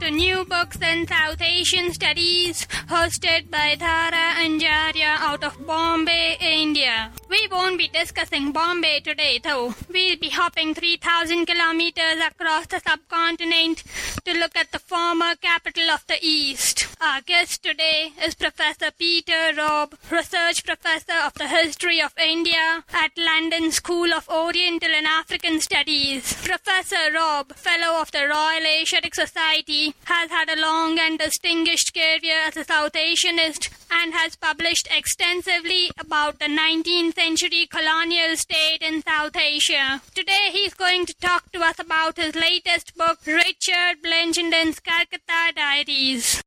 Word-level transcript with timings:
To 0.00 0.10
New 0.10 0.44
Books 0.44 0.78
and 0.80 1.08
South 1.08 1.40
Asian 1.42 1.92
Studies, 1.92 2.66
hosted 2.88 3.50
by 3.50 3.74
Thara 3.78 4.34
Anjaria 4.44 5.16
out 5.18 5.42
of 5.42 5.66
Bombay, 5.66 6.36
India. 6.40 7.10
We 7.28 7.48
won't 7.50 7.78
be 7.78 7.88
discussing 7.88 8.52
Bombay 8.52 9.00
today, 9.00 9.40
though. 9.42 9.74
We'll 9.92 10.16
be 10.16 10.30
hopping 10.30 10.74
3,000 10.74 11.46
kilometers 11.46 12.22
across 12.26 12.66
the 12.66 12.80
subcontinent 12.80 13.82
to 14.24 14.38
look 14.38 14.56
at 14.56 14.70
the 14.72 14.78
former 14.78 15.34
capital 15.36 15.90
of 15.90 16.06
the 16.06 16.18
East. 16.22 16.86
Our 17.00 17.20
guest 17.20 17.62
today 17.62 18.12
is 18.24 18.34
Professor 18.34 18.90
Peter 18.96 19.52
Robb, 19.56 19.94
Research 20.10 20.64
Professor 20.64 21.18
of 21.24 21.34
the 21.34 21.48
History 21.48 22.00
of 22.00 22.12
India 22.18 22.84
at 22.92 23.10
London 23.16 23.72
School 23.72 24.12
of 24.12 24.28
Oriental 24.28 24.90
and 24.90 25.06
African 25.06 25.60
Studies. 25.60 26.34
Professor 26.44 27.12
Robb, 27.14 27.54
Fellow 27.54 28.00
of 28.00 28.10
the 28.12 28.26
Royal 28.28 28.66
Asiatic 28.66 29.14
Society, 29.14 29.87
has 30.04 30.30
had 30.30 30.48
a 30.48 30.60
long 30.60 30.98
and 30.98 31.18
distinguished 31.18 31.92
career 31.94 32.40
as 32.46 32.56
a 32.56 32.64
South 32.64 32.92
Asianist 32.92 33.70
and 33.90 34.12
has 34.12 34.36
published 34.36 34.88
extensively 34.90 35.90
about 35.98 36.38
the 36.38 36.46
19th 36.46 37.14
century 37.14 37.66
colonial 37.70 38.36
state 38.36 38.82
in 38.82 39.02
South 39.02 39.36
Asia. 39.36 40.00
Today 40.14 40.50
he's 40.52 40.74
going 40.74 41.06
to 41.06 41.14
talk 41.20 41.50
to 41.52 41.60
us 41.60 41.78
about 41.78 42.16
his 42.16 42.34
latest 42.34 42.96
book, 42.96 43.18
Richard 43.26 44.02
Blechynden's 44.04 44.80
Calcutta 44.80 45.52
Diaries. 45.54 46.42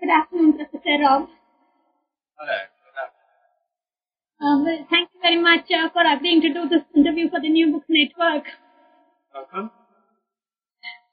Good 0.00 0.10
afternoon, 0.10 0.54
Professor 0.54 1.02
Robb. 1.02 1.28
Hello. 2.38 2.58
Um, 4.40 4.64
well, 4.64 4.86
thank 4.88 5.10
you 5.14 5.20
very 5.20 5.36
much 5.36 5.70
uh, 5.70 5.90
for 5.90 6.00
agreeing 6.00 6.40
to 6.40 6.48
do 6.48 6.66
this 6.66 6.82
interview 6.96 7.28
for 7.28 7.40
the 7.40 7.50
New 7.50 7.72
Books 7.72 7.86
Network. 7.90 8.44
Welcome. 9.34 9.70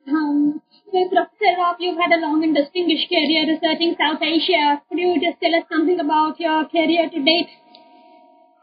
Um, 0.07 0.61
so, 0.91 1.09
Professor 1.09 1.59
Robb, 1.59 1.77
you've 1.79 1.99
had 1.99 2.15
a 2.15 2.21
long 2.23 2.41
and 2.41 2.55
distinguished 2.55 3.09
career 3.09 3.43
researching 3.43 3.95
South 3.99 4.23
Asia. 4.23 4.79
Could 4.87 4.99
you 4.99 5.19
just 5.19 5.35
tell 5.43 5.51
us 5.51 5.67
something 5.67 5.99
about 5.99 6.39
your 6.39 6.63
career 6.71 7.09
to 7.11 7.19
date? 7.23 7.51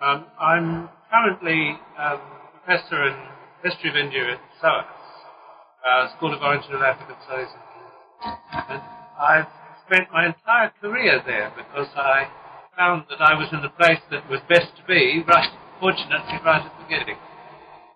Um, 0.00 0.24
I'm 0.40 0.88
currently 1.12 1.76
um, 2.00 2.20
professor 2.64 3.12
in 3.12 3.16
history 3.62 3.90
of 3.90 3.96
India 3.96 4.32
at 4.32 4.40
SOAS, 4.60 4.88
uh, 5.84 6.16
School 6.16 6.32
of 6.32 6.40
Oriental 6.40 6.80
and 6.80 6.84
African 6.84 7.16
Studies. 7.28 7.52
And 8.24 8.80
I've 9.20 9.52
spent 9.84 10.08
my 10.12 10.32
entire 10.32 10.72
career 10.80 11.20
there 11.26 11.52
because 11.52 11.92
I 11.94 12.24
found 12.74 13.04
that 13.10 13.20
I 13.20 13.36
was 13.36 13.52
in 13.52 13.60
the 13.60 13.68
place 13.76 14.00
that 14.10 14.24
was 14.30 14.40
best 14.48 14.72
to 14.80 14.82
be, 14.88 15.22
right, 15.28 15.52
fortunately, 15.78 16.40
right 16.40 16.64
at 16.64 16.72
the 16.72 16.84
beginning. 16.88 17.20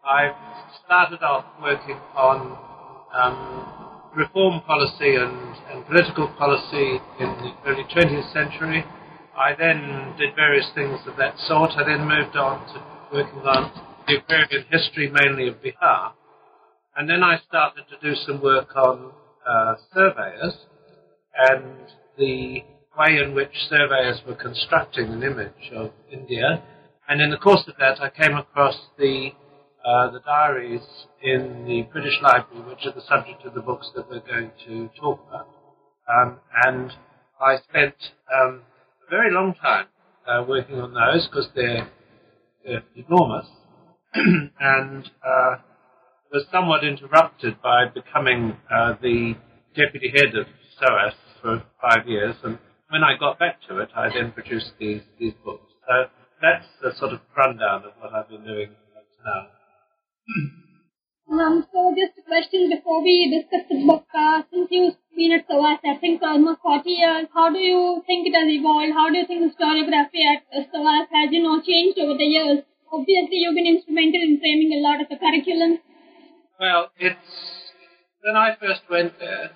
I 0.04 0.36
started 0.84 1.22
off 1.24 1.46
working 1.62 1.96
on 2.14 2.67
um, 3.14 3.88
reform 4.16 4.60
policy 4.66 5.14
and, 5.14 5.56
and 5.72 5.86
political 5.86 6.28
policy 6.38 7.00
in 7.20 7.28
the 7.42 7.52
early 7.66 7.84
20th 7.84 8.32
century. 8.32 8.84
I 9.36 9.54
then 9.56 10.14
did 10.18 10.34
various 10.34 10.68
things 10.74 10.98
of 11.06 11.16
that 11.16 11.38
sort. 11.46 11.70
I 11.76 11.84
then 11.84 12.06
moved 12.08 12.36
on 12.36 12.66
to 12.74 12.82
working 13.12 13.38
on 13.40 13.70
the 14.06 14.64
history, 14.70 15.10
mainly 15.10 15.48
of 15.48 15.56
Bihar. 15.62 16.12
And 16.96 17.08
then 17.08 17.22
I 17.22 17.38
started 17.46 17.84
to 17.90 17.96
do 18.02 18.16
some 18.26 18.42
work 18.42 18.74
on 18.74 19.12
uh, 19.48 19.74
surveyors 19.94 20.54
and 21.36 21.76
the 22.18 22.64
way 22.98 23.18
in 23.22 23.34
which 23.34 23.52
surveyors 23.68 24.20
were 24.26 24.34
constructing 24.34 25.06
an 25.12 25.22
image 25.22 25.70
of 25.74 25.92
India. 26.10 26.62
And 27.08 27.20
in 27.20 27.30
the 27.30 27.36
course 27.36 27.62
of 27.68 27.74
that, 27.78 28.02
I 28.02 28.10
came 28.10 28.36
across 28.36 28.76
the 28.98 29.30
uh, 29.84 30.10
the 30.10 30.20
diaries 30.20 30.82
in 31.22 31.64
the 31.66 31.82
British 31.92 32.20
Library, 32.22 32.68
which 32.68 32.84
are 32.84 32.92
the 32.92 33.06
subject 33.08 33.44
of 33.44 33.54
the 33.54 33.60
books 33.60 33.90
that 33.94 34.08
we're 34.08 34.20
going 34.20 34.50
to 34.66 34.88
talk 35.00 35.20
about. 35.28 35.48
Um, 36.08 36.38
and 36.64 36.92
I 37.40 37.56
spent 37.68 37.94
um, 38.34 38.62
a 39.06 39.10
very 39.10 39.32
long 39.32 39.54
time 39.54 39.86
uh, 40.26 40.44
working 40.46 40.80
on 40.80 40.94
those 40.94 41.26
because 41.28 41.48
they're, 41.54 41.88
they're, 42.64 42.82
enormous, 42.96 43.46
and 44.14 45.10
uh, 45.24 45.56
was 46.32 46.44
somewhat 46.52 46.84
interrupted 46.84 47.60
by 47.62 47.86
becoming 47.94 48.56
uh, 48.70 48.94
the 49.00 49.34
deputy 49.76 50.10
head 50.14 50.34
of 50.34 50.46
SOAS 50.80 51.14
for 51.40 51.62
five 51.80 52.06
years. 52.06 52.34
And 52.42 52.58
when 52.90 53.04
I 53.04 53.16
got 53.18 53.38
back 53.38 53.60
to 53.68 53.78
it, 53.78 53.88
I 53.94 54.08
then 54.08 54.32
produced 54.32 54.72
these 54.78 55.02
these 55.18 55.34
books. 55.44 55.72
So 55.86 56.10
that's 56.42 56.66
the 56.82 56.92
sort 56.98 57.12
of 57.12 57.20
rundown 57.36 57.84
of 57.84 57.92
what 58.00 58.12
I've 58.12 58.28
been 58.28 58.44
doing 58.44 58.70
now. 59.24 59.57
Um, 61.30 61.66
so 61.72 61.92
just 61.96 62.18
a 62.18 62.24
question 62.24 62.70
before 62.70 63.02
we 63.02 63.28
discuss 63.28 63.68
the 63.68 63.84
book. 63.84 64.04
Uh, 64.14 64.42
since 64.50 64.68
you've 64.70 64.96
been 65.14 65.32
at 65.32 65.46
SOAS, 65.48 65.78
I 65.84 65.96
think 66.00 66.20
for 66.20 66.28
almost 66.28 66.60
40 66.62 66.88
years, 66.88 67.26
how 67.34 67.52
do 67.52 67.58
you 67.58 68.02
think 68.06 68.26
it 68.26 68.34
has 68.36 68.48
evolved? 68.48 68.92
How 68.92 69.10
do 69.10 69.18
you 69.18 69.26
think 69.26 69.44
the 69.44 69.52
historiography 69.52 70.24
at 70.24 70.44
uh, 70.52 70.64
SOAS 70.72 71.06
has, 71.12 71.28
you 71.30 71.42
know, 71.42 71.60
changed 71.60 71.98
over 72.00 72.16
the 72.16 72.24
years? 72.24 72.64
Obviously, 72.92 73.44
you've 73.44 73.54
been 73.54 73.68
instrumental 73.68 74.20
in 74.24 74.40
framing 74.40 74.72
a 74.72 74.80
lot 74.80 75.00
of 75.00 75.08
the 75.08 75.16
curriculum. 75.16 75.78
Well, 76.58 76.90
it's 76.98 77.68
when 78.24 78.36
I 78.36 78.56
first 78.60 78.82
went 78.90 79.18
there, 79.18 79.50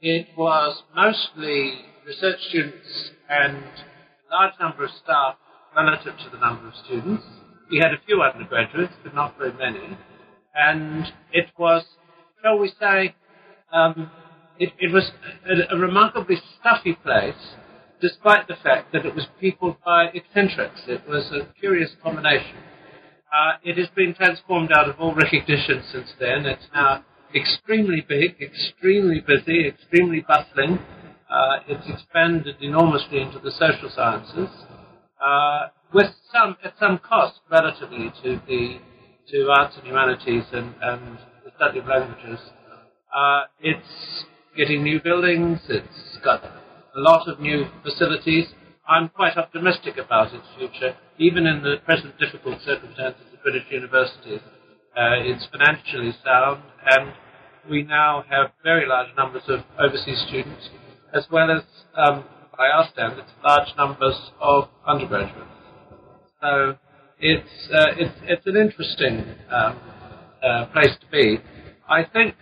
it 0.00 0.28
was 0.36 0.82
mostly 0.94 1.82
research 2.06 2.38
students 2.48 3.10
and 3.28 3.56
a 3.56 4.30
large 4.30 4.54
number 4.60 4.84
of 4.84 4.90
staff 5.02 5.36
relative 5.76 6.14
to 6.18 6.30
the 6.30 6.38
number 6.38 6.68
of 6.68 6.74
students. 6.86 7.24
We 7.70 7.78
had 7.78 7.92
a 7.92 7.98
few 8.06 8.22
undergraduates, 8.22 8.94
but 9.02 9.14
not 9.14 9.36
very 9.38 9.52
many. 9.52 9.98
And 10.54 11.12
it 11.32 11.46
was, 11.58 11.84
shall 12.42 12.58
we 12.58 12.72
say, 12.80 13.14
um, 13.72 14.10
it, 14.58 14.72
it, 14.78 14.92
was 14.92 15.10
a, 15.48 15.74
a, 15.74 15.78
remarkably 15.78 16.36
stuffy 16.58 16.94
place, 16.94 17.54
despite 18.00 18.48
the 18.48 18.56
fact 18.62 18.92
that 18.92 19.04
it 19.04 19.14
was 19.14 19.26
peopled 19.38 19.76
by 19.84 20.06
eccentrics. 20.14 20.82
It 20.86 21.06
was 21.06 21.30
a 21.32 21.52
curious 21.60 21.90
combination. 22.02 22.56
Uh, 23.32 23.58
it 23.62 23.76
has 23.76 23.88
been 23.94 24.14
transformed 24.14 24.72
out 24.72 24.88
of 24.88 24.98
all 24.98 25.14
recognition 25.14 25.82
since 25.92 26.08
then. 26.18 26.46
It's 26.46 26.66
now 26.74 27.04
extremely 27.34 28.04
big, 28.08 28.36
extremely 28.40 29.20
busy, 29.20 29.68
extremely 29.68 30.24
bustling. 30.26 30.78
Uh, 31.30 31.58
it's 31.68 31.86
expanded 31.86 32.56
enormously 32.62 33.20
into 33.20 33.38
the 33.38 33.50
social 33.50 33.90
sciences. 33.94 34.48
Uh, 35.22 35.68
with 35.92 36.10
some 36.32 36.56
at 36.64 36.74
some 36.78 36.98
cost 36.98 37.40
relatively 37.50 38.12
to 38.22 38.40
the 38.46 38.78
to 39.30 39.50
arts 39.50 39.76
and 39.76 39.86
humanities 39.86 40.44
and, 40.52 40.74
and 40.80 41.18
the 41.44 41.50
study 41.56 41.78
of 41.78 41.86
languages. 41.86 42.38
Uh, 43.14 43.44
it's 43.60 44.24
getting 44.56 44.82
new 44.82 45.00
buildings. 45.02 45.60
It's 45.68 46.18
got 46.24 46.42
a 46.44 47.00
lot 47.00 47.28
of 47.28 47.40
new 47.40 47.66
facilities. 47.82 48.46
I'm 48.88 49.10
quite 49.10 49.36
optimistic 49.36 49.98
about 49.98 50.32
its 50.32 50.46
future, 50.56 50.96
even 51.18 51.46
in 51.46 51.62
the 51.62 51.76
present 51.84 52.18
difficult 52.18 52.60
circumstances 52.62 53.26
of 53.32 53.42
British 53.42 53.64
universities. 53.70 54.40
Uh, 54.96 55.20
it's 55.20 55.46
financially 55.52 56.12
sound, 56.24 56.62
and 56.86 57.12
we 57.70 57.82
now 57.82 58.24
have 58.30 58.52
very 58.64 58.88
large 58.88 59.14
numbers 59.16 59.42
of 59.48 59.60
overseas 59.78 60.24
students, 60.26 60.70
as 61.12 61.26
well 61.30 61.50
as, 61.50 61.62
um, 61.94 62.24
by 62.56 62.68
our 62.68 62.88
standards, 62.92 63.28
large 63.44 63.68
numbers 63.76 64.32
of 64.40 64.68
undergraduates. 64.86 65.57
So 66.40 66.76
it's 67.18 67.68
uh, 67.72 67.86
it's 67.96 68.14
it's 68.22 68.46
an 68.46 68.56
interesting 68.56 69.24
um, 69.50 69.80
uh, 70.40 70.66
place 70.66 70.96
to 71.00 71.06
be. 71.10 71.38
I 71.88 72.04
think, 72.04 72.36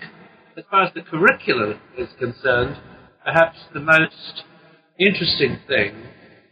as 0.56 0.64
far 0.70 0.84
as 0.84 0.93
the 0.94 1.00
curriculum 1.00 1.81
is 1.96 2.08
concerned, 2.19 2.76
perhaps 3.25 3.56
the 3.72 3.81
most 3.81 4.43
interesting 4.98 5.58
thing 5.66 5.94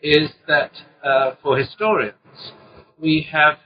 is 0.03 0.31
that 0.49 0.71
uh, 1.05 1.33
for 1.43 1.59
historians, 1.59 2.15
we 2.99 3.29
have 3.31 3.59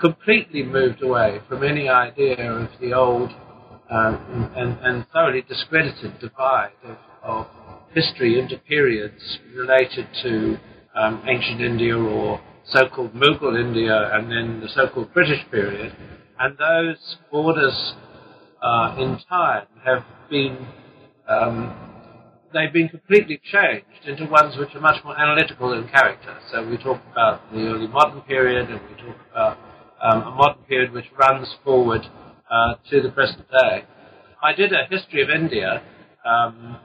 completely 0.00 0.62
moved 0.62 1.02
away 1.02 1.40
from 1.46 1.62
any 1.62 1.90
idea 1.90 2.52
of 2.52 2.68
the 2.80 2.94
old 2.94 3.32
um, 3.90 4.50
and, 4.56 4.78
and, 4.80 5.06
thoroughly 5.12 5.42
discredited 5.42 6.18
divide 6.20 6.72
of, 6.84 6.96
of 7.22 7.46
history 7.94 8.38
into 8.38 8.58
periods 8.58 9.38
related 9.54 10.06
to 10.22 10.58
um, 10.94 11.22
ancient 11.28 11.60
India 11.60 11.96
or 11.96 12.40
so-called 12.68 13.12
Mughal 13.14 13.58
India 13.58 14.10
and 14.12 14.30
then 14.30 14.60
the 14.60 14.68
so-called 14.68 15.12
British 15.14 15.48
period, 15.50 15.94
and 16.38 16.56
those 16.58 17.16
borders 17.30 17.94
uh, 18.62 18.96
in 18.98 19.18
time 19.28 19.66
have 19.84 20.04
been 20.28 20.66
um, 21.28 21.74
they've 22.52 22.72
been 22.72 22.88
completely 22.88 23.40
changed 23.44 24.06
into 24.06 24.30
ones 24.30 24.56
which 24.56 24.74
are 24.74 24.80
much 24.80 25.02
more 25.04 25.18
analytical 25.18 25.72
in 25.72 25.88
character. 25.88 26.38
So 26.50 26.66
we 26.68 26.76
talk 26.78 27.00
about 27.12 27.52
the 27.52 27.58
early 27.58 27.86
modern 27.86 28.22
period, 28.22 28.70
and 28.70 28.80
we 28.88 29.02
talk 29.02 29.16
about 29.30 29.58
um, 30.00 30.22
a 30.22 30.30
modern 30.30 30.62
period 30.64 30.92
which 30.92 31.06
runs 31.18 31.48
forward 31.64 32.02
uh, 32.50 32.74
to 32.90 33.02
the 33.02 33.10
present 33.10 33.50
day. 33.50 33.84
I 34.42 34.52
did 34.52 34.72
a 34.72 34.86
history 34.88 35.22
of 35.22 35.30
India 35.30 35.82
um, 36.24 36.78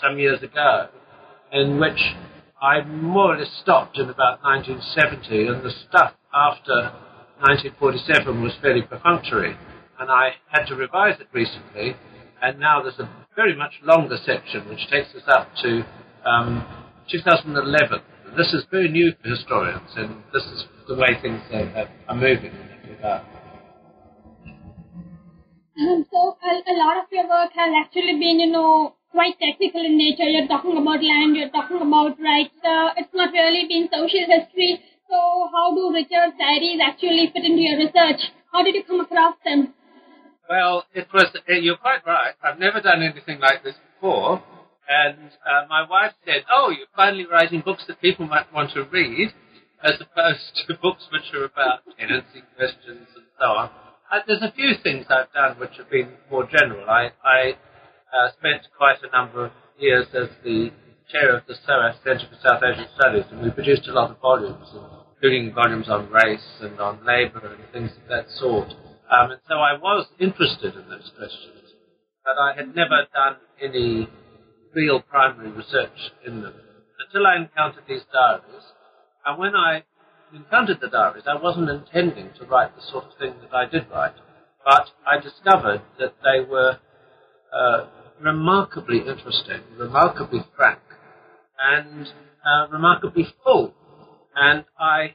some 0.00 0.18
years 0.18 0.42
ago, 0.42 0.88
in 1.52 1.78
which 1.80 2.00
I 2.60 2.82
more 2.82 3.34
or 3.34 3.38
less 3.38 3.52
stopped 3.62 3.98
in 3.98 4.10
about 4.10 4.42
1970, 4.42 5.46
and 5.46 5.62
the 5.62 5.70
stuff 5.88 6.14
after 6.34 6.90
1947 7.40 8.42
was 8.42 8.52
fairly 8.60 8.82
perfunctory, 8.82 9.56
and 10.00 10.10
I 10.10 10.30
had 10.48 10.66
to 10.66 10.74
revise 10.74 11.20
it 11.20 11.28
recently, 11.32 11.94
and 12.42 12.58
now 12.58 12.82
there's 12.82 12.98
a 12.98 13.08
very 13.36 13.54
much 13.54 13.74
longer 13.82 14.16
section 14.24 14.68
which 14.68 14.88
takes 14.90 15.14
us 15.14 15.22
up 15.28 15.48
to 15.62 15.84
um, 16.26 16.66
2011. 17.10 18.00
This 18.36 18.52
is 18.52 18.64
very 18.70 18.88
new 18.88 19.12
for 19.22 19.28
historians, 19.28 19.90
and 19.96 20.22
this 20.32 20.42
is 20.42 20.64
the 20.88 20.94
way 20.94 21.16
things 21.22 21.40
are, 21.52 21.88
are 22.08 22.16
moving 22.16 22.52
so 26.10 26.36
a, 26.42 26.72
a 26.72 26.74
lot 26.74 26.98
of 26.98 27.04
your 27.12 27.28
work 27.28 27.52
has 27.54 27.70
actually 27.78 28.18
been, 28.18 28.40
you 28.40 28.50
know, 28.50 28.94
quite 29.10 29.38
technical 29.40 29.80
in 29.80 29.96
nature. 29.98 30.28
You're 30.28 30.48
talking 30.48 30.76
about 30.76 31.02
land, 31.02 31.36
you're 31.36 31.50
talking 31.50 31.80
about 31.80 32.18
rights. 32.20 32.54
Uh, 32.64 32.94
it's 32.96 33.12
not 33.14 33.32
really 33.32 33.66
been 33.68 33.88
social 33.92 34.26
history. 34.28 34.80
So 35.08 35.48
how 35.52 35.74
do 35.74 35.92
Richard's 35.92 36.36
diaries 36.38 36.80
actually 36.84 37.30
fit 37.32 37.44
into 37.44 37.62
your 37.62 37.78
research? 37.78 38.20
How 38.52 38.62
did 38.62 38.74
you 38.74 38.84
come 38.84 39.00
across 39.00 39.36
them? 39.44 39.74
Well, 40.48 40.84
it 40.94 41.08
was, 41.12 41.28
uh, 41.34 41.52
you're 41.52 41.76
quite 41.76 42.06
right. 42.06 42.34
I've 42.42 42.58
never 42.58 42.80
done 42.80 43.02
anything 43.02 43.40
like 43.40 43.62
this 43.64 43.76
before. 43.94 44.42
And 44.88 45.30
uh, 45.44 45.68
my 45.68 45.86
wife 45.88 46.12
said, 46.24 46.44
oh, 46.50 46.70
you're 46.70 46.88
finally 46.96 47.26
writing 47.30 47.62
books 47.64 47.84
that 47.88 48.00
people 48.00 48.26
might 48.26 48.50
want 48.52 48.72
to 48.72 48.84
read, 48.84 49.28
as 49.84 50.00
opposed 50.00 50.64
to 50.66 50.74
books 50.80 51.06
which 51.12 51.28
are 51.34 51.44
about 51.44 51.80
tenancy 51.98 52.42
questions 52.56 53.06
and 53.14 53.26
so 53.38 53.44
on. 53.44 53.70
Uh, 54.10 54.20
there's 54.26 54.40
a 54.40 54.52
few 54.52 54.72
things 54.82 55.04
I've 55.10 55.30
done 55.32 55.60
which 55.60 55.76
have 55.76 55.90
been 55.90 56.08
more 56.30 56.48
general. 56.48 56.88
I, 56.88 57.12
I 57.22 57.58
uh, 58.12 58.30
spent 58.38 58.68
quite 58.76 58.98
a 59.02 59.10
number 59.10 59.46
of 59.46 59.52
years 59.78 60.06
as 60.14 60.28
the 60.44 60.70
chair 61.10 61.36
of 61.36 61.46
the 61.46 61.54
SOAS 61.54 61.96
Centre 62.04 62.26
for 62.28 62.38
South 62.42 62.62
Asian 62.62 62.86
Studies, 62.94 63.24
and 63.30 63.42
we 63.42 63.50
produced 63.50 63.88
a 63.88 63.92
lot 63.92 64.10
of 64.10 64.20
volumes, 64.20 64.68
including 65.16 65.54
volumes 65.54 65.88
on 65.88 66.10
race 66.10 66.60
and 66.60 66.78
on 66.80 67.04
labour 67.04 67.56
and 67.56 67.72
things 67.72 67.90
of 68.02 68.08
that 68.08 68.26
sort. 68.30 68.68
Um, 69.10 69.32
and 69.32 69.40
so 69.48 69.54
I 69.54 69.72
was 69.78 70.06
interested 70.20 70.74
in 70.74 70.88
those 70.88 71.10
questions, 71.16 71.72
but 72.24 72.36
I 72.36 72.52
had 72.54 72.74
never 72.74 73.08
done 73.14 73.36
any 73.62 74.08
real 74.74 75.00
primary 75.00 75.50
research 75.50 76.12
in 76.26 76.42
them 76.42 76.54
until 77.06 77.26
I 77.26 77.36
encountered 77.36 77.84
these 77.88 78.02
diaries. 78.12 78.64
And 79.24 79.38
when 79.38 79.56
I 79.56 79.84
encountered 80.34 80.78
the 80.80 80.88
diaries, 80.88 81.24
I 81.26 81.40
wasn't 81.40 81.70
intending 81.70 82.30
to 82.38 82.44
write 82.44 82.76
the 82.76 82.82
sort 82.82 83.04
of 83.04 83.18
thing 83.18 83.34
that 83.40 83.54
I 83.54 83.64
did 83.64 83.86
write, 83.90 84.14
but 84.64 84.90
I 85.06 85.20
discovered 85.20 85.82
that 85.98 86.14
they 86.22 86.44
were 86.44 86.78
uh, 87.52 87.86
remarkably 88.20 88.98
interesting, 88.98 89.60
remarkably 89.78 90.40
frank, 90.56 90.80
and 91.58 92.06
uh, 92.44 92.68
remarkably 92.70 93.26
full. 93.44 93.74
And 94.34 94.64
I 94.78 95.14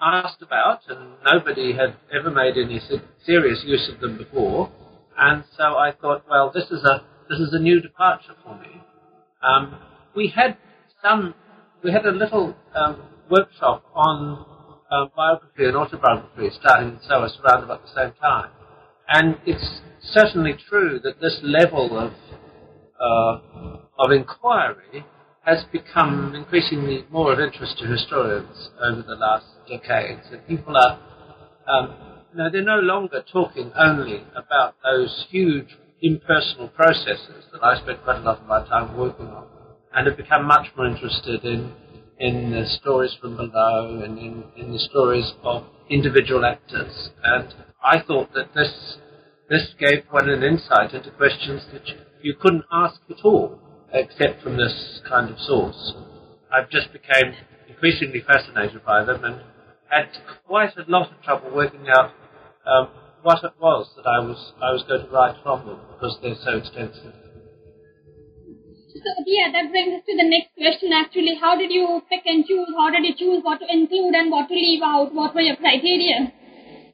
asked 0.00 0.42
about, 0.42 0.80
and 0.88 1.12
nobody 1.24 1.74
had 1.74 1.96
ever 2.12 2.30
made 2.30 2.56
any 2.56 2.80
serious 3.24 3.62
use 3.64 3.90
of 3.92 4.00
them 4.00 4.18
before. 4.18 4.70
And 5.18 5.44
so 5.56 5.64
I 5.76 5.92
thought, 5.92 6.24
well, 6.28 6.50
this 6.52 6.64
is 6.70 6.84
a 6.84 7.04
this 7.28 7.38
is 7.38 7.54
a 7.54 7.58
new 7.58 7.80
departure 7.80 8.34
for 8.44 8.58
me. 8.58 8.82
Um, 9.42 9.78
we 10.14 10.32
had 10.34 10.56
some, 11.02 11.34
we 11.82 11.92
had 11.92 12.04
a 12.04 12.10
little 12.10 12.54
um, 12.74 13.02
workshop 13.30 13.84
on 13.94 14.44
uh, 14.90 15.06
biography 15.16 15.64
and 15.64 15.76
autobiography 15.76 16.50
starting 16.60 16.90
in 16.90 17.00
SOAS 17.08 17.38
around 17.42 17.64
about 17.64 17.82
the 17.82 17.88
same 17.94 18.12
time, 18.20 18.50
and 19.08 19.38
it's 19.46 19.80
certainly 20.02 20.54
true 20.68 21.00
that 21.02 21.20
this 21.20 21.40
level 21.42 21.98
of 21.98 22.12
uh, 23.02 23.40
of 23.98 24.12
inquiry 24.12 25.04
has 25.44 25.64
become 25.72 26.34
increasingly 26.34 27.04
more 27.10 27.32
of 27.32 27.40
interest 27.40 27.78
to 27.78 27.86
historians 27.86 28.70
over 28.80 29.02
the 29.02 29.16
last 29.16 29.46
decades. 29.68 30.22
And 30.30 30.46
people 30.46 30.76
are, 30.76 30.98
um, 31.66 31.94
you 32.30 32.38
know, 32.38 32.50
they're 32.50 32.62
no 32.62 32.78
longer 32.78 33.24
talking 33.30 33.72
only 33.76 34.22
about 34.36 34.76
those 34.84 35.26
huge 35.30 35.76
impersonal 36.00 36.68
processes 36.68 37.44
that 37.52 37.62
I 37.62 37.80
spent 37.80 38.02
quite 38.04 38.18
a 38.18 38.20
lot 38.20 38.40
of 38.40 38.46
my 38.46 38.66
time 38.66 38.96
working 38.96 39.26
on, 39.26 39.46
and 39.94 40.06
have 40.06 40.16
become 40.16 40.46
much 40.46 40.68
more 40.76 40.86
interested 40.86 41.44
in 41.44 41.72
in 42.18 42.52
the 42.52 42.64
stories 42.80 43.16
from 43.20 43.36
below 43.36 44.00
and 44.04 44.16
in, 44.16 44.44
in 44.56 44.72
the 44.72 44.78
stories 44.78 45.32
of 45.42 45.64
individual 45.90 46.44
actors. 46.44 47.10
And 47.24 47.52
I 47.82 48.00
thought 48.00 48.32
that 48.34 48.54
this 48.54 48.96
this 49.48 49.74
gave 49.78 50.04
one 50.10 50.28
an 50.28 50.42
insight 50.44 50.94
into 50.94 51.10
questions 51.10 51.62
that 51.72 51.86
you 51.88 51.96
couldn't 52.40 52.64
ask 52.70 53.00
at 53.10 53.24
all 53.24 53.58
except 53.92 54.42
from 54.42 54.56
this 54.56 55.00
kind 55.08 55.30
of 55.30 55.38
source. 55.38 55.92
I've 56.52 56.70
just 56.70 56.92
became 56.92 57.34
increasingly 57.68 58.22
fascinated 58.26 58.84
by 58.84 59.04
them 59.04 59.24
and 59.24 59.40
had 59.90 60.08
quite 60.46 60.76
a 60.76 60.84
lot 60.88 61.10
of 61.10 61.22
trouble 61.22 61.50
working 61.54 61.86
out 61.88 62.12
um, 62.66 62.88
what 63.22 63.42
it 63.44 63.52
was 63.60 63.88
that 63.96 64.06
I 64.06 64.18
was 64.18 64.52
I 64.60 64.72
was 64.72 64.82
going 64.88 65.04
to 65.06 65.10
write 65.12 65.36
from 65.42 65.66
them 65.66 65.78
because 65.92 66.18
they're 66.22 66.38
so 66.42 66.58
extensive. 66.58 67.14
So 68.92 69.10
yeah, 69.26 69.50
that 69.52 69.70
brings 69.70 69.98
us 69.98 70.04
to 70.06 70.14
the 70.16 70.28
next 70.28 70.54
question. 70.54 70.92
Actually, 70.92 71.38
how 71.40 71.56
did 71.56 71.70
you 71.70 72.02
pick 72.08 72.22
and 72.26 72.44
choose? 72.46 72.68
How 72.76 72.90
did 72.90 73.04
you 73.04 73.14
choose 73.16 73.42
what 73.42 73.58
to 73.60 73.66
include 73.68 74.14
and 74.14 74.30
what 74.30 74.48
to 74.48 74.54
leave 74.54 74.82
out? 74.82 75.14
What 75.14 75.34
were 75.34 75.40
your 75.40 75.56
criteria? 75.56 76.32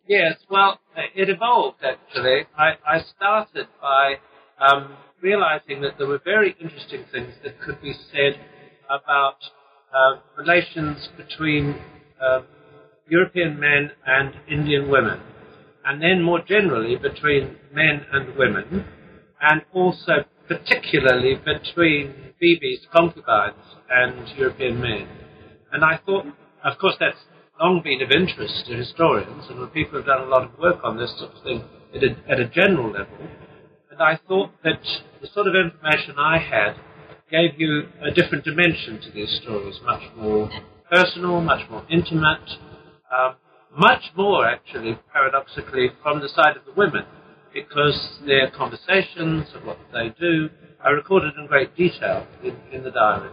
Yes, 0.08 0.36
well, 0.50 0.80
it 1.14 1.28
evolved 1.28 1.84
actually. 1.84 2.46
I, 2.56 2.80
I 2.86 3.00
started 3.16 3.68
by 3.80 4.16
um, 4.58 4.96
realizing 5.22 5.80
that 5.82 5.98
there 5.98 6.06
were 6.06 6.20
very 6.24 6.56
interesting 6.60 7.04
things 7.12 7.34
that 7.42 7.60
could 7.60 7.80
be 7.82 7.94
said 8.12 8.38
about 8.88 9.36
uh, 9.92 10.20
relations 10.36 11.08
between 11.16 11.76
uh, 12.20 12.42
European 13.08 13.58
men 13.58 13.90
and 14.06 14.34
Indian 14.50 14.88
women, 14.88 15.20
and 15.84 16.02
then 16.02 16.22
more 16.22 16.40
generally 16.46 16.96
between 16.96 17.56
men 17.72 18.04
and 18.12 18.36
women, 18.36 18.84
and 19.40 19.62
also 19.72 20.24
particularly 20.46 21.36
between 21.36 22.34
Bibi's 22.42 22.86
concubines 22.92 23.56
and 23.90 24.28
European 24.36 24.80
men. 24.80 25.08
And 25.72 25.84
I 25.84 25.98
thought, 26.04 26.26
of 26.64 26.78
course, 26.78 26.96
that's 27.00 27.18
long 27.60 27.80
been 27.82 28.02
of 28.02 28.10
interest 28.10 28.66
to 28.66 28.74
historians, 28.74 29.44
and 29.48 29.72
people 29.72 29.98
have 29.98 30.06
done 30.06 30.22
a 30.22 30.30
lot 30.30 30.44
of 30.44 30.58
work 30.58 30.78
on 30.84 30.96
this 30.96 31.12
sort 31.18 31.34
of 31.34 31.42
thing 31.42 31.64
at 31.94 32.02
a, 32.02 32.16
at 32.30 32.40
a 32.40 32.48
general 32.48 32.92
level. 32.92 33.28
And 33.98 34.06
I 34.06 34.20
thought 34.28 34.52
that 34.62 34.78
the 35.20 35.26
sort 35.34 35.48
of 35.48 35.54
information 35.56 36.14
I 36.18 36.38
had 36.38 36.76
gave 37.32 37.58
you 37.58 37.88
a 38.00 38.12
different 38.12 38.44
dimension 38.44 39.00
to 39.00 39.10
these 39.10 39.40
stories, 39.42 39.80
much 39.84 40.02
more 40.16 40.48
personal, 40.88 41.40
much 41.40 41.68
more 41.68 41.84
intimate, 41.90 42.48
um, 43.10 43.34
much 43.76 44.04
more 44.16 44.46
actually, 44.46 45.00
paradoxically, 45.12 45.90
from 46.00 46.20
the 46.20 46.28
side 46.28 46.56
of 46.56 46.64
the 46.64 46.72
women, 46.76 47.06
because 47.52 48.20
their 48.24 48.48
conversations 48.52 49.48
and 49.52 49.66
what 49.66 49.78
they 49.92 50.14
do 50.20 50.48
are 50.84 50.94
recorded 50.94 51.32
in 51.36 51.48
great 51.48 51.74
detail 51.76 52.24
in, 52.44 52.54
in 52.70 52.84
the 52.84 52.92
diary. 52.92 53.30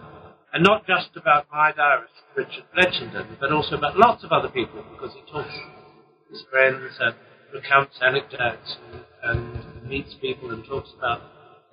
And 0.51 0.63
not 0.63 0.87
just 0.87 1.09
about 1.15 1.45
my 1.51 1.73
diarist, 1.73 2.13
Richard 2.35 2.63
Blechynden, 2.75 3.39
but 3.39 3.51
also 3.51 3.75
about 3.75 3.99
lots 3.99 4.23
of 4.23 4.31
other 4.31 4.49
people, 4.49 4.83
because 4.93 5.13
he 5.13 5.31
talks 5.31 5.53
to 5.53 6.31
his 6.33 6.43
friends 6.49 6.97
and 6.99 7.13
recounts 7.53 7.99
anecdotes 8.01 8.77
and, 9.23 9.53
and 9.53 9.64
meets 9.87 10.13
people 10.15 10.51
and 10.51 10.65
talks 10.65 10.89
about 10.97 11.21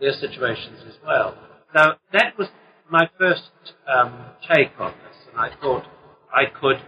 their 0.00 0.12
situations 0.12 0.80
as 0.86 0.94
well. 1.04 1.36
So 1.74 1.92
that 2.12 2.38
was 2.38 2.48
my 2.90 3.08
first 3.18 3.50
um, 3.88 4.26
take 4.52 4.72
on 4.78 4.92
this, 4.92 5.16
and 5.30 5.40
I 5.40 5.50
thought 5.60 5.84
I 6.32 6.44
could 6.60 6.82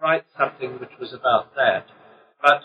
write 0.00 0.24
something 0.36 0.78
which 0.80 0.90
was 1.00 1.12
about 1.12 1.54
that. 1.54 1.86
But 2.42 2.62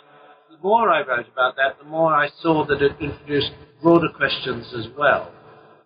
the 0.50 0.58
more 0.62 0.90
I 0.90 1.00
wrote 1.00 1.28
about 1.32 1.56
that, 1.58 1.78
the 1.80 1.90
more 1.90 2.14
I 2.14 2.30
saw 2.42 2.66
that 2.66 2.82
it 2.82 2.94
introduced 3.00 3.52
broader 3.82 4.10
questions 4.16 4.74
as 4.78 4.88
well. 4.98 5.32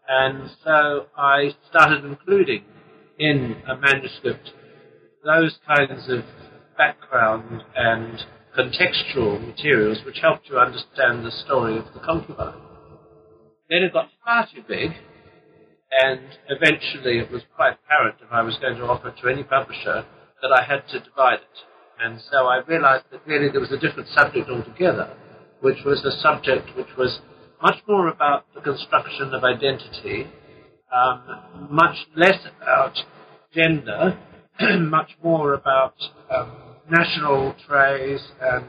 And 0.08 0.50
so 0.64 1.08
I 1.18 1.56
started 1.70 2.06
including 2.06 2.64
in 3.20 3.58
a 3.68 3.76
manuscript 3.76 4.52
those 5.26 5.58
kinds 5.68 6.10
of 6.10 6.24
background 6.78 7.64
and 7.76 8.24
contextual 8.58 9.46
materials 9.46 10.00
which 10.06 10.18
helped 10.22 10.50
you 10.50 10.58
understand 10.58 11.24
the 11.24 11.32
story 11.46 11.78
of 11.78 11.86
the 11.94 12.00
concubine. 12.00 12.60
Then 13.70 13.84
it 13.84 13.94
got 13.94 14.10
far 14.26 14.48
too 14.54 14.64
big, 14.68 14.92
and 15.92 16.22
eventually 16.50 17.20
it 17.20 17.32
was 17.32 17.44
quite 17.56 17.74
apparent 17.86 18.16
if 18.22 18.32
I 18.32 18.42
was 18.42 18.58
going 18.62 18.78
to 18.78 18.84
offer 18.86 19.12
to 19.12 19.30
any 19.30 19.44
publisher 19.44 20.06
that 20.42 20.52
I 20.52 20.64
had 20.64 20.88
to 20.90 21.00
divide 21.00 21.40
it. 21.40 21.58
And 22.00 22.20
so 22.32 22.46
I 22.48 22.62
realized 22.68 23.06
that 23.12 23.22
really 23.26 23.50
there 23.50 23.62
was 23.62 23.72
a 23.72 23.80
different 23.80 24.10
subject 24.10 24.50
altogether, 24.50 25.16
which 25.62 25.84
was 25.86 26.04
a 26.06 26.12
subject 26.22 26.76
which 26.76 26.96
was 26.98 27.20
much 27.62 27.78
more 27.88 28.08
about 28.08 28.46
the 28.54 28.62
construction 28.62 29.34
of 29.34 29.44
identity, 29.44 30.28
um, 30.94 31.70
much 31.72 31.98
less 32.16 32.40
about 32.62 32.98
gender, 33.54 34.18
much 34.80 35.12
more 35.24 35.54
about 35.54 35.96
um, 36.30 36.67
national 36.90 37.56
traits 37.68 38.24
and 38.42 38.66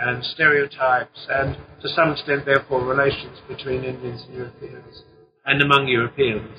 and 0.00 0.24
stereotypes, 0.24 1.26
and 1.28 1.56
to 1.82 1.88
some 1.88 2.12
extent, 2.12 2.44
therefore, 2.46 2.84
relations 2.84 3.38
between 3.48 3.82
Indians 3.82 4.22
and 4.26 4.34
Europeans, 4.34 5.02
and 5.44 5.60
among 5.60 5.88
Europeans. 5.88 6.56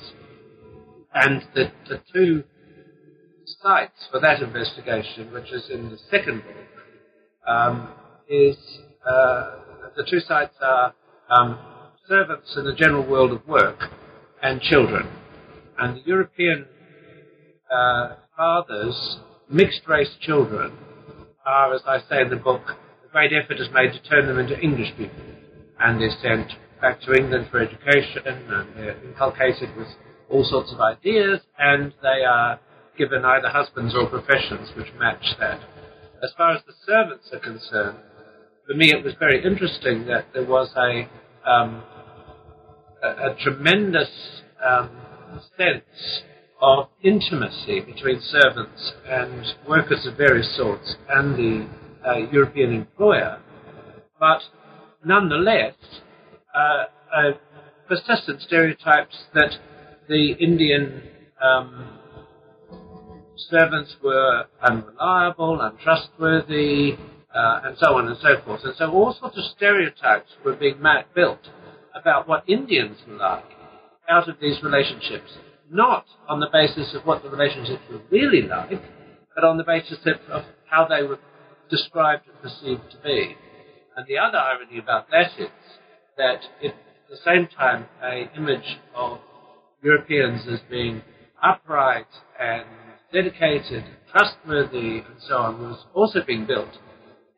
And 1.13 1.43
the, 1.55 1.71
the 1.87 2.01
two 2.13 2.43
sites 3.63 4.07
for 4.11 4.19
that 4.19 4.41
investigation, 4.41 5.31
which 5.31 5.51
is 5.51 5.69
in 5.69 5.89
the 5.89 5.97
second 6.11 6.43
book, 6.43 7.47
um, 7.47 7.93
is 8.27 8.57
uh, 9.09 9.51
the 9.95 10.03
two 10.09 10.19
sites 10.19 10.55
are 10.61 10.93
um, 11.29 11.57
servants 12.07 12.53
in 12.57 12.65
the 12.65 12.73
general 12.75 13.05
world 13.05 13.31
of 13.31 13.47
work 13.47 13.79
and 14.43 14.61
children. 14.61 15.07
And 15.77 15.95
the 15.97 16.01
European 16.05 16.65
uh, 17.73 18.15
fathers, 18.35 19.19
mixed 19.49 19.87
race 19.87 20.15
children, 20.21 20.73
are, 21.49 21.73
as 21.73 21.81
I 21.87 21.99
say 22.09 22.21
in 22.21 22.29
the 22.29 22.35
book, 22.35 22.61
a 22.67 23.11
great 23.11 23.31
effort 23.33 23.59
is 23.59 23.67
made 23.73 23.91
to 23.93 24.09
turn 24.09 24.27
them 24.27 24.37
into 24.37 24.59
English 24.59 24.95
people. 24.97 25.23
And 25.79 25.99
they're 25.99 26.15
sent 26.21 26.51
back 26.81 27.01
to 27.01 27.13
England 27.13 27.47
for 27.49 27.59
education, 27.59 28.21
and 28.25 28.77
they're 28.77 29.03
inculcated 29.03 29.75
with 29.75 29.87
all 30.29 30.45
sorts 30.45 30.71
of 30.71 30.79
ideas, 30.79 31.39
and 31.57 31.93
they 32.01 32.23
are 32.23 32.59
given 32.97 33.25
either 33.25 33.49
husbands 33.49 33.95
or 33.95 34.07
professions 34.07 34.69
which 34.77 34.87
match 34.99 35.25
that. 35.39 35.59
As 36.21 36.31
far 36.37 36.53
as 36.53 36.61
the 36.67 36.73
servants 36.85 37.29
are 37.31 37.39
concerned, 37.39 37.97
for 38.67 38.75
me 38.75 38.91
it 38.91 39.03
was 39.03 39.13
very 39.17 39.43
interesting 39.43 40.05
that 40.07 40.27
there 40.33 40.45
was 40.45 40.69
a, 40.75 41.07
um, 41.49 41.81
a, 43.01 43.31
a, 43.31 43.35
tremendous 43.41 44.09
um, 44.63 44.89
sense 45.57 46.21
of 46.61 46.87
intimacy 47.03 47.79
between 47.79 48.21
servants 48.21 48.91
and 49.07 49.45
workers 49.67 50.05
of 50.05 50.17
various 50.17 50.55
sorts 50.55 50.95
and 51.09 51.35
the 51.35 51.67
uh, 52.07 52.17
European 52.31 52.73
employer, 52.73 53.39
but 54.19 54.41
nonetheless, 55.05 55.75
uh, 56.53 56.85
uh, 57.15 57.31
persistent 57.87 58.41
stereotypes 58.41 59.15
that 59.33 59.55
the 60.07 60.33
Indian 60.39 61.01
um, 61.41 61.99
servants 63.35 63.95
were 64.03 64.45
unreliable, 64.61 65.61
untrustworthy, 65.61 66.97
uh, 67.33 67.61
and 67.63 67.77
so 67.77 67.97
on 67.97 68.07
and 68.07 68.17
so 68.21 68.41
forth. 68.45 68.61
And 68.63 68.73
so 68.77 68.91
all 68.91 69.15
sorts 69.19 69.37
of 69.37 69.43
stereotypes 69.55 70.29
were 70.43 70.55
being 70.55 70.81
built 71.15 71.39
about 71.95 72.27
what 72.27 72.47
Indians 72.47 72.97
were 73.07 73.17
like 73.17 73.45
out 74.09 74.27
of 74.27 74.37
these 74.41 74.61
relationships, 74.63 75.31
not 75.69 76.05
on 76.27 76.39
the 76.39 76.49
basis 76.51 76.93
of 76.93 77.05
what 77.05 77.23
the 77.23 77.29
relationships 77.29 77.83
were 77.91 78.01
really 78.09 78.41
like, 78.41 78.81
but 79.35 79.43
on 79.43 79.57
the 79.57 79.63
basis 79.63 79.97
of, 80.31 80.43
how 80.69 80.87
they 80.87 81.01
were 81.01 81.17
described 81.69 82.23
and 82.27 82.41
perceived 82.41 82.91
to 82.91 82.97
be. 83.03 83.35
And 83.97 84.05
the 84.07 84.17
other 84.19 84.37
irony 84.37 84.77
about 84.77 85.09
that 85.09 85.31
is 85.39 85.49
that 86.15 86.41
at 86.63 86.75
the 87.09 87.17
same 87.25 87.47
time, 87.47 87.85
an 88.03 88.29
image 88.37 88.77
of 88.95 89.17
Europeans 89.81 90.47
as 90.47 90.59
being 90.69 91.01
upright 91.41 92.05
and 92.39 92.65
dedicated, 93.11 93.83
and 93.83 93.95
trustworthy, 94.11 94.99
and 94.99 95.15
so 95.27 95.37
on 95.37 95.59
was 95.59 95.85
also 95.95 96.19
being 96.25 96.45
built 96.45 96.77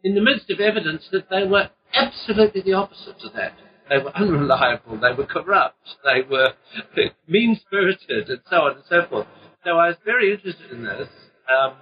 in 0.04 0.16
the 0.16 0.22
midst 0.22 0.50
of 0.50 0.60
evidence 0.60 1.08
that 1.12 1.30
they 1.30 1.46
were 1.46 1.70
absolutely 1.94 2.62
the 2.62 2.74
opposite 2.74 3.20
to 3.20 3.30
that. 3.36 3.54
They 3.92 3.98
were 3.98 4.12
unreliable, 4.16 5.00
they 5.00 5.12
were 5.12 5.26
corrupt, 5.26 5.98
they 6.06 6.22
were 6.30 6.54
mean 7.28 7.60
spirited, 7.66 8.30
and 8.30 8.40
so 8.50 8.56
on 8.56 8.76
and 8.78 8.84
so 8.90 9.06
forth. 9.10 9.28
So 9.66 9.72
I 9.72 9.90
was 9.90 9.98
very 10.06 10.34
interested 10.34 10.72
in 10.72 10.84
this 10.84 11.10
um, 11.52 11.74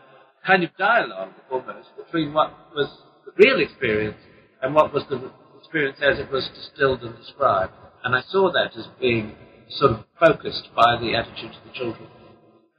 kind 0.45 0.63
of 0.63 0.71
dialogue 0.77 1.33
almost 1.51 1.89
between 1.95 2.33
what 2.33 2.51
was 2.75 2.89
the 3.25 3.31
real 3.37 3.59
experience 3.59 4.17
and 4.61 4.73
what 4.73 4.91
was 4.91 5.03
the 5.09 5.31
experience 5.59 5.97
as 6.01 6.17
it 6.17 6.31
was 6.31 6.49
distilled 6.55 7.03
and 7.03 7.15
described. 7.15 7.73
And 8.03 8.15
I 8.15 8.21
saw 8.27 8.51
that 8.51 8.75
as 8.75 8.87
being 8.99 9.35
sort 9.69 9.91
of 9.91 10.05
focused 10.19 10.69
by 10.75 10.97
the 10.99 11.15
attitude 11.15 11.51
of 11.51 11.63
the 11.63 11.77
children. 11.77 12.07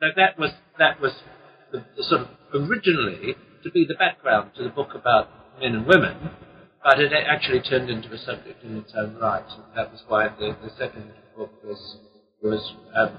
So 0.00 0.06
that 0.16 0.38
was 0.38 0.50
that 0.78 1.00
was 1.00 1.12
the, 1.70 1.84
the 1.96 2.02
sort 2.02 2.22
of 2.22 2.28
originally 2.52 3.36
to 3.62 3.70
be 3.70 3.86
the 3.86 3.94
background 3.94 4.50
to 4.56 4.64
the 4.64 4.70
book 4.70 4.90
about 4.94 5.28
men 5.60 5.74
and 5.74 5.86
women, 5.86 6.30
but 6.82 6.98
it 6.98 7.12
actually 7.12 7.60
turned 7.60 7.90
into 7.90 8.12
a 8.12 8.18
subject 8.18 8.64
in 8.64 8.78
its 8.78 8.92
own 8.96 9.16
right. 9.16 9.44
And 9.44 9.64
that 9.76 9.92
was 9.92 10.02
why 10.08 10.28
the, 10.28 10.56
the 10.62 10.70
second 10.78 11.12
book 11.36 11.50
was 11.64 11.98
was 12.42 12.74
um, 12.94 13.18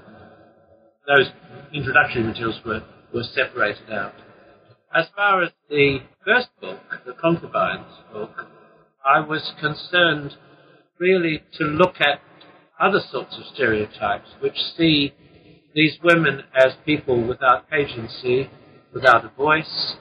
those 1.06 1.30
introductory 1.72 2.22
materials 2.22 2.60
were, 2.64 2.82
were 3.14 3.22
separated 3.22 3.90
out. 3.90 4.14
As 4.94 5.06
far 5.16 5.42
as 5.42 5.50
the 5.68 6.00
first 6.24 6.48
book, 6.60 6.80
the 7.06 7.14
Concubines 7.14 7.86
book, 8.12 8.30
I 9.04 9.20
was 9.20 9.52
concerned 9.60 10.34
really 10.98 11.42
to 11.58 11.64
look 11.64 11.96
at 12.00 12.20
other 12.80 13.00
sorts 13.10 13.36
of 13.38 13.44
stereotypes 13.54 14.28
which 14.40 14.56
see 14.76 15.14
these 15.74 15.98
women 16.02 16.42
as 16.54 16.72
people 16.84 17.26
without 17.26 17.66
agency, 17.72 18.50
without 18.92 19.24
a 19.24 19.28
voice, 19.28 19.94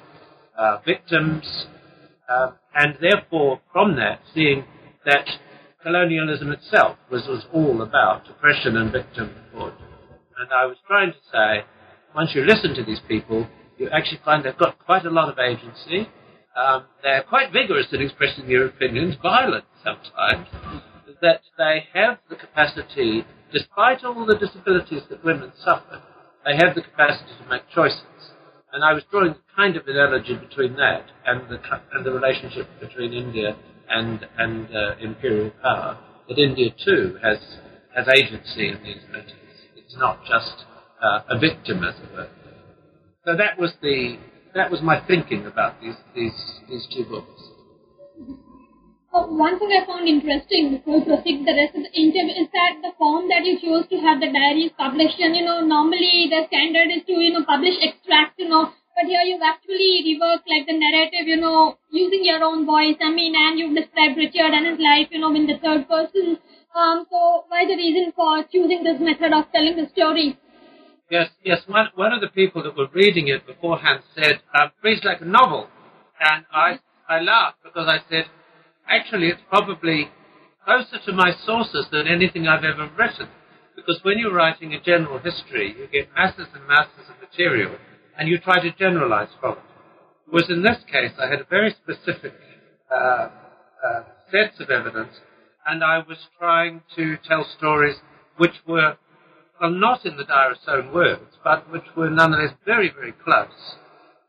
uh, 0.57 0.77
victims, 0.85 1.65
uh, 2.31 2.51
and 2.75 2.97
therefore 3.01 3.59
from 3.71 3.95
that 3.95 4.21
seeing 4.33 4.63
that 5.05 5.27
colonialism 5.83 6.51
itself 6.51 6.97
was, 7.11 7.23
was 7.27 7.45
all 7.53 7.81
about 7.81 8.29
oppression 8.29 8.77
and 8.77 8.91
victimhood. 8.91 9.73
And 10.37 10.49
I 10.53 10.65
was 10.65 10.77
trying 10.87 11.11
to 11.11 11.17
say, 11.31 11.65
once 12.15 12.31
you 12.33 12.45
listen 12.45 12.73
to 12.75 12.83
these 12.83 13.01
people, 13.07 13.47
you 13.77 13.89
actually 13.89 14.19
find 14.23 14.45
they've 14.45 14.57
got 14.57 14.77
quite 14.79 15.05
a 15.05 15.09
lot 15.09 15.29
of 15.29 15.39
agency. 15.39 16.09
Um, 16.55 16.85
they're 17.01 17.23
quite 17.23 17.51
vigorous 17.51 17.87
in 17.91 18.01
expressing 18.01 18.47
their 18.47 18.65
opinions, 18.65 19.15
violent 19.21 19.65
sometimes, 19.83 20.47
that 21.21 21.41
they 21.57 21.85
have 21.93 22.17
the 22.29 22.35
capacity, 22.35 23.25
despite 23.51 24.03
all 24.03 24.25
the 24.25 24.37
disabilities 24.37 25.03
that 25.09 25.23
women 25.23 25.51
suffer, 25.63 26.01
they 26.45 26.55
have 26.55 26.75
the 26.75 26.81
capacity 26.81 27.31
to 27.41 27.49
make 27.49 27.61
choices. 27.73 28.30
And 28.73 28.83
I 28.83 28.93
was 28.93 29.03
drawing 29.11 29.35
kind 29.55 29.75
of 29.75 29.85
an 29.87 29.97
analogy 29.97 30.35
between 30.35 30.75
that 30.75 31.05
and 31.25 31.49
the, 31.49 31.59
and 31.93 32.05
the 32.05 32.11
relationship 32.11 32.67
between 32.79 33.13
India 33.13 33.55
and, 33.89 34.25
and 34.37 34.67
uh, 34.75 34.95
imperial 35.01 35.51
power, 35.61 35.97
that 36.29 36.37
India 36.37 36.69
too 36.85 37.17
has, 37.21 37.37
has 37.95 38.07
agency 38.07 38.69
in 38.69 38.81
these 38.83 39.03
matters. 39.11 39.33
It's 39.75 39.95
not 39.97 40.23
just 40.25 40.65
uh, 41.03 41.21
a 41.29 41.37
victim, 41.39 41.83
as 41.83 41.95
it 41.95 42.13
were. 42.13 42.29
So 43.25 43.35
that 43.37 43.59
was 43.59 43.73
the 43.81 44.17
that 44.55 44.71
was 44.71 44.81
my 44.81 45.05
thinking 45.05 45.45
about 45.45 45.79
these 45.81 45.95
these 46.15 46.33
these 46.69 46.87
two 46.93 47.05
books. 47.05 47.41
Uh, 49.13 49.27
one 49.27 49.59
thing 49.59 49.71
I 49.75 49.85
found 49.85 50.07
interesting 50.07 50.71
before 50.71 50.99
we 50.99 51.03
proceed 51.03 51.43
the 51.43 51.51
rest 51.51 51.75
of 51.75 51.83
the 51.83 51.91
interview 51.91 52.31
is 52.31 52.47
that 52.55 52.79
the 52.79 52.95
form 52.97 53.27
that 53.27 53.43
you 53.43 53.59
chose 53.59 53.83
to 53.91 53.97
have 53.99 54.23
the 54.23 54.31
diaries 54.31 54.71
published, 54.77 55.19
and 55.19 55.35
you 55.35 55.43
know, 55.43 55.59
normally 55.59 56.31
the 56.31 56.47
standard 56.47 56.87
is 56.95 57.03
to, 57.07 57.19
you 57.19 57.33
know, 57.35 57.43
publish 57.43 57.75
extracts, 57.83 58.39
you 58.39 58.47
know, 58.47 58.71
but 58.95 59.11
here 59.11 59.19
you've 59.27 59.43
actually 59.43 60.07
reworked 60.07 60.47
like 60.47 60.63
the 60.63 60.79
narrative, 60.79 61.27
you 61.27 61.35
know, 61.35 61.75
using 61.91 62.23
your 62.23 62.41
own 62.43 62.65
voice. 62.65 62.95
I 63.03 63.11
mean, 63.11 63.35
and 63.35 63.59
you've 63.59 63.75
described 63.75 64.15
Richard 64.15 64.55
and 64.55 64.67
his 64.67 64.79
life, 64.79 65.07
you 65.11 65.19
know, 65.19 65.35
in 65.35 65.45
the 65.45 65.59
third 65.59 65.87
person. 65.91 66.39
Um, 66.71 67.05
so 67.11 67.43
why 67.51 67.67
the 67.67 67.75
reason 67.75 68.13
for 68.15 68.43
choosing 68.47 68.83
this 68.87 68.99
method 68.99 69.35
of 69.35 69.51
telling 69.51 69.75
the 69.75 69.91
story? 69.91 70.39
Yes, 71.09 71.27
yes. 71.43 71.59
One, 71.67 71.87
one 71.95 72.13
of 72.13 72.21
the 72.21 72.31
people 72.31 72.63
that 72.63 72.77
were 72.77 72.87
reading 72.93 73.27
it 73.27 73.45
beforehand 73.45 74.03
said, 74.15 74.39
uh, 74.55 74.71
reads 74.81 75.03
like 75.03 75.19
a 75.19 75.25
novel. 75.25 75.67
And 76.19 76.45
I, 76.53 76.79
I 77.09 77.19
laughed 77.19 77.59
because 77.63 77.87
I 77.91 77.99
said, 78.09 78.25
actually, 78.91 79.27
it's 79.27 79.41
probably 79.49 80.09
closer 80.65 80.99
to 81.05 81.13
my 81.13 81.31
sources 81.45 81.87
than 81.91 82.07
anything 82.07 82.47
I've 82.47 82.63
ever 82.63 82.89
written. 82.97 83.27
Because 83.75 83.99
when 84.03 84.19
you're 84.19 84.33
writing 84.33 84.73
a 84.73 84.81
general 84.81 85.19
history, 85.19 85.75
you 85.77 85.87
get 85.87 86.13
masses 86.13 86.47
and 86.53 86.67
masses 86.67 87.09
of 87.09 87.15
material, 87.21 87.75
and 88.17 88.27
you 88.27 88.37
try 88.37 88.61
to 88.61 88.71
generalize 88.73 89.29
from 89.39 89.53
it. 89.53 89.63
Whereas 90.29 90.49
in 90.49 90.61
this 90.61 90.77
case, 90.91 91.11
I 91.19 91.27
had 91.27 91.41
a 91.41 91.45
very 91.49 91.75
specific 91.83 92.33
uh, 92.91 92.95
uh, 92.95 94.03
sets 94.31 94.59
of 94.59 94.69
evidence, 94.69 95.13
and 95.65 95.83
I 95.83 95.99
was 95.99 96.17
trying 96.37 96.81
to 96.95 97.17
tell 97.27 97.45
stories 97.57 97.95
which 98.37 98.55
were, 98.67 98.97
well, 99.59 99.71
not 99.71 100.05
in 100.05 100.17
the 100.17 100.23
diarist's 100.25 100.65
own 100.67 100.93
words, 100.93 101.37
but 101.43 101.69
which 101.71 101.83
were 101.95 102.09
nonetheless 102.09 102.53
very, 102.65 102.91
very 102.93 103.13
close 103.23 103.75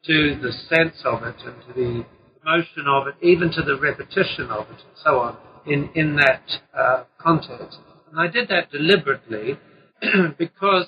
to 0.06 0.38
the 0.40 0.52
sense 0.68 1.02
of 1.04 1.22
it 1.22 1.36
and 1.44 1.56
to 1.66 1.72
the 1.74 2.04
emotion 2.44 2.86
of 2.88 3.06
it, 3.06 3.14
even 3.22 3.50
to 3.52 3.62
the 3.62 3.78
repetition 3.78 4.50
of 4.50 4.66
it, 4.70 4.80
and 4.80 4.96
so 5.04 5.20
on, 5.20 5.36
in, 5.66 5.90
in 5.94 6.16
that 6.16 6.42
uh, 6.76 7.04
context. 7.18 7.78
And 8.10 8.20
I 8.20 8.28
did 8.28 8.48
that 8.48 8.70
deliberately 8.70 9.58
because 10.38 10.86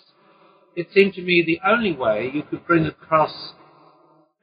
it 0.76 0.88
seemed 0.94 1.14
to 1.14 1.23
me 1.23 1.42
the 1.46 1.61
only 1.66 1.92
way 1.92 2.30
you 2.32 2.42
could 2.42 2.66
bring 2.66 2.87
across 2.87 3.52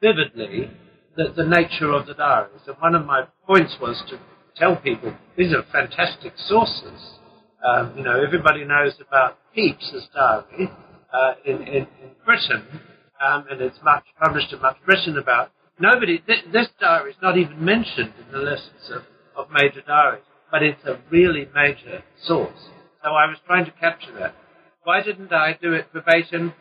vividly 0.02 0.72
the, 1.16 1.34
the 1.36 1.46
nature 1.46 1.92
of 1.92 2.08
the 2.08 2.14
diaries. 2.14 2.62
And 2.68 2.78
one 2.80 2.96
of 2.96 3.06
my 3.06 3.26
points 3.46 3.76
was 3.82 4.02
to 4.10 4.20
tell 4.56 4.76
people 4.78 5.14
these 5.38 5.54
are 5.54 5.64
fantastic 5.72 6.34
sources. 6.38 7.18
Um, 7.66 7.94
you 7.96 8.04
know, 8.04 8.22
everybody 8.22 8.66
knows 8.66 8.94
about 9.06 9.38
Pepys's 9.56 10.08
diary 10.14 10.72
uh, 11.14 11.34
in, 11.46 11.58
in, 11.62 11.88
in, 12.02 12.12
Britain, 12.26 12.64
um, 13.24 13.46
and 13.50 13.62
it's 13.62 13.78
much 13.84 14.04
published 14.20 14.52
in 14.54 14.62
much 14.62 14.78
Britain 14.86 15.18
about. 15.18 15.52
Nobody, 15.80 16.20
th- 16.20 16.46
this 16.52 16.68
diary 16.80 17.12
is 17.12 17.18
not 17.22 17.38
even 17.38 17.64
mentioned 17.64 18.14
in 18.20 18.32
the 18.32 18.40
lists 18.40 18.90
of, 18.92 19.04
of 19.36 19.52
major 19.52 19.82
diaries, 19.82 20.24
but 20.52 20.64
it's 20.64 20.84
a 20.86 21.00
really 21.10 21.48
major 21.56 22.04
source. 22.24 22.70
So 23.04 23.10
I 23.10 23.26
was 23.28 23.38
trying 23.48 23.66
to 23.66 23.72
capture 23.72 24.12
that. 24.20 24.36
Why 24.84 25.02
didn't 25.02 25.32
I 25.34 25.58
do 25.62 25.74
it 25.74 25.88
verbatim? 25.94 26.54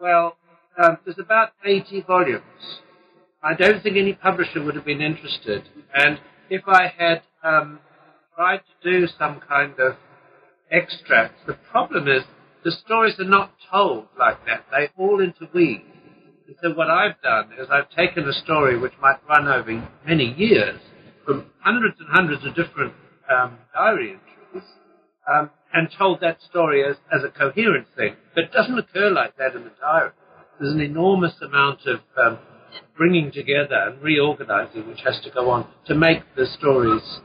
Well, 0.00 0.36
um, 0.82 0.98
there's 1.04 1.18
about 1.18 1.50
80 1.64 2.02
volumes. 2.02 2.42
I 3.42 3.54
don't 3.54 3.82
think 3.82 3.96
any 3.96 4.14
publisher 4.14 4.62
would 4.62 4.74
have 4.74 4.84
been 4.84 5.00
interested. 5.00 5.62
And 5.94 6.18
if 6.50 6.62
I 6.66 6.92
had 6.96 7.22
um, 7.42 7.78
tried 8.34 8.58
to 8.82 8.90
do 8.90 9.06
some 9.18 9.40
kind 9.40 9.74
of 9.78 9.96
extracts, 10.70 11.40
the 11.46 11.54
problem 11.54 12.08
is 12.08 12.24
the 12.64 12.72
stories 12.72 13.18
are 13.18 13.24
not 13.24 13.52
told 13.70 14.08
like 14.18 14.44
that. 14.46 14.64
They 14.70 14.88
all 14.96 15.20
interweave. 15.20 15.82
So 16.62 16.72
what 16.72 16.88
I've 16.88 17.20
done 17.22 17.50
is 17.60 17.68
I've 17.70 17.90
taken 17.90 18.26
a 18.26 18.32
story 18.32 18.78
which 18.78 18.94
might 19.02 19.18
run 19.28 19.46
over 19.48 19.86
many 20.06 20.32
years 20.34 20.80
from 21.26 21.44
hundreds 21.60 21.96
and 22.00 22.08
hundreds 22.10 22.44
of 22.46 22.54
different 22.54 22.94
um, 23.30 23.58
diary 23.74 24.12
entries 24.14 24.68
um, 25.30 25.50
and 25.74 25.88
told 25.98 26.20
that 26.22 26.38
story 26.40 26.82
as, 26.88 26.96
as 27.12 27.22
a 27.22 27.28
coherent 27.28 27.86
thing. 27.94 28.16
But 28.34 28.44
it 28.44 28.52
doesn't 28.52 28.78
occur 28.78 29.10
like 29.10 29.36
that 29.36 29.54
in 29.54 29.64
the 29.64 29.72
diary. 29.78 30.12
There's 30.58 30.72
an 30.72 30.80
enormous 30.80 31.34
amount 31.42 31.80
of 31.86 32.00
um, 32.16 32.38
bringing 32.96 33.30
together 33.30 33.76
and 33.76 34.02
reorganizing 34.02 34.88
which 34.88 35.00
has 35.04 35.20
to 35.24 35.30
go 35.30 35.50
on 35.50 35.68
to 35.86 35.94
make 35.94 36.22
the 36.34 36.46
stories 36.46 37.20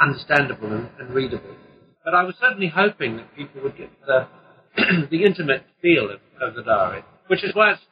understandable 0.00 0.72
and, 0.72 0.88
and 0.98 1.10
readable. 1.14 1.54
But 2.04 2.14
I 2.14 2.24
was 2.24 2.34
certainly 2.40 2.68
hoping 2.74 3.16
that 3.18 3.36
people 3.36 3.62
would 3.62 3.76
get 3.76 3.90
the, 4.04 4.26
the 5.10 5.24
intimate 5.24 5.62
feel 5.80 6.10
of, 6.10 6.20
of 6.40 6.56
the 6.56 6.62
diary, 6.62 7.04
which 7.28 7.44
is 7.44 7.54
why 7.54 7.72
it's 7.72 7.82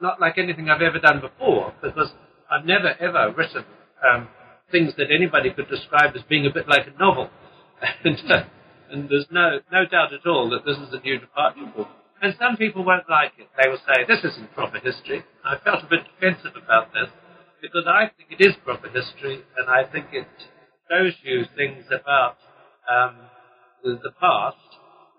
not 0.00 0.20
like 0.20 0.38
anything 0.38 0.68
I've 0.68 0.82
ever 0.82 0.98
done 0.98 1.20
before, 1.20 1.74
because 1.82 2.12
I've 2.50 2.64
never 2.64 2.94
ever 3.00 3.32
written 3.36 3.64
um, 4.04 4.28
things 4.70 4.92
that 4.96 5.10
anybody 5.14 5.50
could 5.50 5.68
describe 5.68 6.14
as 6.16 6.22
being 6.28 6.46
a 6.46 6.50
bit 6.52 6.68
like 6.68 6.86
a 6.86 6.98
novel. 6.98 7.30
and, 8.04 8.18
uh, 8.30 8.44
and 8.90 9.08
there's 9.08 9.26
no, 9.30 9.60
no 9.72 9.84
doubt 9.86 10.12
at 10.12 10.26
all 10.26 10.50
that 10.50 10.64
this 10.64 10.76
is 10.76 10.92
a 10.92 11.00
new 11.00 11.18
departure 11.18 11.70
book. 11.76 11.88
And 12.22 12.34
some 12.40 12.56
people 12.56 12.84
won't 12.84 13.08
like 13.10 13.32
it. 13.38 13.48
They 13.62 13.68
will 13.68 13.78
say, 13.78 14.04
this 14.08 14.24
isn't 14.24 14.54
proper 14.54 14.78
history. 14.78 15.24
I 15.44 15.58
felt 15.62 15.84
a 15.84 15.86
bit 15.86 16.00
defensive 16.14 16.56
about 16.56 16.92
this 16.92 17.10
because 17.60 17.84
I 17.86 18.10
think 18.16 18.40
it 18.40 18.44
is 18.44 18.54
proper 18.64 18.88
history 18.88 19.42
and 19.56 19.68
I 19.68 19.84
think 19.90 20.06
it 20.12 20.26
shows 20.90 21.12
you 21.22 21.44
things 21.56 21.84
about 21.88 22.36
um, 22.90 23.16
the, 23.82 23.98
the, 24.02 24.12
past 24.20 24.56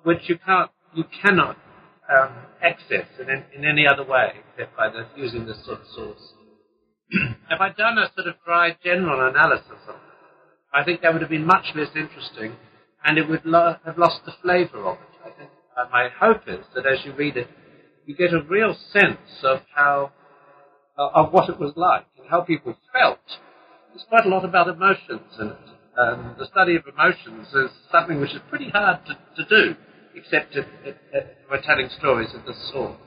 which 0.03 0.29
you 0.29 0.37
can't, 0.43 0.71
you 0.95 1.03
cannot 1.21 1.57
um, 2.09 2.31
access 2.61 3.05
in, 3.19 3.29
in 3.55 3.65
any 3.65 3.85
other 3.87 4.03
way 4.03 4.33
except 4.53 4.75
by 4.77 4.89
using 5.15 5.45
this 5.45 5.63
sort 5.65 5.81
of 5.81 5.87
source. 5.95 6.33
if 7.11 7.61
I'd 7.61 7.75
done 7.77 7.97
a 7.97 8.11
sort 8.15 8.27
of 8.27 8.35
dry 8.45 8.75
general 8.83 9.29
analysis 9.29 9.79
of 9.87 9.95
it, 9.95 10.01
I 10.73 10.83
think 10.83 11.01
that 11.01 11.13
would 11.13 11.21
have 11.21 11.31
been 11.31 11.45
much 11.45 11.65
less 11.75 11.89
interesting 11.95 12.55
and 13.05 13.17
it 13.17 13.29
would 13.29 13.45
lo- 13.45 13.75
have 13.85 13.97
lost 13.97 14.21
the 14.25 14.33
flavour 14.41 14.85
of 14.85 14.97
it. 14.97 15.25
I 15.25 15.29
think 15.37 15.49
uh, 15.77 15.85
my 15.91 16.09
hope 16.19 16.41
is 16.47 16.65
that 16.75 16.85
as 16.85 17.05
you 17.05 17.13
read 17.13 17.37
it, 17.37 17.47
you 18.05 18.15
get 18.15 18.33
a 18.33 18.41
real 18.49 18.75
sense 18.91 19.43
of 19.43 19.61
how, 19.73 20.11
uh, 20.97 21.09
of 21.13 21.33
what 21.33 21.49
it 21.49 21.59
was 21.59 21.73
like 21.75 22.05
and 22.17 22.27
how 22.29 22.41
people 22.41 22.75
felt. 22.93 23.19
There's 23.89 24.05
quite 24.09 24.25
a 24.25 24.29
lot 24.29 24.45
about 24.45 24.67
emotions 24.67 25.33
in 25.39 25.47
it. 25.47 25.57
Um, 25.97 26.35
the 26.37 26.45
study 26.45 26.75
of 26.75 26.83
emotions 26.87 27.47
is 27.53 27.71
something 27.91 28.21
which 28.21 28.31
is 28.33 28.41
pretty 28.49 28.69
hard 28.69 28.99
to, 29.07 29.43
to 29.43 29.49
do, 29.49 29.75
except 30.17 30.55
if 30.55 30.65
we're 31.49 31.61
telling 31.61 31.89
stories 31.97 32.33
of 32.33 32.45
this 32.45 32.57
sort. 32.73 32.97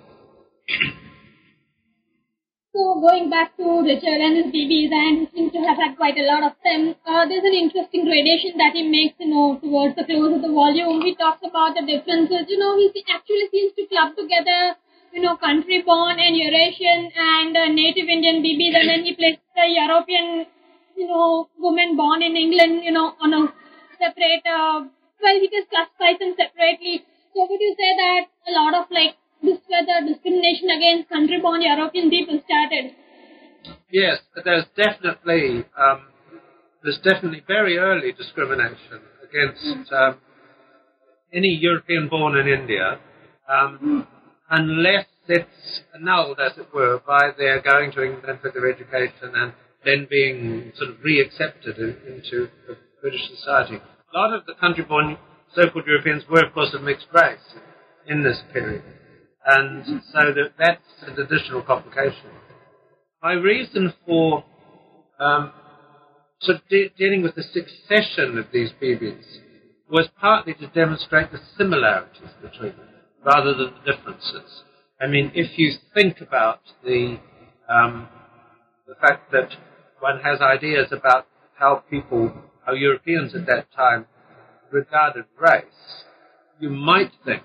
So 2.73 3.01
going 3.03 3.31
back 3.31 3.57
to 3.57 3.83
Richard 3.83 4.23
and 4.23 4.37
his 4.39 4.47
bibis, 4.55 4.95
and 4.95 5.19
he 5.19 5.27
seems 5.35 5.53
to 5.53 5.59
have 5.67 5.77
had 5.77 5.97
quite 5.97 6.17
a 6.17 6.23
lot 6.23 6.45
of 6.47 6.53
them. 6.63 6.95
Uh, 7.05 7.27
there's 7.27 7.43
an 7.43 7.53
interesting 7.53 8.05
gradation 8.07 8.55
that 8.59 8.79
he 8.79 8.87
makes, 8.87 9.19
you 9.19 9.27
know, 9.27 9.59
towards 9.59 9.97
the 9.97 10.05
close 10.05 10.37
of 10.37 10.43
the 10.43 10.53
volume. 10.55 11.03
He 11.03 11.17
talks 11.17 11.43
about 11.43 11.75
the 11.75 11.83
differences. 11.83 12.47
You 12.47 12.59
know, 12.63 12.79
he 12.79 13.05
actually 13.11 13.51
seems 13.51 13.75
to 13.75 13.91
club 13.91 14.15
together, 14.15 14.79
you 15.13 15.21
know, 15.21 15.37
country-born 15.37 16.23
and 16.23 16.37
Eurasian 16.39 17.11
and 17.11 17.57
uh, 17.57 17.67
native 17.67 18.07
Indian 18.07 18.39
bibis, 18.39 18.79
and 18.79 18.89
then 18.89 19.03
he 19.03 19.19
places 19.19 19.43
the 19.59 19.67
European, 19.67 20.47
you 20.97 21.09
know, 21.09 21.51
woman 21.59 21.97
born 21.97 22.23
in 22.23 22.37
England, 22.37 22.85
you 22.85 22.93
know, 22.93 23.15
on 23.21 23.35
a 23.35 23.43
separate. 23.99 24.47
Uh, 24.47 24.87
well, 25.21 25.37
he 25.43 25.51
just 25.51 25.69
classifies 25.75 26.23
them 26.23 26.39
separately. 26.39 27.03
So 27.35 27.47
would 27.49 27.61
you 27.61 27.75
say 27.79 27.91
that 27.97 28.23
a 28.49 28.53
lot 28.53 28.75
of 28.75 28.91
like 28.91 29.17
this 29.43 29.59
where 29.69 29.85
the 29.85 30.13
discrimination 30.13 30.69
against 30.71 31.09
country-born 31.09 31.63
European 31.63 32.11
people 32.11 32.41
started. 32.45 32.93
Yes, 33.91 34.19
there's 34.45 34.65
definitely 34.77 35.65
um, 35.79 36.09
there's 36.83 36.99
definitely 36.99 37.43
very 37.47 37.79
early 37.79 38.13
discrimination 38.13 39.01
against 39.23 39.93
um, 39.93 40.19
any 41.33 41.59
European 41.61 42.09
born 42.09 42.37
in 42.37 42.49
India, 42.49 42.99
um, 43.49 44.07
unless 44.51 45.07
it's 45.29 45.83
annulled, 45.95 46.39
as 46.41 46.59
it 46.59 46.67
were, 46.75 47.01
by 47.07 47.31
their 47.39 47.61
going 47.63 47.93
to 47.93 48.03
England 48.03 48.41
for 48.43 48.51
their 48.51 48.71
education 48.71 49.33
and 49.35 49.53
then 49.85 50.07
being 50.11 50.73
sort 50.77 50.91
of 50.91 50.97
re-accepted 51.05 51.79
in, 51.79 51.97
into 52.07 52.49
British 53.01 53.29
society. 53.37 53.77
A 53.77 54.19
lot 54.19 54.35
of 54.35 54.45
the 54.47 54.55
country-born 54.55 55.17
so-called 55.55 55.87
Europeans 55.87 56.25
were, 56.31 56.45
of 56.45 56.53
course, 56.53 56.73
of 56.75 56.83
mixed 56.83 57.09
race 57.13 57.39
in 58.07 58.23
this 58.23 58.41
period 58.53 58.83
and 59.47 60.03
so 60.13 60.33
that, 60.35 60.53
that's 60.59 60.83
an 61.07 61.19
additional 61.19 61.63
complication. 61.63 62.31
My 63.23 63.33
reason 63.33 63.93
for 64.07 64.45
um, 65.19 65.53
of 66.49 66.57
de- 66.69 66.93
dealing 66.97 67.23
with 67.23 67.35
the 67.35 67.43
succession 67.43 68.39
of 68.39 68.47
these 68.53 68.71
bibis 68.83 69.25
was 69.91 70.09
partly 70.21 70.55
to 70.55 70.67
demonstrate 70.69 71.31
the 71.33 71.41
similarities 71.59 72.31
between 72.41 72.77
them 72.77 72.89
rather 73.25 73.55
than 73.55 73.73
the 73.75 73.93
differences. 73.93 74.63
I 75.01 75.07
mean, 75.07 75.31
if 75.35 75.59
you 75.59 75.73
think 75.95 76.21
about 76.21 76.61
the 76.85 77.19
um, 77.69 78.09
the 78.87 78.95
fact 78.95 79.31
that 79.33 79.51
one 80.01 80.21
has 80.21 80.41
ideas 80.41 80.89
about 80.91 81.27
how 81.55 81.85
people, 81.91 82.33
how 82.67 82.73
Europeans 82.73 83.35
at 83.35 83.47
that 83.47 83.67
time 83.77 84.07
regarded 84.73 85.25
race, 85.39 86.05
you 86.59 86.71
might 86.71 87.13
think 87.25 87.43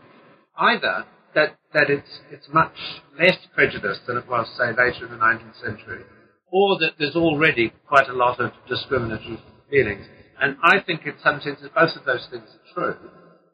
either 0.58 1.06
that, 1.34 1.58
that 1.74 1.90
it's, 1.90 2.20
it's 2.32 2.48
much 2.54 2.76
less 3.20 3.38
prejudiced 3.54 4.08
than 4.08 4.18
it 4.18 4.28
was, 4.28 4.48
say, 4.58 4.70
later 4.70 5.06
in 5.06 5.12
the 5.12 5.18
19th 5.18 5.62
century, 5.62 6.04
or 6.52 6.80
that 6.80 6.94
there's 6.98 7.16
already 7.16 7.74
quite 7.88 8.10
a 8.10 8.14
lot 8.14 8.40
of 8.40 8.52
discriminatory 8.68 9.42
feelings. 9.70 10.06
And 10.42 10.58
I 10.64 10.80
think 10.86 11.02
in 11.06 11.16
some 11.24 11.42
senses 11.42 11.70
both 11.74 11.96
of 11.96 12.06
those 12.06 12.28
things 12.30 12.48
are 12.50 12.74
true. 12.74 13.10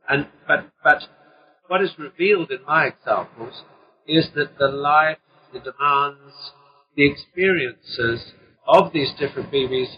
And, 0.10 0.28
but, 0.48 0.70
but 0.84 1.04
what 1.68 1.82
is 1.82 1.92
revealed 1.98 2.52
in 2.52 2.60
my 2.68 2.88
examples 2.88 3.64
is 4.08 4.30
that 4.36 4.58
the 4.58 4.68
life, 4.68 5.18
the 5.54 5.60
demands, 5.60 6.52
the 6.96 7.10
experiences 7.10 8.34
of 8.68 8.92
these 8.94 9.12
different 9.20 9.52
bibis 9.52 9.96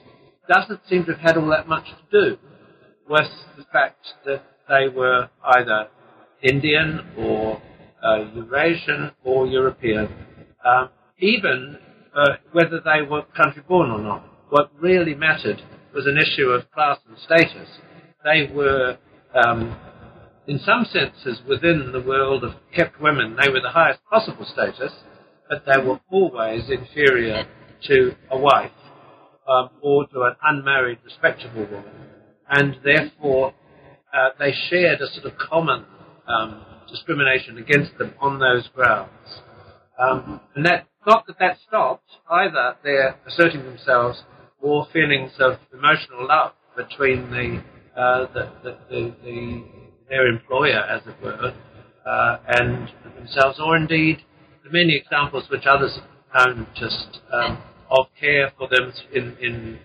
doesn't 0.48 0.82
seem 0.90 1.06
to 1.06 1.14
have 1.14 1.22
had 1.22 1.38
all 1.38 1.50
that 1.50 1.68
much 1.68 1.86
to 1.86 2.30
do 2.30 2.38
with 3.14 3.30
the 3.58 3.64
fact 3.72 4.08
that 4.26 4.44
they 4.68 4.90
were 4.90 5.30
either 5.44 5.88
Indian 6.42 7.00
or 7.16 7.62
uh, 8.04 8.26
Eurasian 8.34 9.12
or 9.24 9.46
European, 9.46 10.10
um, 10.66 10.90
even 11.20 11.78
uh, 12.16 12.38
whether 12.54 12.82
they 12.84 13.04
were 13.08 13.22
country 13.38 13.62
born 13.68 13.92
or 13.92 14.00
not. 14.00 14.26
What 14.50 14.72
really 14.80 15.14
mattered 15.14 15.62
was 15.94 16.08
an 16.08 16.18
issue 16.18 16.50
of 16.50 16.72
class 16.72 16.98
and 17.08 17.18
status. 17.20 17.70
They 18.24 18.52
were, 18.52 18.98
um, 19.36 19.78
in 20.48 20.58
some 20.60 20.86
senses, 20.86 21.40
within 21.48 21.92
the 21.92 22.02
world 22.02 22.44
of 22.44 22.56
kept 22.76 23.00
women, 23.00 23.38
they 23.40 23.50
were 23.52 23.62
the 23.62 23.70
highest 23.70 24.00
possible 24.10 24.46
status, 24.46 24.92
but 25.48 25.64
they 25.68 25.80
were 25.84 26.00
always 26.10 26.68
inferior 26.68 27.46
to 27.84 28.16
a 28.32 28.38
wife 28.40 28.72
um, 29.48 29.70
or 29.82 30.08
to 30.08 30.22
an 30.24 30.36
unmarried, 30.44 30.98
respectable 31.06 31.66
woman. 31.66 32.03
And 32.56 32.78
therefore, 32.84 33.54
uh, 34.14 34.30
they 34.38 34.54
shared 34.70 35.02
a 35.02 35.08
sort 35.08 35.26
of 35.26 35.40
common 35.40 35.86
um, 36.28 36.64
discrimination 36.88 37.58
against 37.58 37.98
them 37.98 38.14
on 38.22 38.38
those 38.38 38.68
grounds. 38.76 39.10
Um, 40.00 40.40
and 40.56 40.64
that, 40.66 40.88
not 41.08 41.26
that 41.26 41.40
that 41.40 41.58
stopped 41.68 42.10
either 42.30 42.76
their 42.84 43.18
asserting 43.28 43.64
themselves 43.64 44.24
or 44.62 44.88
feelings 44.94 45.32
of 45.40 45.58
emotional 45.74 46.28
love 46.28 46.52
between 46.78 47.32
the, 47.32 47.64
uh, 48.00 48.32
the, 48.34 48.52
the, 48.64 48.78
the, 48.90 49.16
the, 49.24 49.64
their 50.10 50.28
employer, 50.28 50.80
as 50.80 51.02
it 51.08 51.16
were, 51.24 51.54
uh, 52.06 52.38
and 52.48 52.92
themselves, 53.16 53.60
or 53.60 53.76
indeed 53.76 54.22
the 54.64 54.70
many 54.70 54.96
examples 54.96 55.50
which 55.50 55.66
others 55.66 56.00
have 56.34 56.48
known 56.48 56.68
just 56.76 57.20
um, 57.32 57.58
of 57.90 58.06
care 58.20 58.52
for 58.58 58.68
them 58.68 58.94
in, 59.12 59.36
in, 59.42 59.80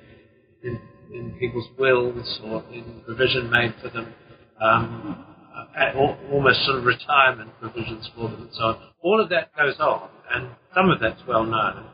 in 0.62 0.81
in 1.12 1.37
people's 1.38 1.68
wills 1.79 2.40
or 2.44 2.64
in 2.73 3.03
provision 3.05 3.51
made 3.51 3.75
for 3.83 3.88
them, 3.88 4.12
um, 4.61 5.25
almost 6.31 6.64
sort 6.64 6.79
of 6.79 6.85
retirement 6.85 7.51
provisions 7.61 8.09
for 8.14 8.29
them 8.29 8.42
and 8.42 8.51
so 8.53 8.62
on. 8.62 8.79
All 9.01 9.21
of 9.21 9.29
that 9.31 9.51
goes 9.57 9.79
on, 9.81 10.09
and 10.35 10.51
some 10.75 10.90
of 10.90 11.01
that's 11.01 11.21
well 11.27 11.44
known. 11.44 11.87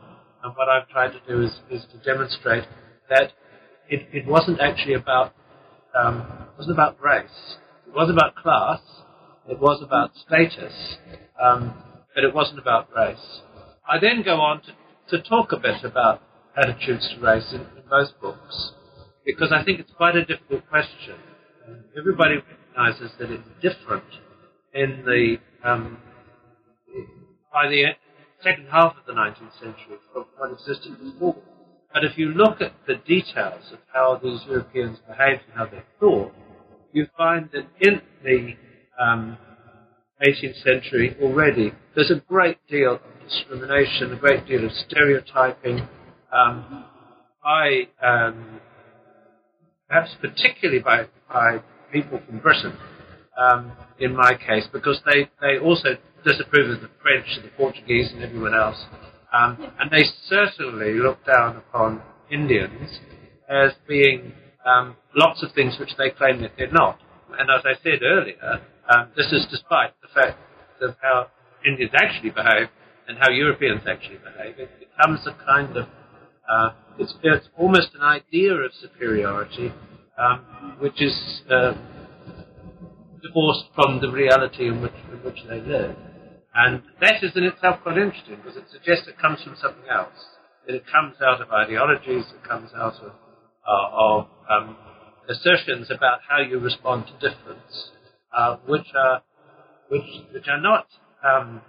And 0.43 0.55
what 0.55 0.69
I've 0.69 0.87
tried 0.89 1.09
to 1.09 1.21
do 1.27 1.41
is, 1.41 1.51
is 1.69 1.85
to 1.91 1.97
demonstrate 1.99 2.65
that 3.09 3.31
it, 3.89 4.07
it 4.13 4.27
wasn't 4.27 4.59
actually 4.59 4.93
about 4.93 5.33
um, 5.97 6.21
it 6.53 6.57
wasn't 6.57 6.75
about 6.75 7.01
race. 7.01 7.57
It 7.87 7.93
was 7.95 8.09
about 8.09 8.35
class. 8.35 8.81
It 9.47 9.59
was 9.59 9.81
about 9.81 10.11
status, 10.15 10.73
um, 11.41 11.73
but 12.13 12.23
it 12.23 12.33
wasn't 12.33 12.59
about 12.59 12.89
race. 12.95 13.41
I 13.87 13.99
then 13.99 14.23
go 14.23 14.41
on 14.41 14.61
to, 14.63 15.17
to 15.17 15.29
talk 15.29 15.51
a 15.51 15.57
bit 15.57 15.83
about 15.83 16.21
attitudes 16.57 17.07
to 17.13 17.21
race 17.21 17.53
in, 17.53 17.61
in 17.61 17.83
both 17.89 18.09
books 18.19 18.71
because 19.25 19.51
I 19.51 19.63
think 19.63 19.79
it's 19.79 19.91
quite 19.91 20.15
a 20.15 20.23
difficult 20.23 20.67
question. 20.69 21.15
Everybody 21.97 22.35
recognizes 22.35 23.11
that 23.19 23.31
it's 23.31 23.47
different 23.61 24.03
in 24.73 25.03
the 25.05 25.37
um, 25.63 25.97
by 27.51 27.67
the 27.67 27.85
second 28.43 28.67
half 28.69 28.95
of 28.97 29.05
the 29.07 29.13
19th 29.13 29.57
century 29.59 29.97
from 30.13 30.25
what 30.37 30.51
existed 30.51 30.97
before. 30.99 31.35
But 31.93 32.03
if 32.03 32.17
you 32.17 32.27
look 32.29 32.61
at 32.61 32.73
the 32.85 32.95
details 32.95 33.71
of 33.71 33.79
how 33.93 34.19
these 34.21 34.41
Europeans 34.47 34.99
behaved 35.07 35.43
and 35.47 35.53
how 35.55 35.65
they 35.65 35.81
thought, 35.99 36.33
you 36.91 37.07
find 37.17 37.49
that 37.53 37.65
in 37.79 38.01
the 38.23 38.55
um, 39.01 39.37
18th 40.21 40.61
century 40.63 41.15
already 41.21 41.73
there's 41.95 42.11
a 42.11 42.21
great 42.27 42.57
deal 42.67 42.95
of 42.95 43.01
discrimination, 43.27 44.13
a 44.13 44.17
great 44.17 44.45
deal 44.45 44.65
of 44.65 44.71
stereotyping 44.71 45.87
um, 46.31 46.85
by 47.43 47.87
um, 48.03 48.59
perhaps 49.87 50.15
particularly 50.21 50.81
by, 50.81 51.05
by 51.31 51.61
people 51.91 52.19
from 52.25 52.39
Britain, 52.39 52.77
um, 53.37 53.71
in 53.99 54.15
my 54.15 54.33
case, 54.33 54.65
because 54.71 54.99
they, 55.05 55.29
they 55.41 55.57
also 55.57 55.89
disapprove 56.23 56.71
of 56.71 56.81
the 56.81 56.89
French 57.01 57.27
the 57.43 57.49
Portuguese 57.55 58.11
and 58.13 58.23
everyone 58.23 58.55
else. 58.55 58.85
Um, 59.33 59.71
and 59.79 59.91
they 59.91 60.03
certainly 60.27 60.93
look 60.93 61.25
down 61.25 61.57
upon 61.57 62.01
Indians 62.31 62.99
as 63.49 63.71
being 63.87 64.31
um, 64.65 64.95
lots 65.15 65.43
of 65.43 65.51
things 65.53 65.77
which 65.79 65.91
they 65.97 66.09
claim 66.09 66.41
that 66.41 66.53
they're 66.57 66.71
not. 66.71 66.99
And 67.37 67.49
as 67.51 67.63
I 67.65 67.81
said 67.83 68.01
earlier, 68.01 68.61
um, 68.89 69.09
this 69.15 69.27
is 69.31 69.45
despite 69.51 69.91
the 70.01 70.07
fact 70.13 70.39
of 70.81 70.95
how 71.01 71.27
Indians 71.65 71.91
actually 72.01 72.29
behave 72.29 72.69
and 73.07 73.17
how 73.19 73.29
Europeans 73.29 73.81
actually 73.87 74.17
behave. 74.17 74.57
It 74.57 74.69
becomes 74.79 75.19
a 75.27 75.35
kind 75.45 75.75
of 75.77 75.87
uh, 76.49 76.69
it's, 76.99 77.13
it's 77.23 77.47
almost 77.57 77.89
an 77.95 78.01
idea 78.01 78.53
of 78.53 78.71
superiority, 78.73 79.73
um, 80.17 80.77
which 80.79 81.01
is 81.01 81.41
uh, 81.49 81.73
divorced 83.21 83.65
from 83.73 83.99
the 84.01 84.09
reality 84.11 84.67
in 84.67 84.81
which, 84.81 84.93
in 85.11 85.19
which 85.23 85.39
they 85.49 85.59
live. 85.61 85.95
And 86.53 86.83
that 87.01 87.21
is 87.21 87.31
in 87.35 87.43
itself 87.43 87.81
quite 87.83 87.97
interesting 87.97 88.37
because 88.37 88.55
it 88.55 88.65
suggests 88.71 89.07
it 89.07 89.19
comes 89.19 89.41
from 89.43 89.55
something 89.61 89.89
else. 89.91 90.15
It 90.67 90.83
comes 90.91 91.15
out 91.21 91.41
of 91.41 91.51
ideologies, 91.51 92.25
it 92.33 92.47
comes 92.47 92.71
out 92.73 92.95
of, 92.95 93.11
uh, 93.67 93.89
of 93.91 94.27
um, 94.49 94.77
assertions 95.29 95.91
about 95.91 96.19
how 96.27 96.39
you 96.41 96.59
respond 96.59 97.05
to 97.07 97.29
difference, 97.29 97.91
uh, 98.35 98.57
which 98.67 98.87
are 98.95 99.21
which 99.89 100.01
which 100.33 100.47
are 100.47 100.59
not 100.59 100.87
um, 101.23 101.61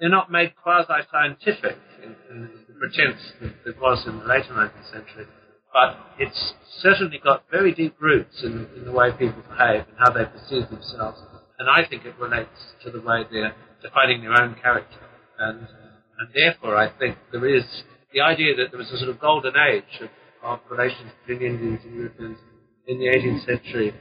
they're 0.00 0.10
not 0.10 0.30
made 0.30 0.54
quasi-scientific 0.56 1.78
in, 2.02 2.14
in 2.30 2.50
the 2.65 2.65
pretense 2.78 3.20
that 3.40 3.70
it 3.70 3.80
was 3.80 4.04
in 4.06 4.18
the 4.18 4.24
later 4.24 4.52
19th 4.52 4.92
century, 4.92 5.26
but 5.72 5.98
it's 6.18 6.54
certainly 6.80 7.20
got 7.22 7.44
very 7.50 7.74
deep 7.74 7.96
roots 8.00 8.42
in, 8.42 8.66
in 8.76 8.84
the 8.84 8.92
way 8.92 9.10
people 9.12 9.42
behave 9.42 9.84
and 9.88 9.96
how 9.98 10.10
they 10.10 10.24
perceive 10.24 10.68
themselves. 10.70 11.20
And 11.58 11.68
I 11.68 11.88
think 11.88 12.04
it 12.04 12.14
relates 12.18 12.74
to 12.84 12.90
the 12.90 13.00
way 13.00 13.24
they're 13.30 13.54
defining 13.82 14.22
their 14.22 14.40
own 14.40 14.56
character. 14.60 14.98
And, 15.38 15.60
and 15.60 16.28
therefore, 16.34 16.76
I 16.76 16.90
think 16.98 17.16
there 17.32 17.46
is 17.46 17.64
the 18.12 18.20
idea 18.20 18.56
that 18.56 18.70
there 18.70 18.78
was 18.78 18.90
a 18.90 18.98
sort 18.98 19.10
of 19.10 19.20
golden 19.20 19.54
age 19.56 20.00
of, 20.00 20.08
of 20.42 20.60
relations 20.70 21.12
between 21.26 21.46
Indians 21.46 21.80
and 21.84 21.94
Europeans 21.94 22.38
in 22.86 22.98
the 22.98 23.06
18th 23.06 23.44
century, 23.46 23.94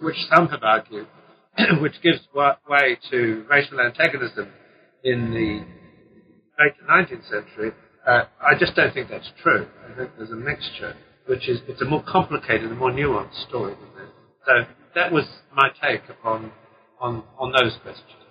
which 0.00 0.16
some 0.34 0.48
have 0.48 0.62
argued, 0.62 1.06
which 1.80 2.00
gives 2.02 2.20
way 2.34 2.98
to 3.10 3.44
racial 3.48 3.80
antagonism 3.80 4.48
in 5.04 5.30
the 5.32 5.64
late 6.62 6.74
19th 6.88 7.28
century. 7.28 7.72
Uh, 8.06 8.24
I 8.40 8.54
just 8.58 8.74
don't 8.74 8.92
think 8.92 9.08
that's 9.08 9.30
true. 9.42 9.66
I 9.90 9.96
think 9.96 10.10
there's 10.18 10.30
a 10.30 10.36
mixture, 10.36 10.94
which 11.26 11.48
is 11.48 11.60
it's 11.68 11.80
a 11.80 11.86
more 11.86 12.02
complicated, 12.06 12.70
a 12.70 12.74
more 12.74 12.90
nuanced 12.90 13.48
story 13.48 13.74
than 13.74 13.88
that. 13.96 14.12
So 14.46 14.52
that 14.94 15.12
was 15.12 15.24
my 15.54 15.70
take 15.82 16.02
upon 16.10 16.52
on 17.00 17.24
on 17.38 17.52
those 17.52 17.76
questions. 17.82 18.24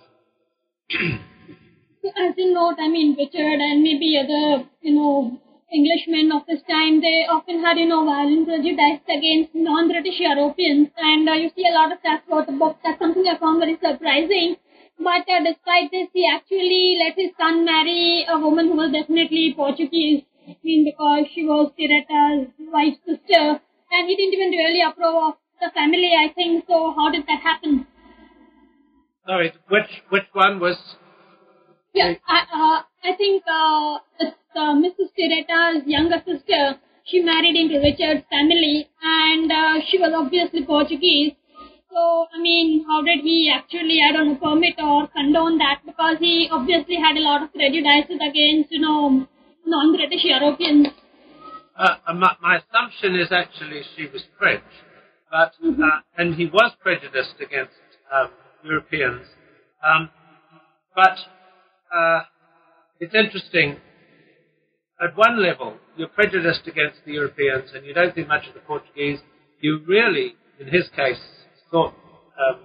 As 2.04 2.34
you 2.36 2.52
note, 2.52 2.76
I 2.78 2.88
mean, 2.88 3.16
Richard 3.18 3.58
and 3.58 3.82
maybe 3.82 4.20
other, 4.20 4.68
you 4.82 4.94
know, 4.94 5.40
Englishmen 5.72 6.30
of 6.30 6.46
this 6.46 6.60
time, 6.70 7.00
they 7.00 7.24
often 7.26 7.64
had, 7.64 7.78
you 7.78 7.88
know, 7.88 8.04
violent 8.04 8.46
prejudice 8.46 9.00
against 9.08 9.54
non-British 9.54 10.20
Europeans. 10.20 10.88
And 10.98 11.28
uh, 11.28 11.32
you 11.32 11.50
see 11.56 11.64
a 11.66 11.74
lot 11.74 11.90
of 11.90 11.98
that 12.04 12.22
throughout 12.26 12.46
the 12.46 12.52
book. 12.52 12.76
That's 12.84 13.00
something 13.00 13.24
I 13.26 13.38
found 13.38 13.58
very 13.58 13.78
surprising. 13.80 14.56
But 14.98 15.28
uh, 15.28 15.42
despite 15.44 15.90
this, 15.90 16.08
he 16.12 16.28
actually 16.30 16.98
let 17.04 17.16
his 17.16 17.32
son 17.38 17.64
marry 17.64 18.24
a 18.28 18.38
woman 18.38 18.68
who 18.68 18.76
was 18.76 18.92
definitely 18.92 19.52
Portuguese. 19.56 20.22
I 20.48 20.56
mean, 20.62 20.84
because 20.84 21.26
she 21.34 21.44
was 21.44 21.72
Tiretta's 21.76 22.52
wife's 22.72 22.98
sister. 23.04 23.60
And 23.90 24.08
he 24.08 24.16
didn't 24.16 24.34
even 24.34 24.50
really 24.50 24.82
approve 24.82 25.14
of 25.14 25.34
the 25.60 25.70
family, 25.74 26.12
I 26.18 26.32
think. 26.34 26.64
So 26.68 26.92
how 26.96 27.10
did 27.10 27.26
that 27.26 27.40
happen? 27.40 27.86
Sorry, 29.26 29.52
which 29.68 30.02
which 30.10 30.28
one 30.32 30.60
was? 30.60 30.76
Yeah, 31.94 32.14
I, 32.28 32.38
uh, 32.52 32.82
I 33.08 33.16
think 33.16 33.42
uh, 33.46 33.98
it's 34.18 34.36
uh, 34.54 34.74
Mrs. 34.74 35.14
Tiretta's 35.16 35.86
younger 35.86 36.22
sister. 36.26 36.78
She 37.04 37.20
married 37.20 37.56
into 37.56 37.78
Richard's 37.78 38.24
family, 38.30 38.88
and 39.02 39.52
uh, 39.52 39.80
she 39.88 39.98
was 39.98 40.12
obviously 40.16 40.64
Portuguese. 40.64 41.32
So, 41.94 42.26
I 42.34 42.40
mean, 42.42 42.84
how 42.88 43.02
did 43.02 43.20
he 43.22 43.48
actually, 43.54 44.00
I 44.02 44.12
don't 44.12 44.34
know, 44.34 44.34
permit 44.34 44.74
or 44.82 45.06
condone 45.14 45.58
that? 45.58 45.78
Because 45.86 46.16
he 46.18 46.48
obviously 46.50 46.96
had 46.96 47.16
a 47.16 47.20
lot 47.20 47.44
of 47.44 47.54
prejudices 47.54 48.18
against, 48.18 48.72
you 48.72 48.80
know, 48.80 49.28
non-British 49.64 50.24
Europeans. 50.24 50.88
Uh, 51.78 51.94
my, 52.14 52.34
my, 52.42 52.58
assumption 52.58 53.14
is 53.14 53.30
actually 53.30 53.82
she 53.94 54.08
was 54.12 54.24
French, 54.38 54.64
but 55.30 55.52
mm-hmm. 55.64 55.82
uh, 55.82 56.00
and 56.18 56.34
he 56.34 56.46
was 56.46 56.72
prejudiced 56.82 57.38
against 57.40 57.78
um, 58.12 58.30
Europeans. 58.64 59.26
Um, 59.82 60.10
but 60.96 61.16
uh, 61.96 62.22
it's 62.98 63.14
interesting. 63.14 63.76
At 65.00 65.16
one 65.16 65.40
level, 65.40 65.76
you're 65.96 66.08
prejudiced 66.08 66.66
against 66.66 66.98
the 67.06 67.12
Europeans, 67.12 67.70
and 67.72 67.86
you 67.86 67.94
don't 67.94 68.14
think 68.14 68.26
much 68.26 68.48
of 68.48 68.54
the 68.54 68.60
Portuguese. 68.60 69.20
You 69.60 69.80
really, 69.86 70.34
in 70.60 70.68
his 70.68 70.88
case, 70.96 71.20
thought 71.70 71.94
um, 72.38 72.60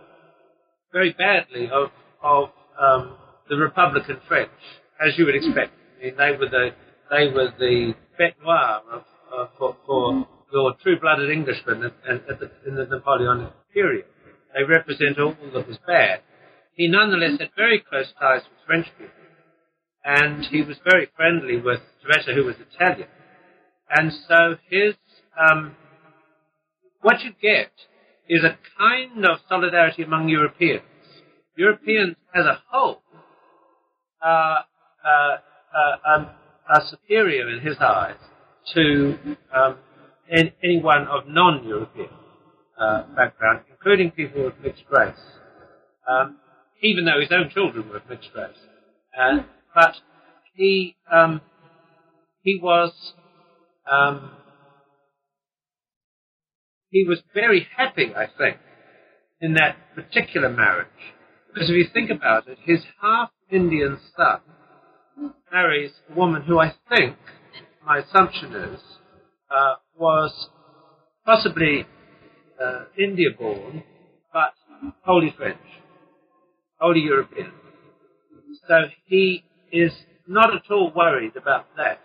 very 0.91 1.13
badly 1.13 1.69
of 1.69 1.89
of 2.21 2.49
um, 2.79 3.15
the 3.49 3.55
Republican 3.55 4.19
French, 4.27 4.51
as 4.99 5.17
you 5.17 5.25
would 5.25 5.35
expect. 5.35 5.73
I 5.99 6.05
mean, 6.05 6.15
they 6.17 6.31
were 6.37 6.49
the 6.49 6.69
they 7.09 7.27
were 7.27 7.51
the 7.57 7.93
bête 8.19 8.35
noire 8.41 8.81
of, 8.91 9.03
uh, 9.33 9.45
for, 9.57 9.75
for 9.85 10.27
your 10.51 10.73
true-blooded 10.81 11.29
Englishmen 11.29 11.83
at, 11.83 11.93
at 12.29 12.39
the, 12.39 12.51
in 12.67 12.75
the 12.75 12.85
Napoleonic 12.85 13.53
period. 13.73 14.05
They 14.53 14.63
represent 14.63 15.19
all 15.19 15.35
that 15.53 15.67
was 15.67 15.77
bad. 15.85 16.21
He 16.73 16.87
nonetheless 16.87 17.39
had 17.39 17.49
very 17.55 17.83
close 17.87 18.11
ties 18.19 18.41
with 18.43 18.59
French 18.65 18.87
people, 18.97 19.13
and 20.03 20.45
he 20.45 20.61
was 20.61 20.77
very 20.89 21.07
friendly 21.15 21.57
with 21.57 21.79
Tiretta, 22.03 22.33
who 22.33 22.45
was 22.45 22.55
Italian. 22.73 23.07
And 23.89 24.11
so 24.27 24.55
his 24.69 24.95
um, 25.39 25.75
what 27.01 27.21
you 27.21 27.31
get 27.41 27.71
is 28.29 28.43
a 28.43 28.57
kind 28.77 29.25
of 29.25 29.39
solidarity 29.49 30.03
among 30.03 30.29
Europeans. 30.29 30.83
Europeans 31.57 32.15
as 32.33 32.45
a 32.45 32.61
whole 32.69 33.01
are, 34.21 34.65
uh, 35.03 35.09
uh, 35.09 36.15
um, 36.15 36.29
are 36.69 36.83
superior 36.89 37.49
in 37.49 37.61
his 37.61 37.77
eyes 37.79 38.15
to 38.73 39.17
um, 39.53 39.77
anyone 40.63 41.07
of 41.07 41.27
non-European 41.27 42.09
uh, 42.79 43.03
background, 43.15 43.61
including 43.69 44.11
people 44.11 44.47
of 44.47 44.53
mixed 44.61 44.83
race, 44.91 45.17
um, 46.09 46.37
even 46.81 47.05
though 47.05 47.19
his 47.19 47.31
own 47.31 47.49
children 47.49 47.89
were 47.89 47.97
of 47.97 48.09
mixed 48.09 48.29
race. 48.35 48.55
Uh, 49.19 49.39
but 49.73 49.95
he 50.53 50.95
um, 51.11 51.41
he 52.43 52.59
was 52.61 52.91
um, 53.91 54.31
he 56.91 57.05
was 57.07 57.21
very 57.33 57.67
happy, 57.75 58.13
I 58.15 58.25
think, 58.37 58.57
in 59.41 59.53
that 59.53 59.77
particular 59.95 60.49
marriage. 60.49 60.87
Because 61.53 61.69
if 61.69 61.75
you 61.75 61.87
think 61.93 62.09
about 62.09 62.47
it, 62.47 62.57
his 62.63 62.79
half 63.01 63.29
Indian 63.51 63.97
son 64.15 64.39
marries 65.51 65.91
a 66.09 66.15
woman 66.15 66.43
who 66.43 66.59
I 66.59 66.73
think, 66.89 67.15
my 67.85 67.99
assumption 67.99 68.53
is, 68.53 68.79
uh, 69.49 69.75
was 69.97 70.49
possibly 71.25 71.85
uh, 72.63 72.85
India 72.97 73.29
born, 73.37 73.83
but 74.31 74.53
wholly 75.03 75.33
French, 75.35 75.57
wholly 76.79 77.01
European. 77.01 77.51
So 78.67 78.75
he 79.05 79.43
is 79.71 79.91
not 80.27 80.53
at 80.53 80.71
all 80.71 80.91
worried 80.95 81.35
about 81.35 81.65
that. 81.77 81.99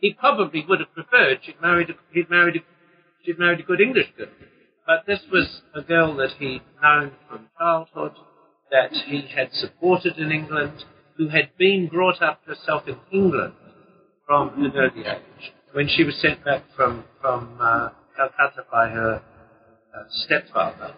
He 0.00 0.14
probably 0.14 0.64
would 0.68 0.80
have 0.80 0.92
preferred 0.92 1.38
she'd 1.42 1.60
married 1.60 1.90
a, 1.90 1.94
he'd 2.12 2.30
married 2.30 2.56
a, 2.56 2.60
she'd 3.24 3.38
married 3.38 3.60
a 3.60 3.62
good 3.62 3.80
English 3.80 4.06
girl. 4.16 4.28
But 4.86 5.04
this 5.06 5.20
was 5.32 5.62
a 5.74 5.82
girl 5.82 6.14
that 6.16 6.32
he'd 6.38 6.62
known 6.82 7.12
from 7.28 7.48
childhood, 7.58 8.12
that 8.70 8.92
he 9.06 9.22
had 9.34 9.52
supported 9.52 10.18
in 10.18 10.30
England, 10.30 10.84
who 11.16 11.28
had 11.28 11.56
been 11.58 11.88
brought 11.88 12.20
up 12.20 12.40
herself 12.46 12.82
in 12.86 12.96
England 13.12 13.54
from 14.26 14.64
an 14.64 14.72
early 14.76 15.06
age. 15.06 15.52
When 15.72 15.88
she 15.88 16.04
was 16.04 16.16
sent 16.20 16.44
back 16.44 16.62
from, 16.76 17.04
from 17.20 17.58
uh, 17.60 17.90
Calcutta 18.16 18.64
by 18.70 18.88
her 18.88 19.22
uh, 19.94 20.02
stepfather. 20.10 20.94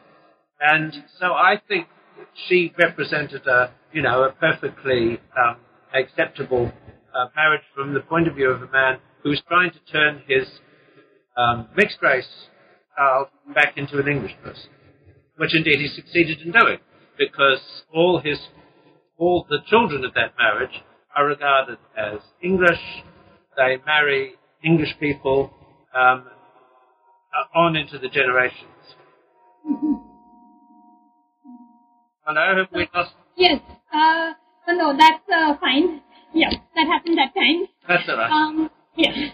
And 0.61 0.93
so 1.21 1.27
I 1.33 1.61
think 1.69 1.87
she 2.49 2.73
represented 2.79 3.47
a, 3.47 3.73
you 3.93 4.03
know, 4.03 4.25
a 4.25 4.33
perfectly 4.33 5.21
um, 5.37 5.57
acceptable 5.95 6.73
uh, 7.15 7.27
marriage 7.35 7.62
from 7.75 7.95
the 7.95 8.01
point 8.01 8.29
of 8.29 8.35
view 8.35 8.51
of 8.51 8.62
a 8.62 8.71
man 8.71 8.99
who 9.23 9.31
was 9.31 9.43
trying 9.49 9.71
to 9.71 9.93
turn 9.93 10.23
his 10.27 10.47
um, 11.37 11.68
mixed 11.77 11.99
race 12.03 12.49
child 12.96 13.29
back 13.55 13.77
into 13.77 13.99
an 13.99 14.09
English 14.09 14.35
person, 14.42 14.70
which 15.37 15.55
indeed 15.55 15.79
he 15.81 15.88
succeeded 15.88 16.40
in 16.40 16.53
doing, 16.53 16.79
because 17.18 17.61
all 17.92 18.20
his, 18.20 18.38
all 19.18 19.46
the 19.49 19.59
children 19.66 20.05
of 20.05 20.14
that 20.14 20.33
marriage 20.38 20.83
are 21.14 21.27
regarded 21.27 21.79
as 21.96 22.18
English. 22.42 22.81
They 23.57 23.77
marry 23.87 24.35
English 24.64 24.94
people 25.01 25.51
um, 25.94 26.25
on 27.55 27.77
into 27.77 27.99
the 27.99 28.09
generations. 28.09 28.62
Hello, 32.25 32.57
have 32.59 32.66
we 32.72 32.88
lost? 32.94 33.12
Yes. 33.37 33.61
Uh, 33.92 34.33
no, 34.68 34.96
that's 34.96 35.22
uh, 35.33 35.55
fine. 35.61 36.03
Yeah, 36.35 36.51
that 36.75 36.87
happened 36.87 37.16
that 37.18 37.33
time. 37.35 37.68
That's 37.88 38.09
all 38.09 38.16
right. 38.16 38.31
Um, 38.31 38.70
yeah. 38.96 39.31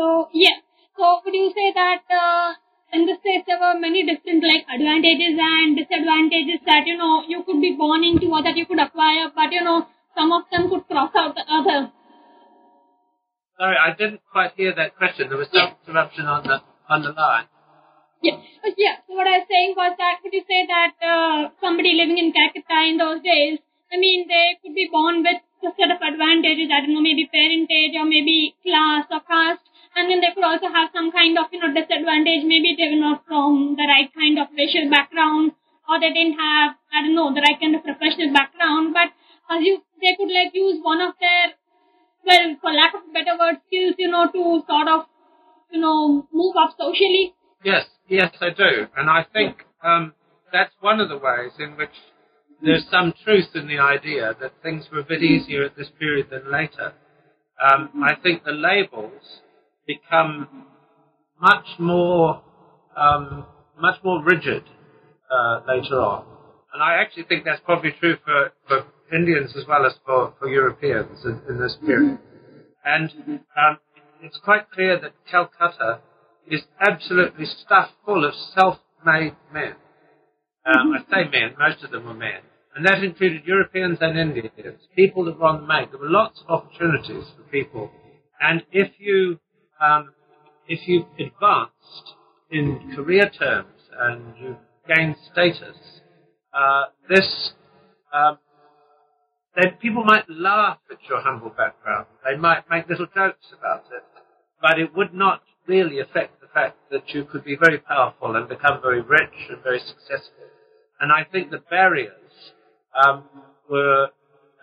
So, 0.00 0.32
yeah. 0.32 0.56
So, 0.96 1.20
would 1.24 1.34
you 1.34 1.52
say 1.52 1.72
that 1.76 2.08
uh, 2.08 2.54
in 2.96 3.04
the 3.04 3.16
States 3.20 3.44
there 3.46 3.60
were 3.60 3.76
many 3.78 4.00
different 4.08 4.42
like 4.42 4.64
advantages 4.64 5.36
and 5.36 5.76
disadvantages 5.76 6.64
that, 6.64 6.86
you 6.86 6.96
know, 6.96 7.22
you 7.28 7.44
could 7.44 7.60
be 7.60 7.76
born 7.76 8.02
into 8.02 8.32
or 8.32 8.42
that 8.42 8.56
you 8.56 8.64
could 8.64 8.80
acquire, 8.80 9.28
but, 9.36 9.52
you 9.52 9.62
know, 9.62 9.86
some 10.16 10.32
of 10.32 10.48
them 10.50 10.70
could 10.70 10.88
cross 10.88 11.12
out 11.14 11.34
the 11.34 11.44
other. 11.44 11.92
Sorry, 13.58 13.76
I 13.76 13.92
didn't 13.92 14.22
quite 14.32 14.52
hear 14.56 14.72
that 14.74 14.96
question. 14.96 15.28
There 15.28 15.36
was 15.36 15.52
some 15.52 15.68
Yeah. 15.68 15.74
interruption 15.84 16.24
on 16.24 16.48
the 16.48 16.62
on 16.88 17.02
the 17.02 17.12
line. 17.12 17.48
Yeah. 18.22 18.40
Yeah. 18.76 18.96
So 19.06 19.20
what 19.20 19.26
I 19.26 19.36
was 19.44 19.48
saying 19.52 19.74
was 19.76 19.98
that 19.98 20.24
would 20.24 20.32
you 20.32 20.44
say 20.48 20.64
that 20.64 20.94
uh, 21.12 21.50
somebody 21.60 21.92
living 21.92 22.16
in 22.16 22.32
Calcutta 22.32 22.80
in 22.88 22.96
those 22.96 23.20
days, 23.20 23.58
I 23.92 23.98
mean, 23.98 24.28
they 24.28 24.56
could 24.62 24.74
be 24.74 24.88
born 24.90 25.22
with 25.22 25.44
a 25.62 25.72
set 25.76 25.90
of 25.92 26.00
advantages, 26.00 26.70
I 26.72 26.80
don't 26.80 26.94
know, 26.94 27.04
maybe 27.04 27.28
parentage 27.28 27.94
or 28.00 28.06
maybe 28.06 28.56
class 28.64 29.04
or 29.10 29.20
caste, 29.20 29.69
and 29.96 30.10
then 30.10 30.20
they 30.20 30.32
could 30.34 30.44
also 30.44 30.68
have 30.68 30.90
some 30.94 31.10
kind 31.10 31.36
of, 31.38 31.46
you 31.52 31.60
know, 31.60 31.72
disadvantage. 31.72 32.46
Maybe 32.46 32.76
they 32.78 32.94
were 32.94 33.02
not 33.02 33.26
from 33.26 33.76
the 33.76 33.86
right 33.86 34.10
kind 34.14 34.38
of 34.38 34.48
racial 34.56 34.88
background 34.90 35.52
or 35.90 35.98
they 35.98 36.14
didn't 36.14 36.38
have, 36.38 36.78
I 36.94 37.02
don't 37.02 37.14
know, 37.14 37.34
the 37.34 37.42
right 37.42 37.58
kind 37.58 37.74
of 37.74 37.82
professional 37.82 38.32
background, 38.32 38.94
but 38.94 39.10
as 39.50 39.58
you, 39.66 39.82
they 40.00 40.14
could 40.14 40.30
like 40.30 40.54
use 40.54 40.78
one 40.82 41.00
of 41.02 41.14
their, 41.18 41.58
well, 42.24 42.56
for 42.62 42.70
lack 42.70 42.94
of 42.94 43.02
a 43.10 43.12
better 43.12 43.34
word, 43.34 43.58
skills, 43.66 43.98
you 43.98 44.08
know, 44.08 44.30
to 44.30 44.62
sort 44.70 44.86
of, 44.86 45.10
you 45.72 45.80
know, 45.80 46.28
move 46.32 46.54
up 46.54 46.78
socially. 46.78 47.34
Yes, 47.64 47.86
yes, 48.08 48.30
I 48.40 48.50
do, 48.50 48.86
and 48.96 49.10
I 49.10 49.26
think 49.32 49.66
um, 49.82 50.14
that's 50.52 50.72
one 50.80 51.00
of 51.00 51.08
the 51.08 51.18
ways 51.18 51.52
in 51.58 51.76
which 51.76 51.94
there's 52.62 52.86
some 52.90 53.12
truth 53.24 53.48
in 53.54 53.66
the 53.66 53.78
idea 53.78 54.36
that 54.40 54.52
things 54.62 54.86
were 54.92 55.00
a 55.00 55.04
bit 55.04 55.22
easier 55.22 55.64
at 55.64 55.76
this 55.76 55.88
period 55.98 56.28
than 56.30 56.50
later. 56.50 56.92
Um, 57.60 57.90
I 58.04 58.14
think 58.14 58.44
the 58.44 58.52
labels 58.52 59.42
become 59.94 60.66
much 61.40 61.66
more 61.78 62.42
um, 62.96 63.46
much 63.80 63.98
more 64.04 64.22
rigid 64.24 64.64
uh, 65.30 65.60
later 65.66 66.00
on, 66.00 66.24
and 66.72 66.82
I 66.82 67.00
actually 67.00 67.24
think 67.24 67.44
that's 67.44 67.62
probably 67.64 67.92
true 67.98 68.16
for, 68.24 68.52
for 68.68 68.84
Indians 69.14 69.52
as 69.56 69.64
well 69.66 69.86
as 69.86 69.94
for, 70.04 70.34
for 70.38 70.48
Europeans 70.48 71.24
in, 71.24 71.40
in 71.48 71.60
this 71.60 71.76
period. 71.84 72.18
And 72.84 73.10
um, 73.56 73.78
it's 74.22 74.38
quite 74.44 74.70
clear 74.70 75.00
that 75.00 75.12
Calcutta 75.30 76.00
is 76.48 76.62
absolutely 76.80 77.46
stuffed 77.46 77.92
full 78.04 78.24
of 78.24 78.34
self-made 78.54 79.36
men. 79.52 79.74
Um, 80.66 80.92
I 80.92 81.00
say 81.10 81.30
men, 81.30 81.54
most 81.58 81.82
of 81.84 81.90
them 81.90 82.04
were 82.04 82.14
men. 82.14 82.40
And 82.76 82.86
that 82.86 83.02
included 83.02 83.44
Europeans 83.44 83.98
and 84.00 84.18
Indians, 84.18 84.80
people 84.94 85.24
that 85.24 85.38
were 85.38 85.46
on 85.46 85.62
the 85.62 85.66
make. 85.66 85.90
There 85.90 86.00
were 86.00 86.08
lots 86.08 86.40
of 86.42 86.50
opportunities 86.50 87.24
for 87.36 87.42
people. 87.50 87.90
And 88.40 88.62
if 88.70 88.92
you, 88.98 89.40
um, 89.80 90.12
if 90.68 90.86
you've 90.86 91.06
advanced 91.18 92.14
in 92.50 92.92
career 92.94 93.30
terms 93.30 93.80
and 93.98 94.34
you've 94.40 94.56
gained 94.88 95.16
status, 95.32 95.76
uh, 96.52 96.84
this, 97.08 97.52
um, 98.12 98.38
then 99.56 99.72
people 99.80 100.04
might 100.04 100.28
laugh 100.28 100.78
at 100.90 100.98
your 101.08 101.20
humble 101.20 101.50
background. 101.50 102.06
They 102.24 102.36
might 102.36 102.68
make 102.70 102.88
little 102.88 103.06
jokes 103.14 103.46
about 103.58 103.84
it. 103.92 104.04
But 104.60 104.78
it 104.78 104.94
would 104.94 105.14
not 105.14 105.42
really 105.66 106.00
affect 106.00 106.40
the 106.40 106.46
fact 106.48 106.76
that 106.90 107.08
you 107.14 107.24
could 107.24 107.44
be 107.44 107.56
very 107.56 107.78
powerful 107.78 108.36
and 108.36 108.48
become 108.48 108.80
very 108.82 109.00
rich 109.00 109.48
and 109.48 109.62
very 109.62 109.80
successful. 109.80 110.44
And 111.00 111.10
I 111.10 111.24
think 111.30 111.50
the 111.50 111.62
barriers 111.70 112.52
um, 112.94 113.24
were, 113.70 114.08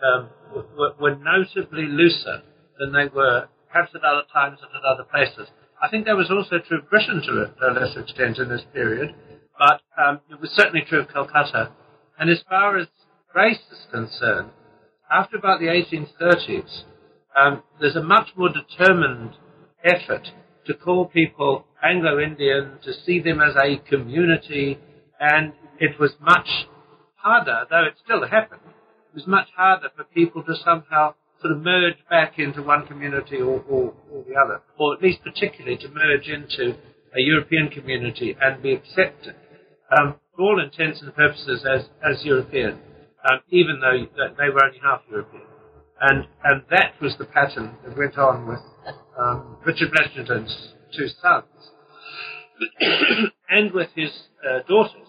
um, 0.04 0.28
were 0.76 0.94
were 1.00 1.16
notably 1.16 1.86
looser 1.86 2.42
than 2.78 2.92
they 2.92 3.06
were 3.12 3.48
perhaps 3.70 3.92
at 3.94 4.02
other 4.02 4.26
times 4.32 4.58
and 4.62 4.70
at 4.74 4.84
other 4.84 5.04
places. 5.04 5.48
I 5.80 5.88
think 5.88 6.06
that 6.06 6.16
was 6.16 6.30
also 6.30 6.58
true 6.58 6.78
of 6.78 6.90
Britain 6.90 7.22
to 7.22 7.52
a, 7.66 7.70
lesser 7.72 8.00
extent 8.00 8.38
in 8.38 8.48
this 8.48 8.64
period, 8.72 9.14
but 9.58 9.80
um, 9.96 10.20
it 10.30 10.40
was 10.40 10.50
certainly 10.50 10.84
true 10.88 11.00
of 11.00 11.08
Calcutta. 11.08 11.72
And 12.18 12.30
as 12.30 12.42
far 12.48 12.76
as 12.78 12.88
race 13.34 13.62
is 13.70 13.86
concerned, 13.90 14.50
after 15.10 15.36
about 15.36 15.60
the 15.60 15.66
1830s, 15.66 16.84
um, 17.36 17.62
there's 17.80 17.96
a 17.96 18.02
much 18.02 18.30
more 18.36 18.48
determined 18.48 19.36
effort 19.84 20.28
to 20.66 20.74
call 20.74 21.06
people 21.06 21.64
Anglo-Indian, 21.82 22.78
to 22.84 22.92
see 22.92 23.20
them 23.20 23.40
as 23.40 23.54
a 23.56 23.78
community, 23.88 24.78
and 25.20 25.52
it 25.78 25.98
was 26.00 26.12
much 26.20 26.48
harder, 27.16 27.64
though 27.70 27.84
it 27.84 27.94
still 28.04 28.26
happened, 28.26 28.60
it 28.66 29.14
was 29.14 29.26
much 29.26 29.48
harder 29.56 29.88
for 29.96 30.04
people 30.04 30.42
to 30.42 30.54
somehow 30.64 31.14
sort 31.40 31.52
of 31.52 31.62
merge 31.62 31.96
back 32.10 32.38
into 32.38 32.62
one 32.62 32.86
community 32.86 33.36
or, 33.36 33.62
or, 33.68 33.94
or 34.10 34.24
the 34.28 34.34
other, 34.34 34.60
or 34.78 34.94
at 34.94 35.02
least 35.02 35.22
particularly 35.22 35.76
to 35.76 35.88
merge 35.88 36.28
into 36.28 36.76
a 37.16 37.20
European 37.20 37.68
community 37.68 38.36
and 38.40 38.62
be 38.62 38.72
accepted, 38.72 39.34
um, 39.96 40.16
for 40.36 40.42
all 40.42 40.62
intents 40.62 41.00
and 41.00 41.14
purposes, 41.14 41.64
as, 41.64 41.88
as 42.04 42.24
European, 42.24 42.78
um, 43.28 43.40
even 43.50 43.80
though 43.80 44.06
they 44.38 44.50
were 44.50 44.64
only 44.64 44.78
half 44.82 45.00
European. 45.10 45.42
And, 46.00 46.26
and 46.44 46.62
that 46.70 46.92
was 47.00 47.16
the 47.18 47.24
pattern 47.24 47.76
that 47.84 47.96
went 47.96 48.16
on 48.18 48.46
with 48.46 48.60
um, 49.18 49.56
Richard 49.66 49.90
Blechynden's 49.92 50.74
two 50.96 51.08
sons, 51.20 51.44
and 53.48 53.72
with 53.72 53.88
his 53.94 54.10
uh, 54.44 54.60
daughters, 54.68 55.08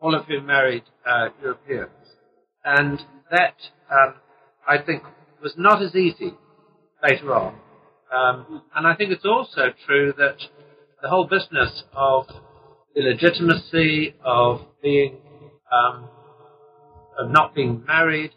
all 0.00 0.14
of 0.14 0.26
whom 0.26 0.46
married 0.46 0.82
uh, 1.06 1.28
Europeans. 1.40 1.90
And 2.64 3.00
that, 3.30 3.54
um, 3.90 4.14
I 4.66 4.78
think, 4.78 5.02
was 5.44 5.52
not 5.56 5.82
as 5.82 5.94
easy 5.94 6.32
later 7.02 7.34
on. 7.34 7.54
Um, 8.10 8.62
and 8.74 8.86
I 8.86 8.96
think 8.96 9.12
it's 9.12 9.24
also 9.26 9.72
true 9.86 10.12
that 10.16 10.38
the 11.02 11.08
whole 11.08 11.26
business 11.26 11.84
of 11.92 12.26
illegitimacy, 12.96 14.14
of 14.24 14.62
being, 14.82 15.18
um, 15.70 16.08
of 17.18 17.30
not 17.30 17.54
being 17.54 17.84
married, 17.86 18.30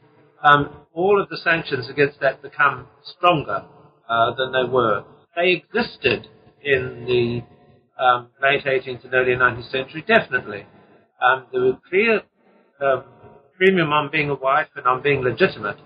um, 0.43 0.86
all 0.93 1.22
of 1.22 1.30
the 1.30 1.38
sanctions 1.38 1.89
against 1.89 2.20
that 2.20 2.41
become 2.41 2.88
stronger 3.17 3.63
uh, 4.10 4.34
than 4.36 4.52
they 4.52 4.70
were. 4.70 5.04
They 5.36 5.63
existed 5.63 6.28
in 6.62 7.06
the 7.08 8.04
um, 8.04 8.30
late 8.41 8.65
18th 8.65 9.06
and 9.06 9.13
early 9.13 9.34
19th 9.34 9.72
century, 9.72 10.04
definitely. 10.06 10.65
Um, 11.22 11.46
there 11.52 11.62
was 11.62 11.76
clear 11.89 12.22
um, 12.82 13.04
premium 13.56 13.91
on 13.91 14.10
being 14.12 14.30
a 14.30 14.36
wife 14.36 14.67
and 14.76 14.86
on 14.86 15.02
being 15.02 15.22
legitimate, 15.22 15.78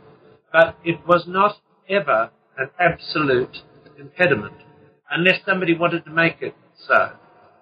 but 0.52 0.78
it 0.84 1.06
was 1.08 1.26
not 1.28 1.58
ever 1.90 2.32
an 2.58 2.70
absolute 2.80 3.58
impediment, 3.98 4.56
unless 5.10 5.40
somebody 5.46 5.78
wanted 5.78 6.06
to 6.06 6.12
make 6.12 6.42
it 6.42 6.56
so. 6.88 7.12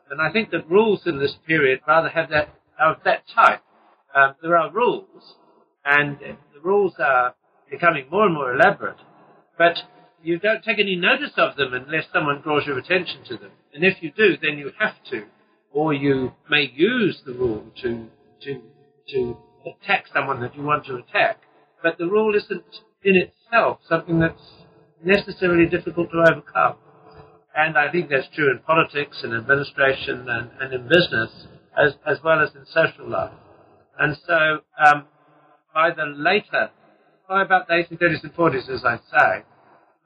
And 0.09 0.21
I 0.21 0.31
think 0.31 0.49
that 0.51 0.69
rules 0.69 1.01
in 1.05 1.19
this 1.19 1.35
period 1.45 1.81
rather 1.87 2.09
have 2.09 2.29
that 2.29 2.49
of 2.79 2.97
that 3.05 3.23
type. 3.33 3.61
Um, 4.15 4.35
there 4.41 4.57
are 4.57 4.71
rules, 4.71 5.35
and 5.85 6.17
the 6.19 6.59
rules 6.63 6.93
are 6.99 7.35
becoming 7.69 8.05
more 8.11 8.25
and 8.25 8.33
more 8.33 8.53
elaborate, 8.53 8.97
but 9.57 9.77
you 10.23 10.39
don't 10.39 10.63
take 10.63 10.79
any 10.79 10.95
notice 10.95 11.33
of 11.37 11.55
them 11.55 11.73
unless 11.73 12.05
someone 12.11 12.41
draws 12.41 12.65
your 12.65 12.77
attention 12.77 13.23
to 13.25 13.37
them. 13.37 13.51
And 13.73 13.83
if 13.83 14.01
you 14.01 14.11
do, 14.11 14.35
then 14.41 14.57
you 14.57 14.71
have 14.79 14.95
to, 15.11 15.25
or 15.71 15.93
you 15.93 16.33
may 16.49 16.71
use 16.73 17.21
the 17.25 17.33
rule 17.33 17.65
to 17.83 18.07
to 18.41 18.61
to 19.09 19.37
attack 19.65 20.05
someone 20.13 20.41
that 20.41 20.55
you 20.55 20.63
want 20.63 20.85
to 20.85 20.95
attack. 20.95 21.41
But 21.81 21.97
the 21.97 22.05
rule 22.05 22.35
isn't 22.35 22.81
in 23.03 23.15
itself 23.15 23.79
something 23.87 24.19
that's 24.19 24.41
necessarily 25.03 25.67
difficult 25.67 26.09
to 26.11 26.23
overcome. 26.29 26.75
And 27.55 27.77
I 27.77 27.91
think 27.91 28.09
that's 28.09 28.27
true 28.35 28.51
in 28.51 28.59
politics 28.59 29.21
and 29.23 29.33
administration 29.33 30.29
and, 30.29 30.49
and 30.59 30.73
in 30.73 30.87
business 30.87 31.47
as, 31.77 31.93
as 32.05 32.17
well 32.23 32.41
as 32.41 32.49
in 32.55 32.65
social 32.65 33.09
life. 33.09 33.33
And 33.97 34.17
so 34.25 34.59
um, 34.85 35.05
by 35.73 35.91
the 35.91 36.05
later, 36.05 36.71
by 37.27 37.43
about 37.43 37.67
the 37.67 37.73
1830s 37.73 38.23
and 38.23 38.33
40s, 38.33 38.69
as 38.69 38.83
I 38.85 38.97
say, 38.97 39.43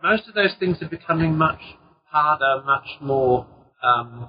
most 0.02 0.28
of 0.28 0.34
those 0.34 0.54
things 0.60 0.82
are 0.82 0.90
becoming 0.90 1.38
much 1.38 1.62
harder, 2.06 2.64
much 2.66 2.88
more, 3.02 3.48
um, 3.84 4.28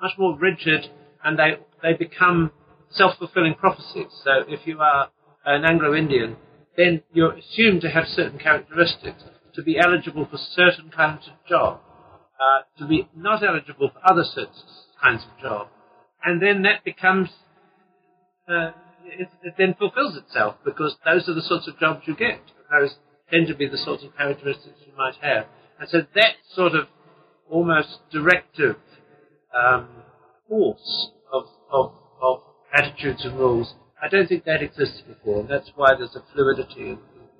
much 0.00 0.12
more 0.18 0.36
rigid, 0.38 0.90
and 1.24 1.38
they 1.38 1.58
they 1.82 1.94
become 1.94 2.52
self-fulfilling 2.90 3.54
prophecies. 3.54 4.12
So 4.22 4.44
if 4.48 4.66
you 4.66 4.80
are 4.80 5.08
an 5.44 5.64
Anglo-Indian, 5.64 6.36
then 6.76 7.02
you're 7.12 7.34
assumed 7.34 7.80
to 7.82 7.90
have 7.90 8.06
certain 8.06 8.38
characteristics, 8.38 9.22
to 9.54 9.62
be 9.62 9.78
eligible 9.78 10.26
for 10.30 10.36
certain 10.36 10.90
kinds 10.90 11.26
of 11.26 11.32
job, 11.48 11.80
uh, 12.38 12.62
to 12.78 12.86
be 12.86 13.08
not 13.16 13.42
eligible 13.42 13.90
for 13.90 14.00
other 14.10 14.24
certain 14.24 14.52
kinds 15.02 15.24
of 15.24 15.42
job, 15.42 15.68
and 16.24 16.42
then 16.42 16.62
that 16.62 16.84
becomes 16.84 17.28
uh, 18.48 18.72
it, 19.04 19.28
it, 19.42 19.54
then 19.56 19.74
fulfills 19.78 20.16
itself 20.16 20.56
because 20.64 20.96
those 21.04 21.28
are 21.28 21.34
the 21.34 21.42
sorts 21.42 21.66
of 21.68 21.78
jobs 21.78 22.02
you 22.06 22.14
get. 22.14 22.40
Those 22.70 22.96
tend 23.30 23.46
to 23.48 23.54
be 23.54 23.68
the 23.68 23.78
sorts 23.78 24.04
of 24.04 24.16
characteristics 24.16 24.78
you 24.86 24.92
might 24.96 25.16
have, 25.22 25.46
and 25.80 25.88
so 25.88 26.02
that 26.14 26.34
sort 26.54 26.74
of 26.74 26.86
almost 27.50 27.98
directive 28.10 28.76
um, 29.54 29.88
force 30.48 31.10
of, 31.32 31.44
of, 31.72 31.92
of 32.20 32.40
attitudes 32.74 33.24
and 33.24 33.38
rules. 33.38 33.74
I 34.02 34.08
don't 34.08 34.28
think 34.28 34.44
that 34.44 34.62
existed 34.62 35.08
before, 35.08 35.40
and 35.40 35.48
that's 35.48 35.70
why 35.74 35.94
there's 35.96 36.14
a 36.14 36.22
fluidity 36.32 36.90
in, 36.92 36.98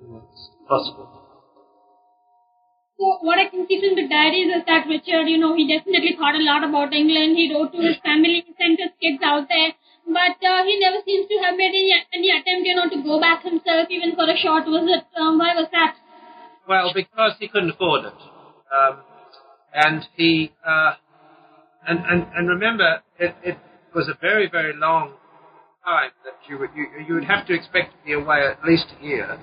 what's 0.09 0.49
possible. 0.67 1.05
So 2.97 3.19
what 3.21 3.37
I 3.37 3.45
can 3.45 3.67
see 3.69 3.77
from 3.77 3.93
the 3.93 4.09
diaries 4.09 4.49
is 4.49 4.65
that 4.65 4.89
Richard, 4.89 5.29
you 5.29 5.37
know, 5.37 5.53
he 5.55 5.69
definitely 5.69 6.17
thought 6.17 6.33
a 6.33 6.41
lot 6.41 6.65
about 6.65 6.93
England. 6.93 7.37
He 7.37 7.53
wrote 7.53 7.71
to 7.73 7.77
his 7.77 7.97
family, 8.01 8.41
he 8.41 8.53
sent 8.57 8.81
his 8.81 8.89
kids 8.97 9.21
out 9.21 9.45
there, 9.47 9.77
but 10.09 10.41
uh, 10.41 10.65
he 10.65 10.79
never 10.81 10.97
seems 11.05 11.29
to 11.29 11.37
have 11.45 11.53
made 11.55 11.77
any, 11.77 11.93
any 12.09 12.29
attempt, 12.33 12.65
you 12.65 12.73
know, 12.73 12.89
to 12.89 13.03
go 13.05 13.21
back 13.21 13.43
himself, 13.43 13.85
even 13.93 14.15
for 14.17 14.25
a 14.25 14.35
short 14.35 14.65
visit. 14.65 15.05
Um, 15.13 15.37
why 15.37 15.53
was 15.53 15.69
that? 15.71 15.93
Well, 16.67 16.89
because 16.93 17.37
he 17.39 17.47
couldn't 17.47 17.69
afford 17.69 18.05
it, 18.05 18.19
um, 18.73 19.05
and 19.73 20.05
he 20.17 20.51
uh, 20.65 20.93
and, 21.87 21.99
and 22.03 22.27
and 22.35 22.49
remember, 22.49 23.01
it, 23.19 23.35
it 23.43 23.57
was 23.95 24.09
a 24.09 24.17
very 24.19 24.49
very 24.49 24.75
long 24.75 25.13
time 25.87 26.11
that 26.25 26.35
you 26.49 26.57
would 26.59 26.69
you, 26.75 26.85
you 27.07 27.13
would 27.15 27.23
have 27.23 27.45
to 27.47 27.53
expect 27.53 27.91
to 27.91 28.05
be 28.05 28.13
away 28.13 28.41
at 28.41 28.63
least 28.65 28.85
a 28.99 29.05
year, 29.05 29.39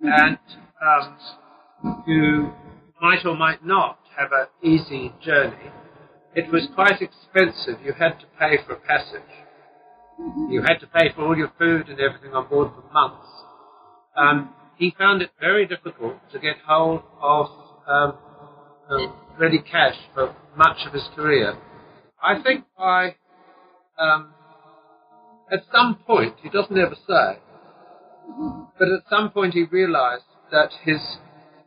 and 0.00 0.38
um, 0.82 1.18
you 2.06 2.52
might 3.00 3.24
or 3.24 3.36
might 3.36 3.64
not 3.64 3.98
have 4.16 4.30
an 4.32 4.46
easy 4.62 5.12
journey. 5.22 5.70
It 6.34 6.50
was 6.52 6.66
quite 6.74 7.00
expensive. 7.02 7.84
You 7.84 7.92
had 7.92 8.18
to 8.20 8.26
pay 8.38 8.58
for 8.66 8.74
a 8.74 8.80
passage. 8.80 9.22
You 10.48 10.62
had 10.62 10.78
to 10.80 10.86
pay 10.86 11.12
for 11.14 11.26
all 11.26 11.36
your 11.36 11.52
food 11.58 11.88
and 11.88 12.00
everything 12.00 12.32
on 12.32 12.48
board 12.48 12.72
for 12.74 12.92
months. 12.92 13.26
Um, 14.16 14.54
he 14.76 14.94
found 14.98 15.22
it 15.22 15.30
very 15.40 15.66
difficult 15.66 16.16
to 16.32 16.38
get 16.38 16.56
hold 16.66 17.02
of 17.20 17.46
um, 17.86 18.18
um, 18.90 19.16
ready 19.38 19.58
cash 19.58 19.96
for 20.14 20.34
much 20.56 20.78
of 20.86 20.92
his 20.92 21.06
career. 21.14 21.58
I 22.22 22.42
think 22.42 22.64
by 22.78 23.16
um, 23.98 24.32
at 25.50 25.64
some 25.72 25.96
point, 26.06 26.34
he 26.42 26.48
doesn't 26.48 26.76
ever 26.76 26.96
say, 27.06 27.38
but 28.78 28.88
at 28.88 29.08
some 29.08 29.30
point 29.30 29.54
he 29.54 29.64
realized 29.64 30.24
that 30.50 30.70
his 30.82 31.00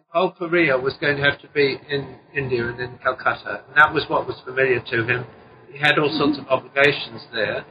whole 0.10 0.32
career 0.32 0.80
was 0.80 0.96
going 1.00 1.18
to 1.18 1.24
have 1.24 1.40
to 1.42 1.48
be 1.50 1.78
in 1.90 2.18
India 2.36 2.68
and 2.68 2.80
in 2.80 2.98
Calcutta. 2.98 3.64
And 3.68 3.78
that 3.78 3.94
was 3.94 4.06
what 4.10 4.28
was 4.28 4.42
familiar 4.44 4.80
to 4.80 5.06
him. 5.06 5.26
He 5.72 5.80
had 5.80 6.00
all 6.00 6.10
sorts 6.18 6.40
of 6.40 6.48
obligations 6.48 7.28
there. 7.32 7.66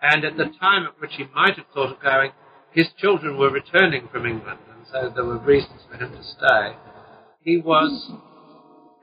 And 0.00 0.24
at 0.24 0.36
the 0.36 0.46
time 0.60 0.86
at 0.86 1.00
which 1.00 1.12
he 1.16 1.24
might 1.34 1.56
have 1.56 1.66
thought 1.74 1.92
of 1.92 2.02
going, 2.02 2.30
his 2.72 2.88
children 2.98 3.36
were 3.36 3.50
returning 3.50 4.08
from 4.10 4.26
England, 4.26 4.58
and 4.74 4.86
so 4.90 5.12
there 5.14 5.24
were 5.24 5.38
reasons 5.38 5.82
for 5.90 5.96
him 5.96 6.10
to 6.12 6.22
stay. 6.24 6.76
He 7.42 7.58
was, 7.58 8.10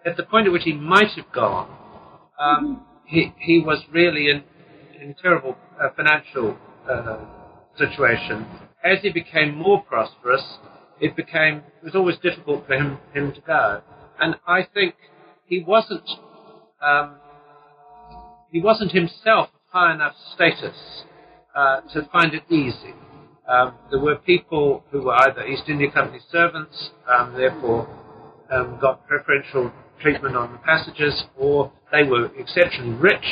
at 0.05 0.17
the 0.17 0.23
point 0.23 0.47
at 0.47 0.53
which 0.53 0.63
he 0.63 0.73
might 0.73 1.11
have 1.15 1.31
gone, 1.31 1.69
um, 2.39 2.85
he, 3.05 3.33
he 3.37 3.59
was 3.59 3.83
really 3.91 4.29
in, 4.29 4.43
in 5.01 5.15
terrible 5.21 5.55
uh, 5.81 5.89
financial 5.95 6.57
uh, 6.89 7.25
situation. 7.77 8.45
As 8.83 8.99
he 9.01 9.11
became 9.11 9.55
more 9.55 9.81
prosperous, 9.83 10.43
it 10.99 11.15
became 11.15 11.63
it 11.81 11.85
was 11.85 11.95
always 11.95 12.17
difficult 12.17 12.67
for 12.67 12.73
him 12.73 12.97
him 13.13 13.31
to 13.33 13.41
go. 13.41 13.81
And 14.19 14.35
I 14.47 14.67
think 14.73 14.95
he 15.45 15.63
wasn't 15.63 16.09
um, 16.81 17.15
he 18.51 18.61
wasn't 18.61 18.91
himself 18.91 19.49
of 19.49 19.61
high 19.71 19.93
enough 19.93 20.15
status 20.35 21.03
uh, 21.55 21.81
to 21.93 22.07
find 22.11 22.33
it 22.33 22.43
easy. 22.49 22.93
Um, 23.47 23.73
there 23.89 23.99
were 23.99 24.15
people 24.15 24.83
who 24.91 25.03
were 25.03 25.15
either 25.15 25.45
East 25.45 25.63
India 25.67 25.91
Company 25.91 26.19
servants, 26.31 26.91
um, 27.07 27.33
therefore 27.35 27.87
um, 28.51 28.77
got 28.79 29.07
preferential 29.07 29.71
treatment 30.01 30.35
on 30.35 30.51
the 30.51 30.57
passages, 30.59 31.23
or 31.37 31.71
they 31.91 32.03
were 32.03 32.27
exceptionally 32.37 32.95
rich. 32.95 33.25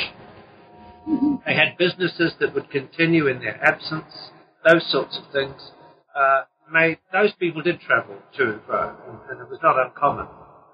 They 1.46 1.54
had 1.54 1.78
businesses 1.78 2.34
that 2.40 2.54
would 2.54 2.70
continue 2.70 3.26
in 3.28 3.40
their 3.40 3.62
absence, 3.64 4.30
those 4.68 4.90
sorts 4.90 5.18
of 5.18 5.32
things. 5.32 5.72
Uh, 6.14 6.42
made 6.70 6.98
those 7.12 7.32
people 7.38 7.62
did 7.62 7.80
travel 7.80 8.16
to 8.36 8.42
and 8.42 8.60
fro, 8.66 8.94
and, 9.08 9.18
and 9.30 9.40
it 9.40 9.48
was 9.48 9.58
not 9.62 9.78
uncommon, 9.78 10.26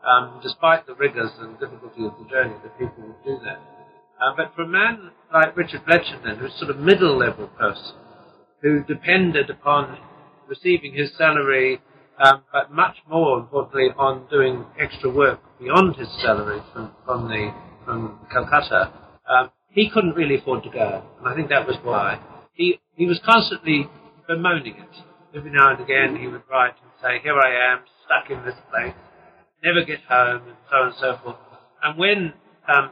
um, 0.05 0.41
despite 0.43 0.87
the 0.87 0.95
rigours 0.95 1.31
and 1.39 1.59
difficulty 1.61 2.05
of 2.05 2.15
the 2.19 2.29
journey, 2.29 2.55
that 2.63 2.79
people 2.79 3.05
would 3.07 3.25
do 3.25 3.39
that. 3.45 3.61
Um, 4.21 4.35
but 4.37 4.53
for 4.55 4.63
a 4.63 4.69
man 4.69 5.11
like 5.33 5.57
Richard 5.57 5.85
Blechynden, 5.87 6.39
who's 6.39 6.55
sort 6.59 6.71
of 6.71 6.79
middle 6.79 7.17
level 7.17 7.47
person, 7.49 7.95
who 8.63 8.83
depended 8.85 9.51
upon 9.51 9.99
receiving 10.49 10.95
his 10.95 11.11
salary, 11.17 11.81
um, 12.25 12.43
but 12.53 12.73
much 12.73 12.97
more 13.09 13.39
importantly 13.39 13.89
on 13.97 14.27
doing 14.31 14.65
extra 14.79 15.11
work 15.11 15.41
beyond 15.61 15.97
his 15.97 16.09
salary 16.21 16.61
from, 16.73 16.91
from 17.05 17.29
the 17.29 17.53
from 17.85 18.19
Calcutta, 18.33 18.93
um, 19.29 19.51
he 19.75 19.91
couldn't 19.91 20.15
really 20.15 20.37
afford 20.37 20.63
to 20.65 20.71
go, 20.71 21.05
and 21.19 21.29
I 21.29 21.35
think 21.35 21.49
that 21.51 21.67
was 21.67 21.77
why 21.83 22.21
he 22.55 22.81
he 22.95 23.07
was 23.07 23.21
constantly 23.25 23.89
bemoaning 24.27 24.77
it 24.77 25.37
every 25.37 25.51
now 25.51 25.75
and 25.75 25.81
again 25.83 26.17
he 26.17 26.29
would 26.29 26.43
write 26.51 26.75
and 26.83 26.91
say, 27.03 27.23
Here 27.23 27.37
I 27.39 27.73
am, 27.73 27.81
stuck 28.07 28.31
in 28.31 28.45
this 28.45 28.55
place, 28.71 28.95
never 29.63 29.85
get 29.85 30.01
home, 30.09 30.49
and 30.49 30.57
so 30.71 30.77
on 30.77 30.87
and 30.87 30.97
so 30.99 31.19
forth. 31.23 31.37
And 31.83 31.99
when 31.99 32.33
um, 32.69 32.91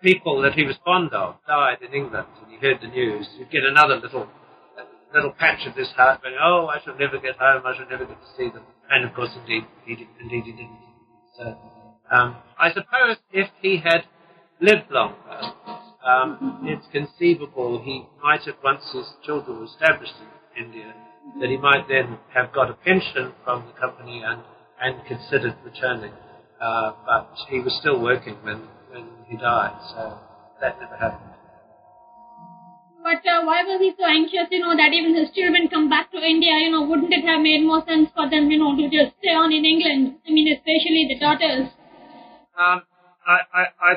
people 0.00 0.40
that 0.42 0.54
he 0.54 0.64
was 0.64 0.76
fond 0.84 1.12
of 1.12 1.36
died 1.46 1.78
in 1.82 1.92
England 1.92 2.28
and 2.42 2.50
he 2.50 2.58
heard 2.58 2.78
the 2.80 2.88
news, 2.88 3.28
you'd 3.38 3.50
get 3.50 3.64
another 3.64 3.96
little 3.96 4.28
little 5.14 5.32
patch 5.32 5.66
of 5.66 5.74
this 5.74 5.88
heart 5.96 6.22
going, 6.22 6.34
Oh, 6.40 6.66
I 6.66 6.82
shall 6.84 6.96
never 6.96 7.18
get 7.18 7.36
home, 7.36 7.62
I 7.64 7.76
shall 7.76 7.88
never 7.88 8.06
get 8.06 8.20
to 8.20 8.36
see 8.36 8.48
them. 8.48 8.62
And 8.90 9.04
of 9.04 9.14
course, 9.14 9.30
indeed, 9.40 9.64
he, 9.84 9.96
did, 9.96 10.08
indeed 10.20 10.44
he 10.44 10.52
didn't. 10.52 10.78
So, 11.36 11.56
um, 12.12 12.36
I 12.58 12.68
suppose 12.68 13.16
if 13.32 13.48
he 13.60 13.78
had 13.78 14.04
lived 14.60 14.90
longer, 14.90 15.54
um, 16.06 16.60
it's 16.64 16.86
conceivable 16.92 17.82
he 17.82 18.06
might 18.22 18.42
have, 18.42 18.56
once 18.62 18.82
his 18.92 19.06
children 19.24 19.58
were 19.58 19.64
established 19.64 20.14
in 20.56 20.64
India, 20.66 20.94
that 21.40 21.50
he 21.50 21.56
might 21.56 21.88
then 21.88 22.18
have 22.32 22.52
got 22.52 22.70
a 22.70 22.74
pension 22.74 23.32
from 23.44 23.66
the 23.66 23.72
company 23.80 24.22
and, 24.24 24.40
and 24.80 25.04
considered 25.06 25.56
returning. 25.64 26.12
Uh, 26.60 26.92
but 27.04 27.28
he 27.50 27.60
was 27.60 27.76
still 27.80 28.00
working 28.00 28.36
when, 28.42 28.62
when 28.90 29.08
he 29.26 29.36
died, 29.36 29.76
so 29.90 30.18
that 30.60 30.80
never 30.80 30.96
happened. 30.96 31.32
But 33.02 33.22
uh, 33.22 33.44
why 33.44 33.62
was 33.62 33.78
he 33.78 33.94
so 33.98 34.06
anxious, 34.06 34.50
you 34.50 34.60
know, 34.60 34.74
that 34.74 34.90
even 34.92 35.14
his 35.14 35.30
children 35.30 35.68
come 35.68 35.88
back 35.88 36.10
to 36.10 36.18
India? 36.18 36.50
You 36.58 36.72
know, 36.72 36.82
wouldn't 36.82 37.12
it 37.12 37.24
have 37.24 37.40
made 37.40 37.62
more 37.62 37.84
sense 37.86 38.10
for 38.14 38.28
them, 38.28 38.50
you 38.50 38.58
know, 38.58 38.74
to 38.74 38.82
just 38.90 39.14
stay 39.22 39.30
on 39.30 39.52
in 39.52 39.64
England? 39.64 40.18
I 40.26 40.30
mean, 40.32 40.50
especially 40.50 41.06
the 41.06 41.18
daughters. 41.20 41.70
Um, 42.58 42.82
I, 43.22 43.36
I, 43.54 43.62
I, 43.78 43.92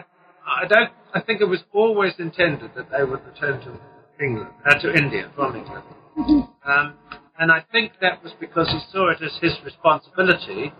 I 0.50 0.66
don't. 0.68 0.92
I 1.14 1.22
think 1.22 1.42
it 1.42 1.46
was 1.46 1.64
always 1.74 2.14
intended 2.20 2.72
that 2.76 2.92
they 2.92 3.04
would 3.04 3.24
return 3.26 3.60
to 3.62 3.80
England, 4.24 4.52
uh, 4.66 4.76
to 4.80 4.94
India 4.94 5.32
from 5.36 5.56
England. 5.56 5.84
Mm-hmm. 6.18 6.70
Um, 6.70 6.94
and 7.40 7.52
I 7.52 7.64
think 7.72 7.94
that 8.02 8.24
was 8.24 8.34
because 8.40 8.68
he 8.70 8.80
saw 8.92 9.10
it 9.12 9.22
as 9.24 9.32
his 9.42 9.54
responsibility, 9.64 10.74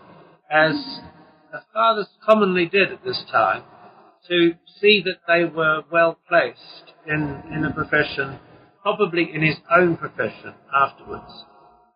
as 0.50 0.74
fathers 1.72 2.08
commonly 2.24 2.66
did 2.66 2.92
at 2.92 3.02
this 3.04 3.22
time, 3.30 3.64
to 4.28 4.52
see 4.80 5.02
that 5.04 5.20
they 5.26 5.44
were 5.44 5.82
well 5.90 6.18
placed 6.28 6.92
in, 7.06 7.42
in 7.52 7.64
a 7.64 7.72
profession, 7.72 8.38
probably 8.82 9.32
in 9.32 9.42
his 9.42 9.56
own 9.74 9.96
profession 9.96 10.54
afterwards. 10.74 11.44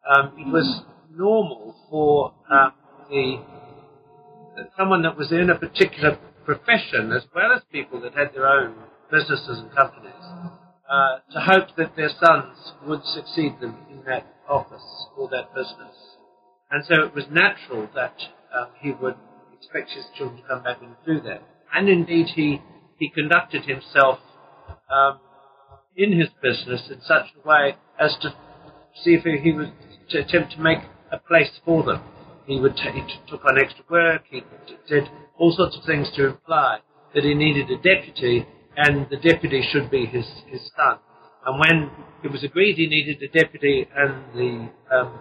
Um, 0.08 0.32
it 0.38 0.50
was 0.50 0.84
normal 1.10 1.74
for 1.90 2.32
um, 2.50 2.72
the 3.10 3.42
someone 4.76 5.02
that 5.02 5.16
was 5.16 5.32
in 5.32 5.50
a 5.50 5.58
particular 5.58 6.16
profession, 6.44 7.12
as 7.12 7.22
well 7.34 7.52
as 7.52 7.62
people 7.72 8.00
that 8.00 8.14
had 8.14 8.32
their 8.34 8.46
own 8.46 8.74
businesses 9.10 9.58
and 9.58 9.74
companies, 9.74 10.12
uh, 10.90 11.18
to 11.32 11.40
hope 11.40 11.68
that 11.76 11.96
their 11.96 12.10
sons 12.10 12.72
would 12.86 13.04
succeed 13.04 13.54
them 13.60 13.76
in 13.90 14.02
that 14.06 14.26
office 14.48 15.06
or 15.16 15.28
that 15.28 15.54
business. 15.54 15.96
And 16.70 16.84
so 16.84 17.02
it 17.04 17.14
was 17.14 17.24
natural 17.30 17.88
that 17.94 18.16
um, 18.56 18.68
he 18.80 18.92
would 18.92 19.16
expect 19.56 19.90
his 19.90 20.04
children 20.16 20.42
to 20.42 20.48
come 20.48 20.62
back 20.62 20.78
and 20.82 20.94
do 21.06 21.20
that. 21.26 21.42
And 21.74 21.88
indeed, 21.88 22.28
he, 22.34 22.60
he 22.98 23.08
conducted 23.08 23.64
himself 23.64 24.18
um, 24.90 25.18
in 25.96 26.18
his 26.18 26.28
business 26.42 26.88
in 26.90 27.00
such 27.02 27.26
a 27.42 27.48
way 27.48 27.76
as 27.98 28.16
to 28.22 28.34
see 29.02 29.14
if 29.14 29.24
he 29.24 29.52
would 29.52 29.72
to 30.10 30.18
attempt 30.18 30.52
to 30.52 30.60
make 30.60 30.80
a 31.10 31.18
place 31.18 31.50
for 31.64 31.82
them. 31.82 32.02
He 32.46 32.60
would 32.60 32.76
t- 32.76 32.90
he 32.92 33.02
took 33.26 33.44
on 33.44 33.58
extra 33.58 33.84
work. 33.88 34.22
He 34.28 34.42
did 34.86 35.08
all 35.38 35.52
sorts 35.52 35.76
of 35.76 35.84
things 35.84 36.10
to 36.16 36.28
imply 36.28 36.78
that 37.14 37.24
he 37.24 37.34
needed 37.34 37.70
a 37.70 37.76
deputy, 37.76 38.46
and 38.76 39.06
the 39.10 39.16
deputy 39.16 39.62
should 39.70 39.90
be 39.90 40.06
his 40.06 40.26
his 40.46 40.60
son. 40.76 40.98
And 41.46 41.60
when 41.60 41.90
it 42.22 42.32
was 42.32 42.42
agreed 42.42 42.76
he 42.76 42.86
needed 42.86 43.22
a 43.22 43.28
deputy, 43.28 43.88
and 43.94 44.24
the 44.34 44.70
um, 44.94 45.18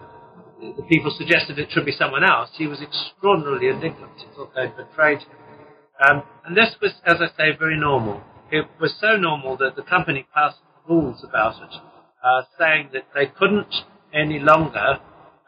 the 0.76 0.82
people 0.88 1.14
suggested 1.16 1.58
it 1.58 1.70
should 1.70 1.84
be 1.84 1.92
someone 1.92 2.24
else, 2.24 2.50
he 2.56 2.66
was 2.66 2.80
extraordinarily 2.80 3.68
indignant. 3.68 4.12
He 4.16 4.26
thought 4.34 4.52
they'd 4.54 4.76
betrayed 4.76 5.18
him. 5.18 5.36
Um, 6.08 6.22
and 6.44 6.56
this 6.56 6.74
was, 6.80 6.92
as 7.06 7.16
I 7.20 7.28
say, 7.36 7.56
very 7.56 7.78
normal. 7.78 8.22
It 8.50 8.66
was 8.80 8.94
so 9.00 9.16
normal 9.16 9.56
that 9.58 9.76
the 9.76 9.82
company 9.82 10.26
passed 10.34 10.58
rules 10.88 11.24
about 11.24 11.62
it, 11.62 11.74
uh, 12.24 12.42
saying 12.58 12.90
that 12.92 13.06
they 13.14 13.26
couldn't 13.26 13.74
any 14.12 14.38
longer 14.38 15.00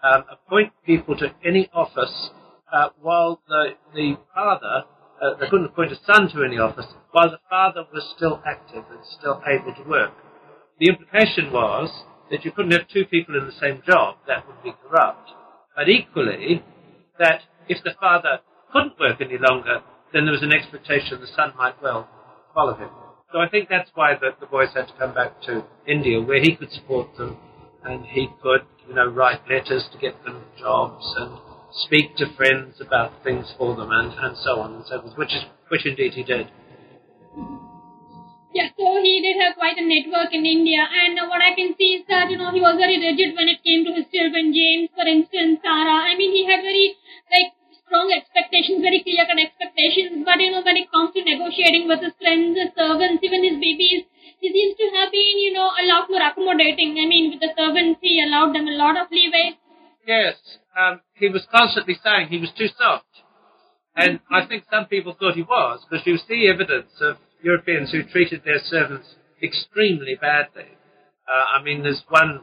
um, 0.02 0.24
appoint 0.30 0.72
people 0.84 1.16
to 1.16 1.34
any 1.44 1.68
office 1.72 2.30
uh, 2.72 2.88
while 3.00 3.40
the, 3.48 3.70
the 3.94 4.16
father, 4.34 4.84
uh, 5.22 5.34
they 5.40 5.48
couldn't 5.48 5.66
appoint 5.66 5.92
a 5.92 5.96
son 6.04 6.28
to 6.28 6.44
any 6.44 6.58
office 6.58 6.86
while 7.12 7.30
the 7.30 7.40
father 7.48 7.84
was 7.92 8.12
still 8.16 8.42
active 8.46 8.84
and 8.90 9.00
still 9.18 9.42
able 9.46 9.74
to 9.74 9.88
work. 9.88 10.12
The 10.78 10.88
implication 10.88 11.52
was 11.52 11.90
that 12.30 12.44
you 12.44 12.52
couldn't 12.52 12.72
have 12.72 12.88
two 12.92 13.04
people 13.06 13.36
in 13.38 13.46
the 13.46 13.52
same 13.52 13.82
job, 13.86 14.16
that 14.26 14.46
would 14.46 14.62
be 14.62 14.74
corrupt. 14.82 15.30
But 15.74 15.88
equally, 15.88 16.62
that 17.18 17.42
if 17.68 17.82
the 17.84 17.92
father 18.00 18.40
couldn't 18.72 18.98
work 18.98 19.20
any 19.20 19.38
longer, 19.38 19.80
then 20.12 20.24
there 20.24 20.32
was 20.32 20.42
an 20.42 20.52
expectation 20.52 21.20
the 21.20 21.26
son 21.26 21.52
might 21.56 21.80
well 21.82 22.08
follow 22.54 22.74
him. 22.74 22.90
So 23.32 23.38
I 23.38 23.48
think 23.48 23.68
that's 23.68 23.90
why 23.94 24.14
the, 24.14 24.30
the 24.38 24.46
boys 24.46 24.68
had 24.74 24.88
to 24.88 24.94
come 24.98 25.14
back 25.14 25.40
to 25.42 25.64
India, 25.86 26.20
where 26.20 26.40
he 26.40 26.54
could 26.56 26.72
support 26.72 27.16
them 27.16 27.36
and 27.84 28.04
he 28.04 28.28
could, 28.42 28.62
you 28.88 28.94
know, 28.94 29.06
write 29.06 29.40
letters 29.48 29.88
to 29.92 29.98
get 29.98 30.22
them 30.24 30.42
jobs 30.58 31.04
and 31.16 31.38
speak 31.76 32.16
to 32.16 32.26
friends 32.36 32.80
about 32.80 33.22
things 33.22 33.52
for 33.58 33.76
them 33.76 33.90
and, 33.92 34.12
and 34.12 34.36
so 34.38 34.60
on 34.60 34.74
and 34.74 34.84
so 34.86 35.00
forth, 35.02 35.16
which 35.16 35.34
is 35.34 35.44
which 35.68 35.84
indeed 35.84 36.14
he 36.14 36.22
did. 36.22 36.48
Yeah, 38.56 38.72
so 38.72 39.02
he 39.04 39.20
did 39.20 39.36
have 39.42 39.60
quite 39.60 39.76
a 39.76 39.84
network 39.84 40.32
in 40.32 40.46
India, 40.46 40.80
and 40.80 41.20
what 41.28 41.42
I 41.44 41.52
can 41.52 41.76
see 41.76 42.00
is 42.00 42.04
that 42.08 42.30
you 42.30 42.38
know 42.38 42.48
he 42.52 42.60
was 42.64 42.80
very 42.80 42.96
rigid 42.96 43.36
when 43.36 43.52
it 43.52 43.60
came 43.60 43.84
to 43.84 43.92
his 43.92 44.08
children. 44.08 44.54
James, 44.56 44.88
for 44.96 45.04
instance, 45.04 45.60
Sarah. 45.60 46.00
I 46.08 46.16
mean, 46.16 46.32
he 46.32 46.48
had 46.48 46.64
very 46.64 46.96
like 47.28 47.52
strong 47.84 48.08
expectations, 48.16 48.80
very 48.80 49.04
clear-cut 49.04 49.36
expectations. 49.36 50.24
But 50.24 50.40
you 50.40 50.56
know, 50.56 50.64
when 50.64 50.80
it 50.80 50.88
comes 50.88 51.12
to 51.12 51.20
negotiating 51.20 51.84
with 51.84 52.00
his 52.00 52.16
friends, 52.16 52.56
his 52.56 52.72
servants, 52.72 53.20
even 53.20 53.44
his 53.44 53.60
bibis, 53.60 54.08
he 54.40 54.48
seems 54.48 54.74
to 54.80 54.88
have 54.96 55.12
been 55.12 55.36
you 55.44 55.52
know 55.52 55.68
a 55.68 55.84
lot 55.92 56.08
more 56.08 56.24
accommodating. 56.24 56.96
I 56.96 57.04
mean, 57.04 57.36
with 57.36 57.44
the 57.44 57.52
servants, 57.60 58.00
he 58.00 58.24
allowed 58.24 58.56
them 58.56 58.72
a 58.72 58.78
lot 58.80 58.96
of 58.96 59.12
leeway. 59.12 59.60
Yes, 60.06 60.36
um, 60.78 61.00
he 61.14 61.28
was 61.28 61.44
constantly 61.50 61.96
saying 62.02 62.28
he 62.28 62.38
was 62.38 62.52
too 62.56 62.68
soft. 62.78 63.04
And 63.96 64.20
I 64.30 64.46
think 64.46 64.64
some 64.70 64.86
people 64.86 65.16
thought 65.18 65.34
he 65.34 65.42
was, 65.42 65.84
because 65.88 66.06
you 66.06 66.18
see 66.28 66.48
evidence 66.52 66.92
of 67.00 67.16
Europeans 67.42 67.90
who 67.90 68.04
treated 68.04 68.42
their 68.44 68.60
servants 68.62 69.16
extremely 69.42 70.14
badly. 70.20 70.68
Uh, 71.26 71.58
I 71.58 71.62
mean, 71.62 71.82
there's 71.82 72.02
one 72.08 72.40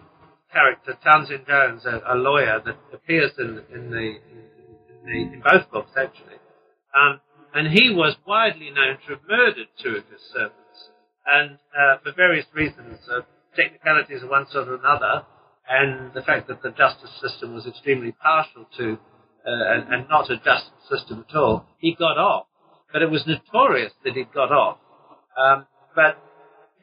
character, 0.52 0.98
Townsend 1.04 1.46
Jones, 1.48 1.86
a, 1.86 2.02
a 2.14 2.16
lawyer 2.16 2.62
that 2.66 2.78
appears 2.94 3.32
in, 3.38 3.62
in 3.74 3.90
the, 3.92 4.18
in, 4.20 5.00
the, 5.06 5.12
in 5.34 5.42
both 5.44 5.72
books 5.72 5.92
actually, 5.98 6.38
um, 6.94 7.22
and 7.56 7.68
he 7.72 7.90
was 7.90 8.16
widely 8.28 8.70
known 8.70 8.98
to 9.08 9.14
have 9.14 9.22
murdered 9.30 9.68
two 9.82 9.96
of 9.98 10.04
his 10.12 10.22
servants, 10.34 10.90
and 11.26 11.58
uh, 11.74 11.98
for 12.04 12.12
various 12.16 12.46
reasons, 12.54 13.00
uh, 13.10 13.22
technicalities 13.56 14.22
of 14.22 14.30
one 14.30 14.46
sort 14.52 14.68
or 14.68 14.76
another, 14.76 15.26
and 15.70 16.14
the 16.14 16.22
fact 16.22 16.48
that 16.48 16.62
the 16.62 16.72
justice 16.72 17.12
system 17.22 17.54
was 17.54 17.66
extremely 17.66 18.12
partial 18.12 18.66
to 18.78 18.98
uh, 19.46 19.74
and, 19.74 19.94
and 19.94 20.10
not 20.10 20.30
a 20.30 20.38
just 20.38 20.72
system 20.90 21.26
at 21.28 21.36
all, 21.36 21.66
he 21.80 21.96
got 21.96 22.18
off. 22.18 22.46
But 22.92 23.02
it 23.02 23.10
was 23.10 23.26
notorious 23.26 23.92
that 24.06 24.14
he 24.14 24.24
got 24.24 24.52
off 24.52 24.78
um, 25.38 25.66
but 25.96 26.18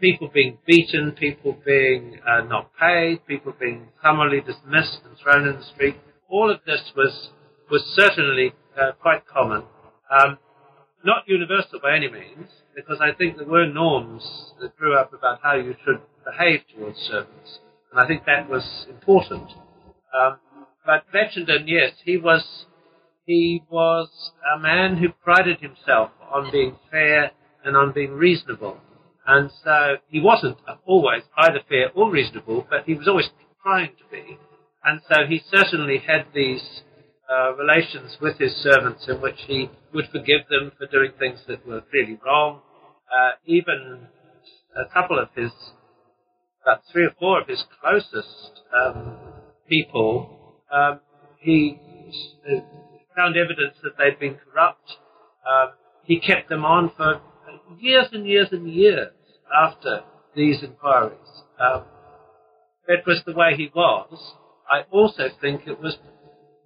people 0.00 0.30
being 0.32 0.58
beaten, 0.66 1.12
people 1.12 1.56
being 1.64 2.18
uh, 2.26 2.42
not 2.42 2.70
paid, 2.78 3.26
people 3.26 3.54
being 3.58 3.88
summarily 4.02 4.40
dismissed 4.40 5.00
and 5.04 5.16
thrown 5.18 5.46
in 5.46 5.56
the 5.56 5.64
street, 5.64 5.96
all 6.28 6.50
of 6.50 6.60
this 6.66 6.92
was 6.96 7.30
was 7.70 7.82
certainly 7.94 8.52
uh, 8.80 8.92
quite 9.00 9.26
common. 9.26 9.62
Um, 10.10 10.38
not 11.04 11.22
universal 11.26 11.78
by 11.80 11.96
any 11.96 12.10
means, 12.10 12.48
because 12.74 12.98
I 13.00 13.12
think 13.16 13.36
there 13.36 13.46
were 13.46 13.66
norms 13.66 14.52
that 14.60 14.76
grew 14.76 14.96
up 14.96 15.12
about 15.14 15.40
how 15.42 15.54
you 15.54 15.74
should 15.84 16.00
behave 16.24 16.60
towards 16.74 16.98
servants, 16.98 17.60
and 17.90 18.00
I 18.00 18.06
think 18.06 18.24
that 18.26 18.48
was 18.48 18.86
important. 18.88 19.50
Um, 20.14 20.38
but 20.84 21.04
Blechynden, 21.12 21.64
yes, 21.66 21.92
he 22.04 22.16
was 22.16 22.66
he 23.26 23.62
was 23.70 24.08
a 24.56 24.58
man 24.58 24.96
who 24.96 25.10
prided 25.10 25.60
himself 25.60 26.10
on 26.32 26.50
being 26.50 26.76
fair 26.90 27.30
and 27.64 27.76
on 27.76 27.92
being 27.92 28.12
reasonable. 28.12 28.78
And 29.26 29.50
so 29.62 29.96
he 30.08 30.20
wasn't 30.20 30.56
always 30.84 31.22
either 31.36 31.60
fair 31.68 31.90
or 31.94 32.10
reasonable, 32.10 32.66
but 32.68 32.84
he 32.86 32.94
was 32.94 33.06
always 33.06 33.28
trying 33.62 33.90
to 33.90 34.04
be. 34.10 34.38
And 34.82 35.00
so 35.08 35.26
he 35.28 35.42
certainly 35.54 35.98
had 35.98 36.26
these 36.34 36.82
uh, 37.30 37.54
relations 37.54 38.16
with 38.20 38.38
his 38.38 38.56
servants 38.56 39.06
in 39.06 39.20
which 39.20 39.38
he 39.46 39.70
would 39.94 40.08
forgive 40.10 40.40
them 40.48 40.72
for 40.78 40.86
doing 40.86 41.12
things 41.18 41.38
that 41.46 41.64
were 41.66 41.82
clearly 41.82 42.18
wrong. 42.24 42.62
Uh, 43.14 43.32
even 43.46 44.08
a 44.74 44.92
couple 44.92 45.18
of 45.18 45.28
his, 45.36 45.52
about 46.62 46.82
three 46.92 47.04
or 47.04 47.14
four 47.18 47.40
of 47.40 47.48
his 47.48 47.64
closest 47.80 48.62
um, 48.74 49.16
people, 49.68 50.56
um, 50.72 51.00
he 51.38 51.78
found 53.16 53.36
evidence 53.36 53.76
that 53.82 53.96
they'd 53.98 54.18
been 54.18 54.36
corrupt. 54.36 54.96
Um, 55.46 55.70
he 56.04 56.20
kept 56.20 56.48
them 56.48 56.64
on 56.64 56.92
for 56.96 57.20
years 57.78 58.06
and 58.12 58.26
years 58.26 58.48
and 58.52 58.70
years 58.70 59.12
after 59.54 60.02
these 60.34 60.62
inquiries. 60.62 61.18
Um, 61.58 61.84
it 62.88 63.04
was 63.06 63.22
the 63.26 63.32
way 63.32 63.54
he 63.56 63.70
was. 63.74 64.34
I 64.68 64.82
also 64.90 65.28
think 65.40 65.62
it 65.66 65.80
was 65.80 65.96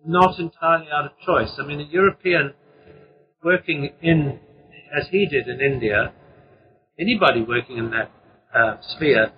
not 0.06 0.38
entirely 0.38 0.86
out 0.92 1.06
of 1.06 1.12
choice. 1.24 1.52
I 1.58 1.66
mean, 1.66 1.80
a 1.80 1.84
European 1.84 2.54
working 3.42 3.90
in, 4.02 4.38
as 4.98 5.08
he 5.10 5.26
did 5.26 5.48
in 5.48 5.60
India, 5.60 6.12
anybody 6.98 7.42
working 7.42 7.78
in 7.78 7.90
that 7.90 8.10
uh, 8.54 8.76
sphere, 8.80 9.32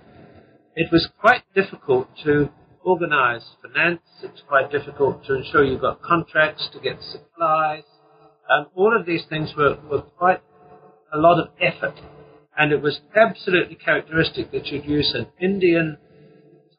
it 0.77 0.93
was 0.93 1.09
quite 1.19 1.43
difficult 1.55 2.07
to 2.23 2.51
organize 2.85 3.43
finance. 3.63 4.03
It's 4.23 4.43
quite 4.47 4.71
difficult 4.71 5.25
to 5.25 5.35
ensure 5.37 5.65
you've 5.65 5.81
got 5.81 6.03
contracts, 6.03 6.69
to 6.75 6.81
get 6.81 7.03
supplies. 7.03 7.85
Um, 8.51 8.67
all 8.75 8.95
of 8.95 9.07
these 9.07 9.25
things 9.29 9.55
were, 9.57 9.79
were 9.91 10.03
quite 10.03 10.43
a 11.13 11.19
lot 11.19 11.41
of 11.41 11.49
effort. 11.61 11.99
And 12.59 12.73
it 12.73 12.83
was 12.83 13.01
absolutely 13.17 13.77
characteristic 13.77 14.53
that 14.53 14.67
you'd 14.67 14.85
use 14.85 15.13
an 15.15 15.27
Indian 15.41 15.97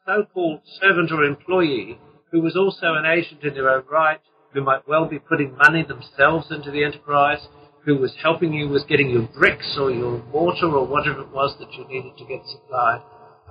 so-called 0.06 0.60
servant 0.80 1.10
or 1.10 1.24
employee 1.24 1.98
who 2.30 2.40
was 2.40 2.56
also 2.56 2.94
an 2.94 3.04
agent 3.04 3.42
in 3.42 3.54
their 3.54 3.68
own 3.68 3.82
right, 3.90 4.20
who 4.54 4.62
might 4.62 4.86
well 4.86 5.06
be 5.06 5.18
putting 5.18 5.56
money 5.56 5.82
themselves 5.82 6.46
into 6.50 6.70
the 6.70 6.84
enterprise, 6.84 7.46
who 7.84 7.96
was 7.98 8.14
helping 8.22 8.52
you 8.52 8.68
with 8.68 8.86
getting 8.86 9.10
your 9.10 9.28
bricks 9.38 9.76
or 9.78 9.90
your 9.90 10.22
mortar 10.26 10.68
or 10.68 10.86
whatever 10.86 11.22
it 11.22 11.32
was 11.32 11.56
that 11.58 11.72
you 11.72 11.86
needed 11.88 12.16
to 12.16 12.24
get 12.24 12.46
supplied. 12.46 13.02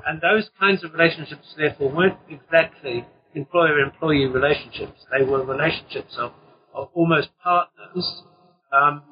And 0.08 0.22
those 0.22 0.50
kinds 0.60 0.84
of 0.84 0.94
relationships, 0.94 1.54
therefore, 1.58 1.92
weren't 1.92 2.18
exactly 2.30 3.06
employer-employee 3.36 4.28
relationships. 4.28 5.06
They 5.12 5.26
were 5.26 5.44
relationships 5.44 6.16
of, 6.18 6.32
of 6.74 6.90
almost 6.94 7.30
partners 7.44 8.24
um, 8.72 9.04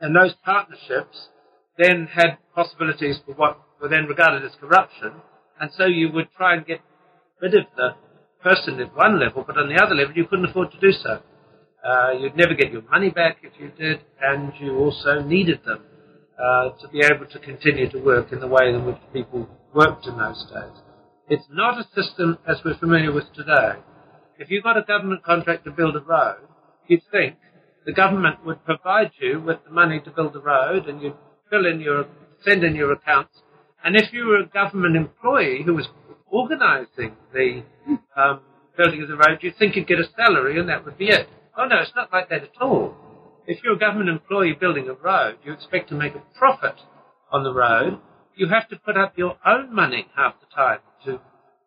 and 0.00 0.16
those 0.16 0.34
partnerships 0.44 1.28
then 1.78 2.08
had 2.12 2.38
possibilities 2.54 3.20
for 3.24 3.34
what 3.34 3.60
were 3.80 3.88
then 3.88 4.06
regarded 4.06 4.44
as 4.44 4.52
corruption, 4.60 5.12
and 5.60 5.70
so 5.76 5.86
you 5.86 6.10
would 6.12 6.28
try 6.36 6.54
and 6.54 6.66
get 6.66 6.80
rid 7.40 7.54
of 7.54 7.64
the 7.76 7.90
person 8.42 8.80
at 8.80 8.94
one 8.96 9.20
level, 9.20 9.44
but 9.46 9.56
on 9.56 9.68
the 9.68 9.80
other 9.82 9.94
level 9.94 10.14
you 10.16 10.26
couldn't 10.26 10.44
afford 10.44 10.70
to 10.72 10.80
do 10.80 10.92
so. 10.92 11.22
Uh, 11.84 12.12
you'd 12.12 12.36
never 12.36 12.54
get 12.54 12.72
your 12.72 12.82
money 12.82 13.10
back 13.10 13.38
if 13.42 13.52
you 13.58 13.70
did, 13.78 14.00
and 14.20 14.52
you 14.60 14.76
also 14.76 15.20
needed 15.22 15.60
them 15.64 15.82
uh, 16.42 16.70
to 16.80 16.88
be 16.88 17.00
able 17.00 17.26
to 17.26 17.38
continue 17.38 17.88
to 17.90 17.98
work 17.98 18.32
in 18.32 18.40
the 18.40 18.48
way 18.48 18.68
in 18.68 18.84
which 18.84 18.96
people 19.12 19.48
worked 19.74 20.06
in 20.06 20.18
those 20.18 20.44
days. 20.52 20.82
It's 21.28 21.46
not 21.50 21.78
a 21.78 21.84
system 21.94 22.38
as 22.48 22.56
we're 22.64 22.76
familiar 22.78 23.12
with 23.12 23.32
today. 23.32 23.74
If 24.38 24.50
you 24.50 24.60
got 24.60 24.76
a 24.76 24.82
government 24.82 25.22
contract 25.22 25.64
to 25.64 25.70
build 25.70 25.94
a 25.94 26.00
road, 26.00 26.48
you'd 26.88 27.02
think 27.12 27.36
the 27.86 27.92
government 27.92 28.44
would 28.44 28.64
provide 28.64 29.12
you 29.20 29.40
with 29.40 29.58
the 29.64 29.70
money 29.70 30.00
to 30.00 30.10
build 30.10 30.32
the 30.32 30.40
road, 30.40 30.88
and 30.88 31.00
you'd 31.00 31.16
fill 31.48 31.64
in 31.66 31.80
your, 31.80 32.06
send 32.44 32.64
in 32.64 32.74
your 32.74 32.92
accounts. 32.92 33.38
And 33.84 33.96
if 33.96 34.12
you 34.12 34.26
were 34.26 34.40
a 34.40 34.46
government 34.46 34.96
employee 34.96 35.62
who 35.64 35.74
was 35.74 35.88
organising 36.26 37.16
the 37.32 37.62
um, 38.16 38.40
building 38.76 39.02
of 39.02 39.08
the 39.08 39.16
road, 39.16 39.38
you'd 39.42 39.56
think 39.58 39.76
you'd 39.76 39.86
get 39.86 39.98
a 39.98 40.08
salary, 40.16 40.58
and 40.58 40.68
that 40.68 40.84
would 40.84 40.98
be 40.98 41.08
it. 41.08 41.28
Oh 41.56 41.66
no, 41.66 41.76
it's 41.80 41.92
not 41.94 42.12
like 42.12 42.30
that 42.30 42.42
at 42.42 42.60
all. 42.60 42.96
If 43.46 43.62
you're 43.62 43.74
a 43.74 43.78
government 43.78 44.08
employee 44.08 44.56
building 44.58 44.88
a 44.88 44.94
road, 44.94 45.38
you 45.44 45.52
expect 45.52 45.88
to 45.88 45.94
make 45.94 46.14
a 46.14 46.22
profit 46.38 46.76
on 47.30 47.42
the 47.42 47.52
road. 47.52 47.98
You 48.36 48.48
have 48.48 48.68
to 48.68 48.76
put 48.76 48.96
up 48.96 49.18
your 49.18 49.36
own 49.44 49.74
money 49.74 50.06
half 50.16 50.34
the 50.40 50.46
time 50.54 50.78
to 51.04 51.20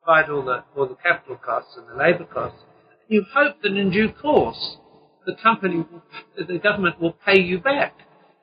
provide 0.03 0.29
all 0.29 0.43
the 0.43 0.63
all 0.75 0.87
the 0.87 0.95
capital 0.95 1.35
costs 1.35 1.75
and 1.77 1.87
the 1.87 1.95
labour 1.95 2.25
costs. 2.25 2.59
You 3.07 3.25
hope 3.33 3.61
that 3.61 3.75
in 3.75 3.91
due 3.91 4.09
course 4.09 4.77
the 5.25 5.35
company, 5.35 5.85
the 6.37 6.59
government 6.59 7.01
will 7.01 7.13
pay 7.25 7.39
you 7.39 7.59
back. 7.59 7.93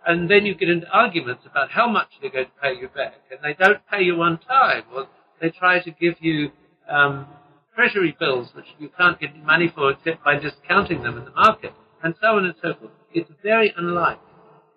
And 0.05 0.29
then 0.29 0.45
you 0.45 0.55
get 0.55 0.69
into 0.69 0.89
arguments 0.89 1.45
about 1.49 1.71
how 1.71 1.89
much 1.89 2.09
they're 2.21 2.31
going 2.31 2.47
to 2.47 2.61
pay 2.61 2.75
you 2.81 2.89
back. 2.89 3.15
And 3.31 3.39
they 3.43 3.55
don't 3.55 3.79
pay 3.89 4.03
you 4.03 4.21
on 4.21 4.39
time, 4.39 4.83
or 4.93 5.07
they 5.41 5.51
try 5.51 5.81
to 5.81 5.91
give 5.93 6.15
you 6.21 6.51
um, 6.91 7.29
treasury 7.77 8.17
bills 8.19 8.49
which 8.55 8.67
you 8.81 8.91
can't 8.99 9.21
get 9.21 9.37
money 9.45 9.73
for 9.73 9.93
except 9.93 10.25
by 10.25 10.39
discounting 10.39 11.03
them 11.03 11.19
in 11.19 11.25
the 11.25 11.31
market, 11.31 11.73
and 12.03 12.15
so 12.21 12.29
on 12.29 12.45
and 12.45 12.55
so 12.61 12.75
forth. 12.75 12.93
It's 13.15 13.31
very 13.43 13.73
unlike. 13.77 14.19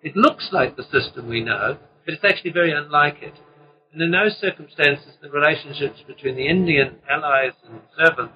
It 0.02 0.16
looks 0.16 0.48
like 0.52 0.76
the 0.76 0.84
system 0.84 1.28
we 1.28 1.42
know, 1.42 1.78
but 2.04 2.14
it's 2.14 2.24
actually 2.24 2.52
very 2.52 2.72
unlike 2.72 3.22
it. 3.22 3.34
And 3.92 4.02
in 4.02 4.10
those 4.10 4.36
circumstances, 4.40 5.14
the 5.22 5.30
relationships 5.30 6.00
between 6.06 6.36
the 6.36 6.46
Indian 6.46 6.96
allies 7.08 7.52
and 7.66 7.80
servants 7.96 8.34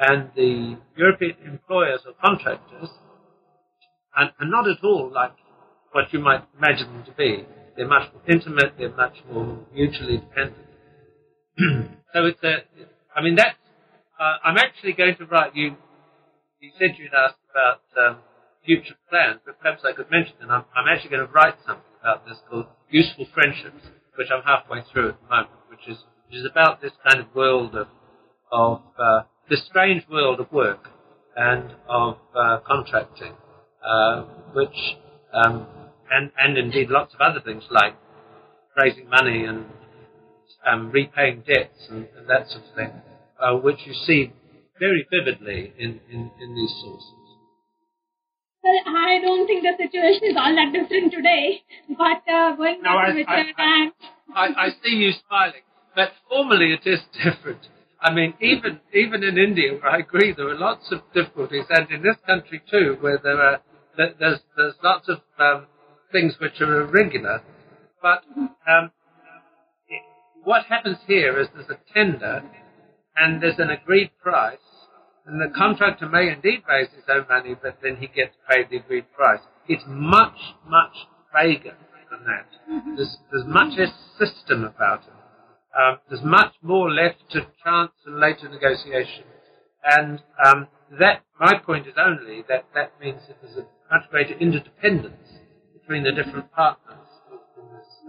and 0.00 0.30
the 0.34 0.78
European 0.96 1.36
employers 1.44 2.00
or 2.06 2.14
contractors 2.24 2.88
are, 4.16 4.32
are 4.40 4.46
not 4.46 4.68
at 4.68 4.82
all 4.82 5.10
like 5.12 5.34
what 5.92 6.12
you 6.12 6.20
might 6.20 6.44
imagine 6.56 6.92
them 6.92 7.04
to 7.04 7.12
be. 7.12 7.44
They're 7.76 7.86
much 7.86 8.12
more 8.12 8.22
intimate, 8.28 8.74
they're 8.78 8.94
much 8.94 9.16
more 9.30 9.58
mutually 9.72 10.18
dependent. 10.18 10.66
so 12.14 12.24
it's 12.24 12.42
a, 12.42 12.56
I 13.14 13.22
mean, 13.22 13.36
that's, 13.36 13.56
uh, 14.18 14.36
I'm 14.42 14.56
actually 14.56 14.92
going 14.94 15.16
to 15.16 15.26
write 15.26 15.54
you, 15.54 15.76
you 16.60 16.70
said 16.78 16.90
you'd 16.98 17.14
asked 17.14 17.36
about 17.50 17.82
um, 18.04 18.16
future 18.68 18.94
plans, 19.08 19.40
but 19.46 19.58
perhaps 19.60 19.82
I 19.82 19.96
could 19.96 20.10
mention 20.10 20.34
them. 20.38 20.50
I'm, 20.50 20.64
I'm 20.76 20.88
actually 20.92 21.10
going 21.10 21.26
to 21.26 21.32
write 21.32 21.54
something 21.66 21.88
about 22.02 22.26
this 22.26 22.36
called 22.50 22.66
Useful 22.90 23.26
Friendships, 23.32 23.80
which 24.16 24.28
I'm 24.30 24.42
halfway 24.42 24.82
through 24.92 25.08
at 25.10 25.20
the 25.22 25.28
moment, 25.28 25.56
which 25.70 25.88
is, 25.88 25.96
which 26.26 26.36
is 26.36 26.44
about 26.44 26.82
this 26.82 26.92
kind 27.08 27.24
of 27.24 27.34
world 27.34 27.74
of, 27.74 27.88
of 28.52 28.82
uh, 28.98 29.22
this 29.48 29.64
strange 29.64 30.04
world 30.10 30.38
of 30.38 30.52
work 30.52 30.86
and 31.34 31.72
of 31.88 32.18
uh, 32.36 32.58
contracting, 32.66 33.32
uh, 33.82 34.24
which, 34.52 34.76
um, 35.32 35.66
and, 36.10 36.30
and 36.38 36.58
indeed 36.58 36.90
lots 36.90 37.14
of 37.14 37.20
other 37.22 37.40
things 37.40 37.64
like 37.70 37.94
raising 38.76 39.08
money 39.08 39.44
and 39.44 39.64
um, 40.70 40.90
repaying 40.90 41.42
debts 41.46 41.88
and, 41.88 42.06
and, 42.18 42.28
that 42.28 42.50
sort 42.50 42.64
of 42.68 42.74
thing, 42.74 42.92
uh, 43.40 43.54
which 43.54 43.78
you 43.86 43.94
see 43.94 44.30
very 44.78 45.06
vividly 45.10 45.72
in, 45.78 46.00
in, 46.10 46.30
in 46.40 46.54
these 46.54 46.74
sources. 46.82 47.17
Well, 48.62 48.80
I 48.86 49.20
don't 49.22 49.46
think 49.46 49.62
the 49.62 49.74
situation 49.76 50.30
is 50.30 50.36
all 50.36 50.54
that 50.54 50.72
different 50.72 51.12
today, 51.12 51.62
but 51.88 52.26
uh, 52.30 52.56
going 52.56 52.82
no, 52.82 52.90
back 52.90 53.08
I, 53.08 53.12
to 53.12 53.14
Richard 53.14 53.54
I, 53.56 53.62
I, 53.62 53.82
and... 53.82 53.92
I, 54.34 54.46
I 54.66 54.68
see 54.82 54.96
you 54.96 55.12
smiling, 55.26 55.62
but 55.94 56.10
formally 56.28 56.72
it 56.72 56.86
is 56.86 57.00
different. 57.24 57.68
I 58.00 58.12
mean, 58.12 58.34
even 58.40 58.80
even 58.94 59.24
in 59.24 59.38
India, 59.38 59.74
where 59.74 59.90
I 59.90 59.98
agree 59.98 60.32
there 60.36 60.48
are 60.48 60.58
lots 60.58 60.92
of 60.92 61.00
difficulties, 61.12 61.64
and 61.70 61.90
in 61.90 62.02
this 62.02 62.16
country 62.26 62.62
too, 62.70 62.96
where 63.00 63.18
there 63.22 63.40
are 63.40 63.60
there's 63.96 64.38
there's 64.56 64.74
lots 64.82 65.08
of 65.08 65.18
um, 65.38 65.66
things 66.12 66.34
which 66.40 66.60
are 66.60 66.82
irregular. 66.82 67.42
But 68.00 68.22
um, 68.68 68.92
what 70.44 70.66
happens 70.66 70.98
here 71.06 71.40
is 71.40 71.48
there's 71.54 71.70
a 71.70 71.92
tender, 71.92 72.42
and 73.16 73.42
there's 73.42 73.58
an 73.58 73.70
agreed 73.70 74.10
price, 74.22 74.58
and 75.28 75.40
the 75.40 75.52
contractor 75.54 76.08
may 76.08 76.32
indeed 76.32 76.62
raise 76.66 76.88
his 76.94 77.04
own 77.08 77.26
money, 77.28 77.54
but 77.60 77.78
then 77.82 77.96
he 77.96 78.06
gets 78.06 78.34
paid 78.50 78.70
the 78.70 78.78
agreed 78.78 79.12
price. 79.12 79.40
It's 79.68 79.84
much 79.86 80.38
much 80.66 80.94
vaguer 81.32 81.76
than 82.10 82.24
that. 82.24 82.96
There's 82.96 83.18
there's 83.30 83.46
much 83.46 83.78
less 83.78 83.92
system 84.18 84.64
about 84.64 85.02
it. 85.02 85.12
Um, 85.78 85.98
there's 86.08 86.24
much 86.24 86.54
more 86.62 86.90
left 86.90 87.30
to 87.32 87.46
chance 87.62 87.92
and 88.06 88.18
later 88.18 88.48
negotiation. 88.48 89.24
And 89.84 90.22
um, 90.44 90.66
that, 90.98 91.22
my 91.38 91.58
point 91.58 91.86
is 91.86 91.94
only 91.98 92.42
that 92.48 92.64
that 92.74 92.98
means 93.00 93.20
that 93.28 93.36
there's 93.42 93.58
a 93.58 93.66
much 93.92 94.10
greater 94.10 94.34
interdependence 94.38 95.28
between 95.74 96.04
the 96.04 96.12
different 96.12 96.50
partners 96.52 97.06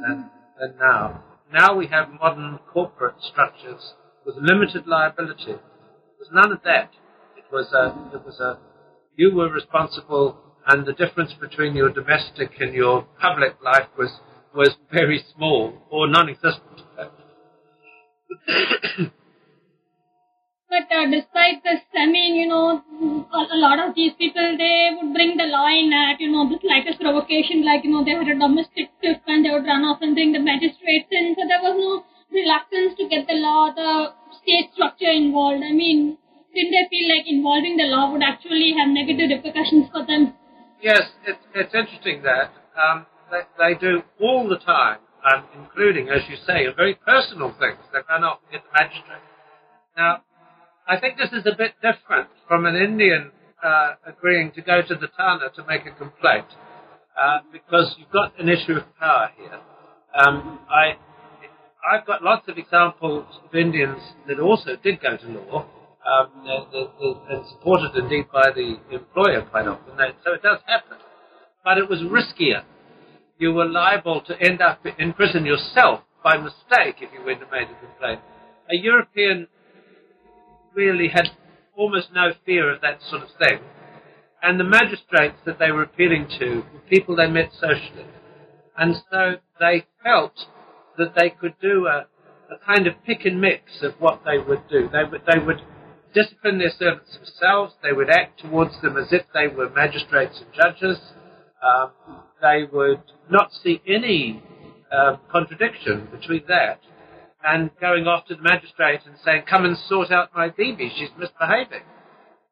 than, 0.02 0.30
than 0.60 0.78
now. 0.80 1.24
Now 1.52 1.76
we 1.76 1.88
have 1.88 2.10
modern 2.20 2.60
corporate 2.72 3.22
structures 3.22 3.94
with 4.26 4.36
limited 4.38 4.88
liability. 4.88 5.56
There's 6.18 6.32
none 6.32 6.52
of 6.52 6.62
that. 6.64 6.92
Was 7.52 7.74
a, 7.74 8.16
it 8.16 8.24
was 8.24 8.40
a, 8.40 8.60
you 9.16 9.34
were 9.34 9.50
responsible 9.50 10.38
and 10.68 10.86
the 10.86 10.94
difference 10.94 11.34
between 11.34 11.76
your 11.76 11.90
domestic 11.90 12.52
and 12.60 12.76
your 12.76 13.08
public 13.20 13.56
life 13.64 13.88
was, 13.98 14.12
was 14.56 14.78
very 14.92 15.24
small 15.36 15.74
or 15.90 16.08
non-existent. 16.08 16.82
But 20.70 20.86
uh, 20.94 21.10
despite 21.10 21.64
this, 21.64 21.82
I 21.98 22.06
mean, 22.06 22.36
you 22.36 22.48
know, 22.48 22.84
a, 23.34 23.42
a 23.56 23.58
lot 23.58 23.80
of 23.80 23.96
these 23.96 24.14
people, 24.20 24.56
they 24.56 24.92
would 24.94 25.12
bring 25.14 25.36
the 25.36 25.50
law 25.50 25.66
in 25.66 25.92
at, 25.92 26.22
you 26.22 26.30
know, 26.32 26.48
the 26.48 26.60
slightest 26.62 27.02
provocation, 27.02 27.66
like, 27.66 27.84
you 27.84 27.90
know, 27.90 28.06
they 28.06 28.12
had 28.12 28.30
a 28.30 28.38
domestic 28.38 28.94
tiff 29.02 29.18
and 29.26 29.44
they 29.44 29.50
would 29.50 29.66
run 29.66 29.82
off 29.82 29.98
and 30.02 30.14
bring 30.14 30.32
the 30.32 30.40
magistrates 30.40 31.10
in. 31.10 31.34
So 31.34 31.48
there 31.50 31.66
was 31.66 31.74
no 31.74 32.06
reluctance 32.30 32.94
to 33.02 33.10
get 33.10 33.26
the 33.26 33.42
law, 33.42 33.74
the 33.74 34.14
state 34.38 34.70
structure 34.78 35.10
involved. 35.10 35.64
I 35.66 35.74
mean, 35.74 36.20
didn't 36.54 36.72
they 36.72 36.86
feel 36.90 37.08
like 37.10 37.26
involving 37.28 37.78
the 37.78 37.86
law 37.86 38.12
would 38.12 38.24
actually 38.24 38.74
have 38.78 38.90
negative 38.90 39.30
repercussions 39.30 39.88
for 39.92 40.06
them? 40.06 40.34
Yes, 40.82 41.02
it's, 41.26 41.44
it's 41.54 41.74
interesting 41.74 42.24
that 42.24 42.52
um, 42.78 43.06
they, 43.32 43.44
they 43.58 43.74
do 43.80 44.02
all 44.20 44.48
the 44.48 44.58
time 44.58 45.00
um, 45.24 45.46
including, 45.56 46.10
as 46.10 46.22
you 46.30 46.38
say, 46.48 46.66
very 46.76 46.96
personal 46.96 47.54
things 47.60 47.80
that 47.94 48.04
run 48.10 48.24
off 48.24 48.40
get 48.52 48.62
the 48.64 48.72
magistrate. 48.74 49.24
Now, 49.98 50.24
I 50.88 51.00
think 51.00 51.18
this 51.18 51.32
is 51.34 51.46
a 51.46 51.56
bit 51.56 51.74
different 51.82 52.30
from 52.48 52.66
an 52.66 52.76
Indian 52.76 53.32
uh, 53.64 53.94
agreeing 54.06 54.52
to 54.54 54.62
go 54.62 54.82
to 54.82 54.96
the 54.96 55.08
Thana 55.18 55.50
to 55.56 55.66
make 55.66 55.86
a 55.86 55.92
complaint, 55.92 56.48
uh, 57.20 57.40
because 57.52 57.96
you've 57.98 58.12
got 58.12 58.40
an 58.40 58.50
issue 58.50 58.74
of 58.74 58.84
power 58.98 59.30
here. 59.38 59.60
Um, 60.16 60.60
I, 60.70 60.96
I've 61.86 62.06
got 62.08 62.24
lots 62.24 62.48
of 62.48 62.58
examples 62.58 63.26
of 63.44 63.54
Indians 63.54 64.00
that 64.28 64.40
also 64.40 64.76
did 64.82 65.02
go 65.02 65.18
to 65.18 65.28
law, 65.28 65.66
um, 66.10 66.32
and 67.30 67.46
supported 67.50 67.96
indeed 67.96 68.26
by 68.32 68.50
the 68.56 68.78
employer 68.92 69.42
quite 69.44 69.68
often. 69.68 69.94
So 70.24 70.34
it 70.34 70.42
does 70.42 70.60
happen, 70.66 70.98
but 71.64 71.78
it 71.78 71.90
was 71.90 72.00
riskier 72.00 72.64
you 73.40 73.54
were 73.54 73.66
liable 73.66 74.22
to 74.22 74.40
end 74.42 74.62
up 74.62 74.86
in 75.00 75.14
prison 75.14 75.46
yourself 75.46 76.02
by 76.24 76.38
mistake 76.38 76.98
if 77.02 77.10
you 77.14 77.26
went 77.26 77.42
and 77.42 77.50
made 77.50 77.64
a 77.64 77.80
complaint. 77.80 78.20
A 78.70 78.76
European 78.76 79.48
really 80.76 81.08
had 81.08 81.30
almost 81.76 82.10
no 82.14 82.34
fear 82.46 82.72
of 82.72 82.82
that 82.82 83.00
sort 83.10 83.24
of 83.24 83.30
thing. 83.40 83.60
And 84.44 84.60
the 84.60 84.66
magistrates 84.66 85.38
that 85.46 85.58
they 85.58 85.72
were 85.72 85.84
appealing 85.84 86.28
to 86.40 86.64
were 86.74 86.80
people 86.90 87.16
they 87.16 87.28
met 87.28 87.52
socially. 87.54 88.06
And 88.78 88.96
so 89.10 89.36
they 89.60 89.86
felt 90.04 90.34
that 90.98 91.14
they 91.18 91.30
could 91.30 91.56
do 91.62 91.88
a, 91.88 92.08
a 92.54 92.58
kind 92.66 92.88
of 92.88 92.94
pick 93.06 93.26
and 93.26 93.40
mix 93.40 93.82
of 93.82 93.94
what 94.00 94.22
they 94.26 94.38
would 94.38 94.68
do. 94.70 94.90
They 94.92 95.04
would, 95.10 95.22
they 95.26 95.40
would 95.40 95.62
discipline 96.14 96.60
their 96.60 96.72
servants 96.78 97.16
themselves. 97.16 97.74
They 97.84 97.94
would 97.94 98.10
act 98.10 98.40
towards 98.42 98.82
them 98.82 98.98
as 98.98 99.12
if 99.12 99.24
they 99.34 99.48
were 99.48 99.70
magistrates 99.70 100.42
and 100.42 100.54
judges. 100.54 100.98
Um, 101.64 101.92
they 102.42 102.64
would 102.72 103.02
not 103.30 103.52
see 103.64 103.82
any 103.88 104.42
uh, 104.92 105.18
contradiction 105.32 106.08
between 106.12 106.44
that 106.48 106.80
and 107.44 107.70
going 107.80 108.06
off 108.08 108.26
to 108.28 108.36
the 108.36 108.42
magistrate 108.42 109.02
and 109.06 109.16
saying, 109.24 109.44
come 109.50 109.66
and 109.66 109.78
sort 109.88 110.12
out 110.12 110.30
my 110.36 110.50
bibi, 110.50 110.92
she's 110.98 111.10
misbehaving. 111.18 111.84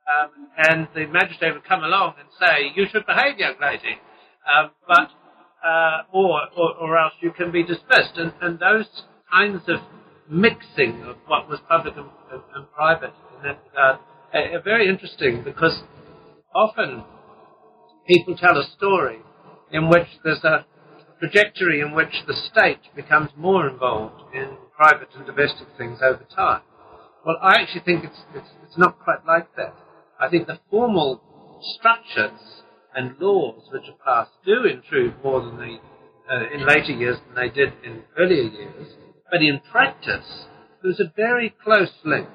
Um, 0.08 0.48
and 0.58 0.88
the 0.96 1.06
magistrate 1.08 1.52
would 1.54 1.66
come 1.66 1.84
along 1.84 2.14
and 2.20 2.30
say, 2.40 2.72
you 2.76 2.86
should 2.92 3.06
behave, 3.06 3.38
young 3.38 3.56
lady, 3.62 4.00
um, 4.48 4.72
but, 4.88 5.10
uh, 5.68 6.04
or, 6.14 6.40
or, 6.56 6.76
or, 6.80 6.98
else 6.98 7.14
you 7.20 7.32
can 7.32 7.52
be 7.52 7.64
dismissed. 7.64 8.16
And, 8.16 8.32
and 8.42 8.58
those 8.58 8.86
kinds 9.30 9.64
of 9.68 9.80
mixing 10.30 11.04
of 11.04 11.18
what 11.28 11.50
was 11.50 11.60
public 11.68 11.96
and, 11.98 12.08
and, 12.32 12.42
and 12.56 12.72
private 12.72 13.12
are 13.44 14.00
very 14.64 14.88
interesting 14.88 15.44
because 15.44 15.82
often 16.56 17.04
people 18.08 18.36
tell 18.36 18.58
a 18.58 18.64
story 18.78 19.20
in 19.72 19.90
which 19.90 20.08
there's 20.24 20.44
a 20.44 20.66
trajectory 21.20 21.82
in 21.82 21.94
which 21.94 22.24
the 22.28 22.34
state 22.34 22.80
becomes 22.96 23.30
more 23.36 23.68
involved 23.68 24.22
in 24.34 24.58
private 24.76 25.10
and 25.16 25.26
domestic 25.26 25.68
things 25.78 26.00
over 26.02 26.26
time. 26.36 26.62
Well, 27.26 27.38
I 27.42 27.62
actually 27.62 27.82
think 27.82 28.06
it's, 28.06 28.20
it's, 28.34 28.50
it's 28.64 28.78
not 28.78 29.00
quite 29.00 29.26
like 29.26 29.56
that. 29.56 29.76
I 30.20 30.30
think 30.30 30.48
the 30.48 30.60
formal 30.70 31.22
structures 31.78 32.64
and 32.96 33.18
laws 33.20 33.64
which 33.72 33.84
are 33.90 34.06
passed 34.06 34.32
do 34.46 34.64
intrude 34.66 35.16
more 35.24 35.42
than 35.42 35.58
they, 35.58 35.80
uh, 36.32 36.54
in 36.54 36.66
later 36.66 36.94
years 36.94 37.18
than 37.28 37.36
they 37.36 37.54
did 37.54 37.74
in 37.84 38.04
earlier 38.18 38.44
years. 38.44 38.88
But 39.30 39.42
in 39.42 39.60
practice, 39.72 40.46
there's 40.82 41.00
a 41.00 41.12
very 41.16 41.54
close 41.64 41.92
link 42.06 42.30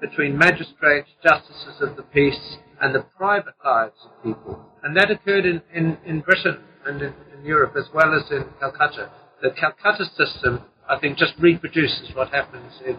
between 0.00 0.38
magistrates, 0.38 1.08
justices 1.22 1.80
of 1.80 1.96
the 1.96 2.02
peace, 2.02 2.56
and 2.80 2.94
the 2.94 3.04
private 3.16 3.54
lives 3.64 3.96
of 4.04 4.22
people. 4.22 4.64
And 4.82 4.96
that 4.96 5.10
occurred 5.10 5.44
in, 5.44 5.62
in, 5.74 5.98
in 6.06 6.20
Britain 6.20 6.58
and 6.86 7.02
in, 7.02 7.14
in 7.36 7.44
Europe 7.44 7.74
as 7.76 7.86
well 7.92 8.14
as 8.14 8.30
in 8.30 8.44
Calcutta. 8.60 9.10
The 9.42 9.50
Calcutta 9.50 10.04
system, 10.16 10.62
I 10.88 10.98
think, 10.98 11.18
just 11.18 11.34
reproduces 11.38 12.14
what 12.14 12.30
happens 12.30 12.72
in, 12.86 12.96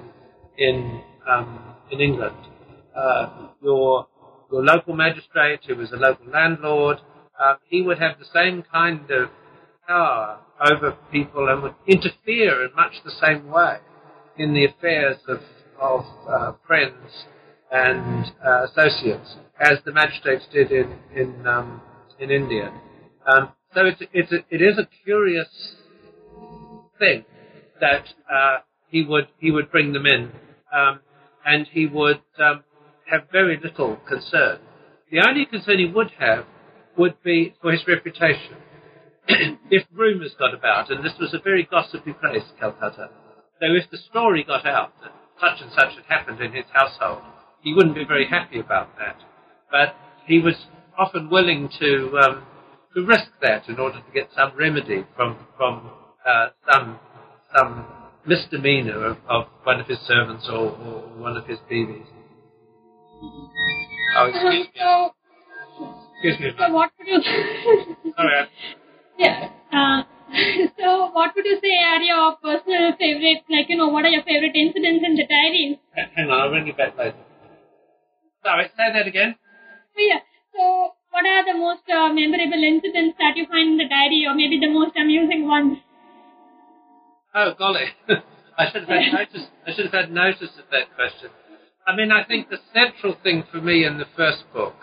in, 0.57 1.01
um, 1.29 1.75
in 1.91 2.01
England. 2.01 2.37
Uh, 2.95 3.47
your, 3.61 4.07
your 4.51 4.63
local 4.63 4.95
magistrate, 4.95 5.61
who 5.67 5.75
was 5.75 5.91
a 5.91 5.97
local 5.97 6.27
landlord, 6.27 6.97
uh, 7.39 7.55
he 7.69 7.81
would 7.81 7.99
have 7.99 8.19
the 8.19 8.25
same 8.33 8.63
kind 8.71 9.09
of 9.11 9.29
power 9.87 10.39
over 10.69 10.97
people 11.11 11.47
and 11.47 11.63
would 11.63 11.75
interfere 11.87 12.65
in 12.65 12.75
much 12.75 12.93
the 13.05 13.11
same 13.11 13.47
way 13.49 13.77
in 14.37 14.53
the 14.53 14.65
affairs 14.65 15.17
of, 15.27 15.39
of 15.79 16.05
uh, 16.27 16.53
friends 16.65 17.25
and 17.71 18.31
uh, 18.45 18.65
associates 18.65 19.35
as 19.59 19.77
the 19.85 19.91
magistrates 19.91 20.45
did 20.51 20.71
in 20.71 20.97
in, 21.15 21.47
um, 21.47 21.81
in 22.19 22.31
India. 22.31 22.71
Um, 23.27 23.49
so 23.73 23.85
it's 23.85 24.01
it's 24.13 24.31
a, 24.31 24.37
it 24.49 24.61
is 24.61 24.77
a 24.77 24.87
curious 25.03 25.75
thing 26.97 27.25
that 27.79 28.05
uh, 28.31 28.57
he 28.87 29.03
would 29.03 29.27
he 29.39 29.51
would 29.51 29.71
bring 29.71 29.93
them 29.93 30.05
in, 30.05 30.31
um, 30.73 30.99
and 31.45 31.67
he 31.71 31.85
would 31.85 32.21
um, 32.39 32.63
have 33.09 33.23
very 33.31 33.59
little 33.61 33.97
concern. 34.07 34.59
The 35.11 35.25
only 35.27 35.45
concern 35.45 35.79
he 35.79 35.91
would 35.93 36.11
have 36.19 36.45
would 36.97 37.21
be 37.23 37.55
for 37.61 37.71
his 37.71 37.81
reputation. 37.87 38.57
if 39.69 39.83
rumours 39.93 40.33
got 40.39 40.55
about, 40.55 40.89
and 40.89 41.05
this 41.05 41.13
was 41.19 41.33
a 41.33 41.39
very 41.39 41.67
gossipy 41.69 42.13
place, 42.13 42.43
Calcutta, 42.59 43.09
so 43.59 43.65
if 43.75 43.89
the 43.91 43.97
story 44.09 44.43
got 44.43 44.65
out 44.65 44.93
that 45.03 45.11
such 45.39 45.61
and 45.61 45.71
such 45.71 45.95
had 45.95 46.05
happened 46.07 46.41
in 46.41 46.53
his 46.53 46.65
household, 46.73 47.21
he 47.61 47.73
wouldn't 47.73 47.95
be 47.95 48.05
very 48.05 48.27
happy 48.27 48.59
about 48.59 48.97
that. 48.97 49.17
But 49.71 49.95
he 50.25 50.39
was 50.39 50.55
often 50.97 51.29
willing 51.29 51.69
to 51.79 52.19
um, 52.19 52.45
to 52.95 53.05
risk 53.05 53.29
that 53.41 53.67
in 53.69 53.79
order 53.79 53.99
to 53.99 54.11
get 54.13 54.29
some 54.35 54.51
remedy 54.57 55.05
from 55.15 55.37
from 55.57 55.91
uh, 56.25 56.49
some 56.71 56.99
some 57.55 57.85
misdemeanor 58.25 59.05
of, 59.05 59.17
of, 59.27 59.45
one 59.63 59.79
of 59.79 59.87
his 59.87 59.97
servants 59.99 60.47
or, 60.49 60.69
or 60.69 61.01
one 61.17 61.35
of 61.35 61.47
his 61.47 61.57
bibis. 61.71 62.05
Oh, 64.17 64.25
excuse 64.27 64.43
me. 64.43 64.69
Excuse 66.21 66.39
me. 66.41 66.51
so 66.59 66.73
what 66.73 66.91
would 66.99 67.07
you? 67.07 67.21
Sorry. 68.17 68.49
Yeah. 69.19 69.49
Uh, 69.71 70.03
so 70.79 71.11
what 71.13 71.35
would 71.35 71.45
you 71.45 71.59
say 71.61 71.75
are 71.91 72.01
your 72.01 72.35
personal 72.37 72.93
favorite? 72.97 73.43
Like 73.49 73.69
you 73.69 73.77
know, 73.77 73.89
what 73.89 74.05
are 74.05 74.09
your 74.15 74.23
favorite 74.23 74.55
incidents 74.55 75.03
in 75.05 75.15
the 75.15 75.25
diaries? 75.27 75.77
I- 75.97 76.09
Hang 76.15 76.29
on, 76.29 76.65
you 76.67 76.73
back 76.73 76.97
later. 76.97 77.15
Sorry, 78.43 78.65
say 78.77 78.87
that 78.93 79.07
again. 79.07 79.35
Oh, 79.97 80.01
yeah. 80.01 80.21
So 80.55 80.93
what 81.11 81.25
are 81.25 81.43
the 81.45 81.57
most 81.59 81.83
uh, 81.89 82.09
memorable 82.13 82.63
incidents 82.63 83.17
that 83.19 83.35
you 83.35 83.45
find 83.47 83.71
in 83.71 83.77
the 83.77 83.87
diary, 83.89 84.25
or 84.27 84.33
maybe 84.35 84.59
the 84.59 84.71
most 84.71 84.95
amusing 84.95 85.47
ones? 85.47 85.77
Oh, 87.35 87.53
golly. 87.57 87.85
I 88.57 88.65
should 88.71 88.81
have 88.83 88.89
had 88.89 89.13
notice. 89.19 89.47
I 89.67 89.73
should 89.75 89.85
have 89.85 89.93
had 89.93 90.11
notice 90.11 90.49
of 90.57 90.65
that 90.71 90.93
question. 90.95 91.29
I 91.87 91.95
mean, 91.95 92.11
I 92.11 92.23
think 92.25 92.49
the 92.49 92.57
central 92.73 93.15
thing 93.23 93.43
for 93.51 93.61
me 93.61 93.85
in 93.85 93.97
the 93.97 94.05
first 94.15 94.43
book 94.53 94.75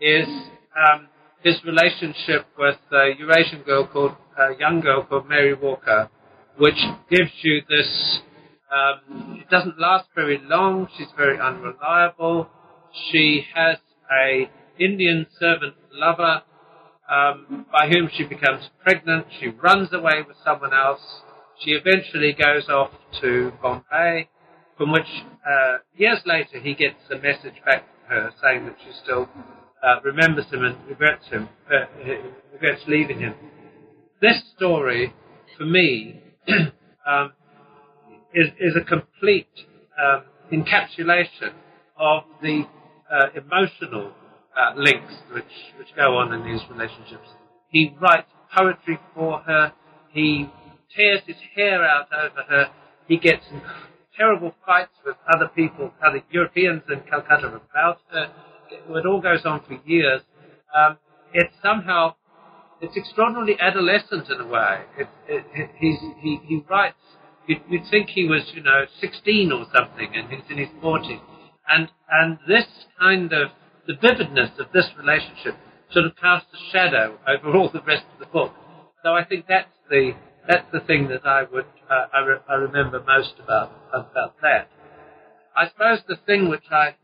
is 0.00 0.26
um, 0.76 1.08
his 1.42 1.56
relationship 1.64 2.46
with 2.58 2.78
a 2.92 3.10
Eurasian 3.18 3.62
girl 3.62 3.86
called 3.86 4.12
a 4.38 4.58
young 4.58 4.80
girl 4.80 5.04
called 5.04 5.28
Mary 5.28 5.54
Walker, 5.54 6.08
which 6.58 6.78
gives 7.10 7.30
you 7.42 7.62
this. 7.68 8.20
Um, 8.72 9.38
it 9.40 9.50
doesn't 9.50 9.78
last 9.78 10.06
very 10.14 10.40
long. 10.42 10.88
She's 10.96 11.08
very 11.16 11.38
unreliable. 11.38 12.48
She 13.10 13.44
has 13.54 13.76
a 14.10 14.50
Indian 14.78 15.26
servant 15.38 15.74
lover 15.92 16.42
um, 17.10 17.66
by 17.70 17.88
whom 17.88 18.08
she 18.14 18.24
becomes 18.24 18.70
pregnant. 18.82 19.26
She 19.40 19.48
runs 19.48 19.92
away 19.92 20.22
with 20.26 20.36
someone 20.44 20.72
else. 20.72 21.22
She 21.60 21.72
eventually 21.72 22.32
goes 22.32 22.68
off 22.68 22.90
to 23.20 23.52
Bombay, 23.62 24.28
from 24.76 24.92
which 24.92 25.06
uh, 25.46 25.78
years 25.94 26.20
later 26.24 26.58
he 26.60 26.74
gets 26.74 26.98
a 27.10 27.16
message 27.16 27.62
back 27.64 27.84
from 28.06 28.16
her 28.16 28.30
saying 28.42 28.64
that 28.64 28.76
she's 28.84 28.96
still 29.02 29.28
uh, 29.82 30.00
remembers 30.04 30.46
him 30.46 30.64
and 30.64 30.76
regrets 30.88 31.26
him, 31.28 31.48
uh, 31.70 31.86
regrets 32.52 32.82
leaving 32.86 33.20
him. 33.20 33.34
This 34.20 34.40
story, 34.56 35.12
for 35.58 35.64
me, 35.64 36.22
um, 37.06 37.32
is, 38.34 38.48
is 38.60 38.74
a 38.80 38.84
complete 38.84 39.48
um, 40.00 40.24
encapsulation 40.52 41.52
of 41.98 42.24
the 42.40 42.62
uh, 43.10 43.26
emotional 43.34 44.12
uh, 44.56 44.74
links 44.76 45.14
which, 45.32 45.44
which 45.78 45.88
go 45.96 46.16
on 46.16 46.32
in 46.32 46.44
these 46.44 46.60
relationships. 46.70 47.28
He 47.68 47.94
writes 48.00 48.28
poetry 48.56 48.98
for 49.14 49.40
her. 49.40 49.72
He 50.12 50.48
tears 50.94 51.22
his 51.26 51.36
hair 51.54 51.84
out 51.84 52.06
over 52.12 52.42
her. 52.48 52.70
He 53.08 53.16
gets 53.18 53.44
terrible 54.16 54.54
fights 54.64 54.92
with 55.04 55.16
other 55.34 55.48
people, 55.48 55.90
other 56.06 56.22
Europeans 56.30 56.82
in 56.88 57.00
Calcutta 57.08 57.48
about 57.48 57.98
her. 58.10 58.30
It 58.72 59.06
all 59.06 59.20
goes 59.20 59.44
on 59.44 59.62
for 59.66 59.78
years. 59.88 60.22
Um, 60.74 60.98
it's 61.32 61.54
somehow, 61.62 62.14
it's 62.80 62.96
extraordinarily 62.96 63.56
adolescent 63.60 64.28
in 64.28 64.40
a 64.40 64.46
way. 64.46 64.82
It, 64.98 65.08
it, 65.28 65.44
it, 65.54 65.70
he, 65.78 66.40
he 66.44 66.64
writes, 66.68 66.96
you'd, 67.46 67.62
you'd 67.68 67.88
think 67.90 68.10
he 68.10 68.26
was, 68.26 68.42
you 68.54 68.62
know, 68.62 68.84
16 69.00 69.52
or 69.52 69.66
something, 69.74 70.10
and 70.14 70.30
he's 70.30 70.50
in 70.50 70.58
his 70.58 70.68
40s. 70.82 71.20
And, 71.68 71.88
and 72.10 72.38
this 72.48 72.64
kind 72.98 73.32
of, 73.32 73.50
the 73.86 73.94
vividness 74.00 74.50
of 74.58 74.66
this 74.72 74.86
relationship 74.98 75.56
sort 75.92 76.06
of 76.06 76.16
casts 76.16 76.48
a 76.54 76.72
shadow 76.72 77.18
over 77.28 77.56
all 77.56 77.70
the 77.70 77.82
rest 77.82 78.04
of 78.12 78.18
the 78.20 78.26
book. 78.26 78.52
So 79.04 79.14
I 79.14 79.24
think 79.24 79.46
that's 79.48 79.68
the, 79.90 80.12
that's 80.48 80.66
the 80.72 80.80
thing 80.80 81.08
that 81.08 81.26
I 81.26 81.42
would, 81.44 81.66
uh, 81.90 82.06
I, 82.12 82.20
re- 82.20 82.44
I 82.48 82.54
remember 82.54 83.02
most 83.06 83.34
about, 83.42 83.72
about 83.92 84.34
that. 84.42 84.68
I 85.54 85.68
suppose 85.68 85.98
the 86.08 86.16
thing 86.26 86.48
which 86.48 86.64
I, 86.70 86.94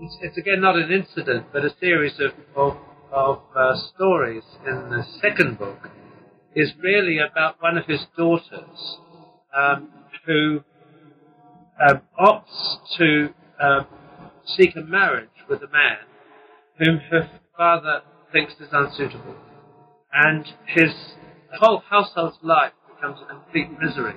it's, 0.00 0.16
it's 0.20 0.38
again 0.38 0.60
not 0.60 0.76
an 0.76 0.90
incident, 0.90 1.46
but 1.52 1.64
a 1.64 1.74
series 1.80 2.14
of, 2.20 2.32
of, 2.56 2.76
of 3.12 3.42
uh, 3.56 3.76
stories 3.94 4.44
in 4.66 4.90
the 4.90 5.04
second 5.20 5.58
book, 5.58 5.90
is 6.54 6.72
really 6.82 7.18
about 7.18 7.56
one 7.60 7.76
of 7.76 7.86
his 7.86 8.06
daughters 8.16 8.98
um, 9.56 9.88
who 10.26 10.60
um, 11.80 12.00
opts 12.18 12.96
to 12.96 13.28
um, 13.60 13.86
seek 14.44 14.74
a 14.76 14.80
marriage 14.80 15.28
with 15.48 15.62
a 15.62 15.68
man 15.68 15.98
whom 16.78 16.98
her 17.10 17.28
father 17.56 18.02
thinks 18.32 18.54
is 18.54 18.68
unsuitable. 18.72 19.34
And 20.12 20.46
his 20.66 20.92
whole 21.60 21.82
household's 21.88 22.38
life 22.42 22.72
becomes 22.94 23.18
a 23.22 23.26
complete 23.26 23.68
misery. 23.80 24.14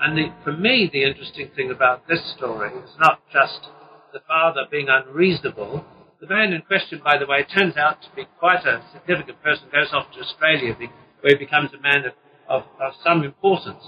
And 0.00 0.16
the, 0.16 0.32
for 0.44 0.52
me, 0.52 0.88
the 0.90 1.04
interesting 1.04 1.50
thing 1.54 1.70
about 1.70 2.08
this 2.08 2.20
story 2.36 2.70
is 2.70 2.90
not 2.98 3.20
just 3.32 3.68
the 4.12 4.20
father 4.26 4.62
being 4.70 4.88
unreasonable. 4.88 5.84
The 6.20 6.26
man 6.26 6.52
in 6.52 6.62
question, 6.62 7.00
by 7.02 7.18
the 7.18 7.26
way, 7.26 7.44
turns 7.44 7.76
out 7.76 8.02
to 8.02 8.08
be 8.14 8.26
quite 8.38 8.64
a 8.66 8.82
significant 8.92 9.42
person, 9.42 9.68
goes 9.72 9.92
off 9.92 10.12
to 10.12 10.20
Australia 10.20 10.76
where 11.20 11.36
he 11.36 11.44
becomes 11.44 11.70
a 11.72 11.80
man 11.80 12.04
of, 12.04 12.12
of, 12.48 12.62
of 12.80 12.92
some 13.04 13.22
importance. 13.24 13.82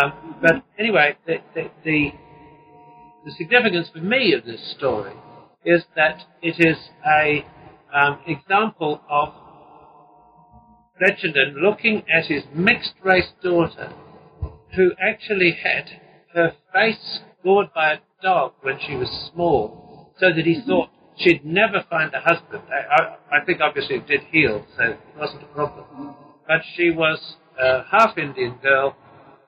Um, 0.00 0.36
but 0.40 0.62
anyway, 0.78 1.16
the, 1.26 1.38
the, 1.54 1.70
the, 1.84 2.12
the 3.24 3.32
significance 3.32 3.88
for 3.92 4.00
me 4.00 4.32
of 4.34 4.44
this 4.44 4.74
story 4.76 5.14
is 5.64 5.84
that 5.96 6.24
it 6.42 6.56
is 6.58 6.76
a 7.06 7.44
um, 7.92 8.20
example 8.26 9.00
of 9.08 9.34
Blechynden 11.00 11.60
looking 11.62 12.04
at 12.14 12.26
his 12.26 12.44
mixed 12.54 12.94
race 13.02 13.32
daughter 13.42 13.92
who 14.76 14.92
actually 15.00 15.58
had 15.62 16.00
her 16.34 16.54
face 16.72 17.20
gored 17.42 17.72
by 17.74 17.94
a 17.94 17.98
dog 18.22 18.52
when 18.62 18.78
she 18.86 18.94
was 18.96 19.08
small, 19.32 20.12
so 20.18 20.26
that 20.34 20.44
he 20.44 20.62
thought 20.66 20.90
she'd 21.16 21.44
never 21.44 21.84
find 21.88 22.12
a 22.14 22.20
husband. 22.20 22.62
I, 22.70 23.02
I, 23.34 23.38
I 23.40 23.44
think 23.44 23.60
obviously 23.60 23.96
it 23.96 24.06
did 24.06 24.22
heal, 24.30 24.64
so 24.76 24.84
it 24.84 24.98
wasn't 25.18 25.42
a 25.42 25.46
problem. 25.46 26.14
But 26.46 26.62
she 26.76 26.90
was 26.90 27.36
a 27.58 27.82
half 27.90 28.16
Indian 28.18 28.56
girl, 28.62 28.96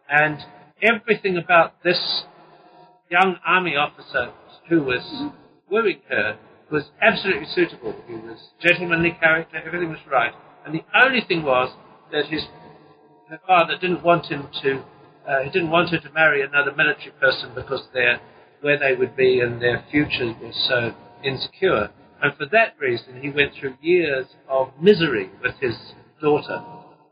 and 0.09 0.39
everything 0.83 1.37
about 1.37 1.83
this 1.83 2.25
young 3.11 3.37
army 3.47 3.77
officer 3.77 4.33
who 4.69 4.83
was 4.83 5.31
wooing 5.71 6.01
her 6.09 6.39
was 6.71 6.85
absolutely 7.01 7.47
suitable. 7.55 7.95
He 8.07 8.15
was 8.15 8.39
gentlemanly 8.61 9.17
character, 9.21 9.63
everything 9.65 9.91
was 9.91 10.01
right. 10.11 10.33
And 10.65 10.75
the 10.75 10.85
only 11.05 11.21
thing 11.27 11.43
was 11.43 11.75
that 12.13 12.27
his 12.27 12.43
her 13.29 13.41
father 13.47 13.77
didn't 13.81 14.03
want 14.03 14.27
him 14.27 14.49
to 14.63 14.85
uh, 15.27 15.41
he 15.45 15.51
didn't 15.51 15.71
want 15.71 15.91
her 15.91 15.99
to 15.99 16.11
marry 16.13 16.43
another 16.43 16.73
military 16.77 17.13
person 17.21 17.53
because 17.55 17.83
their 17.95 18.21
where 18.63 18.79
they 18.79 18.95
would 18.95 19.17
be 19.17 19.41
and 19.41 19.61
their 19.61 19.85
future 19.91 20.35
was 20.41 20.57
so 20.69 20.95
insecure. 21.23 21.91
And 22.23 22.35
for 22.37 22.47
that 22.53 22.75
reason, 22.81 23.21
he 23.21 23.31
went 23.31 23.55
through 23.55 23.77
years 23.83 24.27
of 24.49 24.71
misery 24.81 25.31
with 25.43 25.55
his 25.61 25.77
daughter. 26.21 26.63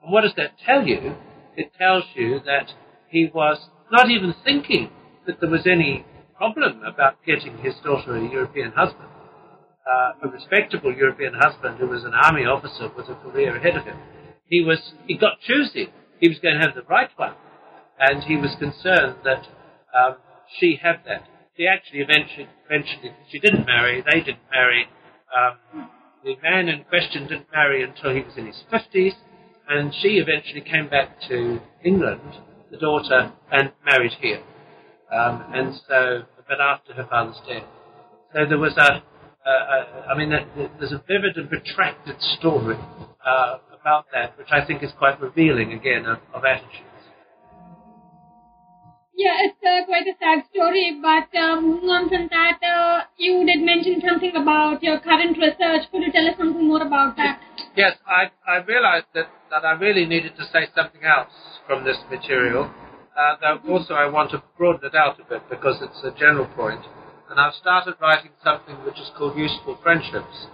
And 0.03 0.13
what 0.13 0.23
does 0.23 0.35
that 0.37 0.53
tell 0.65 0.87
you? 0.87 1.17
It 1.57 1.73
tells 1.77 2.05
you 2.15 2.41
that 2.47 2.73
he 3.09 3.31
was 3.35 3.59
not 3.91 4.11
even 4.11 4.35
thinking 4.45 4.91
that 5.27 5.41
there 5.41 5.51
was 5.51 5.67
any 5.67 6.07
problem 6.37 6.83
about 6.85 7.17
getting 7.27 7.59
his 7.59 7.75
daughter 7.85 8.17
a 8.17 8.23
European 8.23 8.73
husband. 8.73 9.09
Uh, 9.85 10.29
a 10.29 10.29
respectable 10.29 10.95
European 10.95 11.35
husband 11.35 11.79
who 11.79 11.87
was 11.87 12.05
an 12.05 12.15
army 12.15 12.45
officer 12.45 12.89
with 12.97 13.09
a 13.09 13.15
career 13.17 13.57
ahead 13.57 13.77
of 13.77 13.85
him. 13.85 13.97
He 14.47 14.63
was, 14.63 14.93
he 15.07 15.19
got 15.19 15.41
choosy. 15.41 15.93
He 16.21 16.29
was 16.29 16.39
going 16.39 16.55
to 16.55 16.61
have 16.61 16.75
the 16.75 16.83
right 16.83 17.11
one. 17.17 17.35
And 17.99 18.23
he 18.23 18.37
was 18.37 18.55
concerned 18.59 19.17
that 19.25 19.47
um, 19.93 20.17
she 20.59 20.79
had 20.81 21.01
that. 21.07 21.29
She 21.61 21.67
actually 21.67 22.01
eventually, 22.01 22.49
eventually, 22.71 23.13
she 23.31 23.39
didn't 23.39 23.67
marry, 23.67 24.03
they 24.11 24.21
didn't 24.21 24.49
marry. 24.51 24.87
Um, 25.29 25.91
the 26.25 26.35
man 26.43 26.69
in 26.69 26.85
question 26.85 27.25
didn't 27.25 27.49
marry 27.53 27.83
until 27.83 28.15
he 28.15 28.23
was 28.23 28.33
in 28.39 28.47
his 28.47 28.65
50s, 28.73 29.13
and 29.69 29.93
she 30.01 30.17
eventually 30.25 30.63
came 30.63 30.89
back 30.89 31.21
to 31.29 31.61
England, 31.85 32.23
the 32.71 32.79
daughter, 32.79 33.35
and 33.53 33.73
married 33.85 34.13
here. 34.23 34.43
Um, 35.13 35.45
and 35.53 35.75
so, 35.87 36.23
but 36.49 36.63
after 36.63 36.95
her 36.95 37.07
father's 37.11 37.37
death. 37.47 37.65
So 38.33 38.47
there 38.49 38.57
was 38.57 38.73
a, 38.79 39.03
a, 39.47 39.51
a 39.51 40.07
I 40.15 40.17
mean, 40.17 40.31
there's 40.31 40.93
a 40.93 41.05
vivid 41.07 41.37
and 41.37 41.51
protracted 41.51 42.23
story 42.39 42.79
uh, 43.23 43.59
about 43.79 44.07
that, 44.15 44.39
which 44.39 44.49
I 44.51 44.65
think 44.65 44.83
is 44.83 44.93
quite 44.97 45.21
revealing 45.21 45.75
again 45.75 46.07
of, 46.07 46.21
of 46.33 46.43
attitude. 46.43 46.90
Yeah, 49.15 49.37
it's 49.45 49.59
uh, 49.61 49.85
quite 49.85 50.07
a 50.07 50.17
sad 50.19 50.45
story, 50.55 50.99
but 51.03 51.29
um, 51.37 51.85
on 51.91 52.09
from 52.09 52.29
that, 52.31 52.59
uh, 52.63 53.05
you 53.19 53.45
did 53.45 53.61
mention 53.61 54.01
something 54.01 54.33
about 54.35 54.83
your 54.83 54.99
current 55.01 55.37
research. 55.37 55.91
Could 55.91 56.03
you 56.03 56.13
tell 56.13 56.27
us 56.27 56.39
something 56.39 56.67
more 56.67 56.81
about 56.83 57.17
that? 57.17 57.41
Yes, 57.77 57.99
I, 58.07 58.31
I 58.49 58.65
realized 58.65 59.07
that, 59.15 59.29
that 59.51 59.65
I 59.65 59.73
really 59.73 60.07
needed 60.07 60.37
to 60.37 60.45
say 60.53 60.69
something 60.75 61.03
else 61.05 61.33
from 61.67 61.85
this 61.85 61.99
material. 62.11 62.71
Uh, 63.13 63.37
though 63.41 63.73
also 63.73 63.95
I 63.95 64.09
want 64.09 64.31
to 64.31 64.43
broaden 64.57 64.89
it 64.89 64.95
out 64.95 65.21
a 65.21 65.25
bit 65.29 65.43
because 65.51 65.83
it's 65.83 66.01
a 66.05 66.17
general 66.19 66.47
point. 66.57 66.81
And 67.29 67.39
I've 67.39 67.55
started 67.55 67.95
writing 68.01 68.31
something 68.43 68.77
which 68.87 68.99
is 68.99 69.11
called 69.19 69.37
Useful 69.37 69.79
Friendships. 69.83 70.47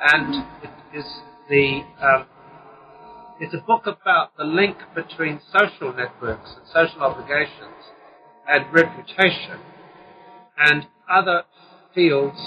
And 0.00 0.44
it 0.62 0.98
is 0.98 1.06
the 1.48 1.82
um, 2.02 2.26
it's 3.40 3.54
a 3.54 3.62
book 3.66 3.86
about 3.86 4.36
the 4.36 4.44
link 4.44 4.76
between 4.94 5.40
social 5.52 5.94
networks 5.94 6.50
and 6.56 6.66
social 6.74 7.02
obligations 7.02 7.94
and 8.48 8.72
reputation 8.72 9.60
and 10.56 10.86
other 11.08 11.42
fields 11.94 12.38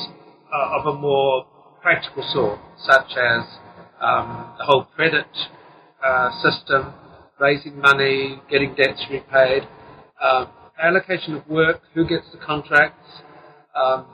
uh, 0.54 0.80
of 0.80 0.96
a 0.96 1.00
more 1.00 1.46
practical 1.82 2.24
sort, 2.34 2.60
such 2.78 3.12
as 3.18 3.46
um, 4.02 4.54
the 4.58 4.66
whole 4.66 4.86
credit 4.96 5.28
uh, 6.04 6.32
system, 6.42 6.94
raising 7.40 7.80
money, 7.80 8.42
getting 8.50 8.76
debts 8.76 9.04
repaid, 9.10 9.68
uh, 10.22 10.46
allocation 10.82 11.36
of 11.36 11.48
work, 11.48 11.82
who 11.94 12.08
gets 12.08 12.26
the 12.32 12.38
contracts, 12.38 13.22
um, 13.76 14.06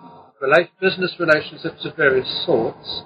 business 0.81 1.13
relationships 1.19 1.85
of 1.85 1.95
various 1.95 2.45
sorts, 2.45 3.01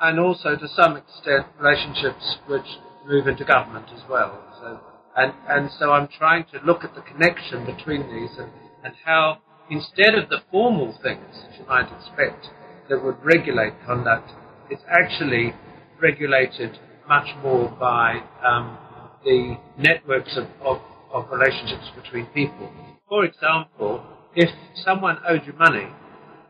and 0.00 0.20
also 0.20 0.56
to 0.56 0.68
some 0.68 0.96
extent 0.96 1.46
relationships 1.58 2.36
which 2.46 2.66
move 3.06 3.26
into 3.26 3.44
government 3.44 3.86
as 3.94 4.02
well. 4.08 4.42
So 4.60 4.80
and, 5.16 5.32
and 5.48 5.70
so 5.78 5.92
I'm 5.92 6.08
trying 6.08 6.44
to 6.52 6.60
look 6.64 6.84
at 6.84 6.94
the 6.94 7.00
connection 7.00 7.64
between 7.64 8.02
these 8.02 8.36
and, 8.38 8.50
and 8.84 8.94
how, 9.04 9.38
instead 9.70 10.14
of 10.14 10.28
the 10.28 10.42
formal 10.50 10.92
things 11.02 11.24
that 11.42 11.58
you 11.58 11.66
might 11.66 11.90
expect 11.98 12.48
that 12.90 13.02
would 13.02 13.16
regulate 13.24 13.72
conduct, 13.86 14.30
it's 14.70 14.82
actually 14.88 15.54
regulated 16.00 16.78
much 17.08 17.28
more 17.42 17.68
by 17.80 18.20
um, 18.44 18.76
the 19.24 19.56
networks 19.78 20.36
of, 20.36 20.46
of, 20.60 20.80
of 21.12 21.30
relationships 21.30 21.88
between 21.96 22.26
people. 22.26 22.70
For 23.08 23.24
example, 23.24 24.04
if 24.34 24.50
someone 24.84 25.18
owed 25.26 25.46
you 25.46 25.54
money, 25.54 25.88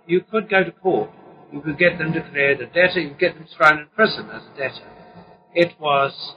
you 0.06 0.22
could 0.28 0.50
go 0.50 0.64
to 0.64 0.72
court. 0.72 1.10
You 1.52 1.60
could 1.60 1.78
get 1.78 1.98
them 1.98 2.12
declared 2.12 2.60
a 2.60 2.66
debtor, 2.66 3.00
you 3.00 3.10
could 3.10 3.20
get 3.20 3.34
them 3.34 3.46
thrown 3.56 3.78
in 3.78 3.86
prison 3.94 4.28
as 4.32 4.42
a 4.42 4.58
debtor. 4.58 4.90
It 5.54 5.78
was 5.80 6.34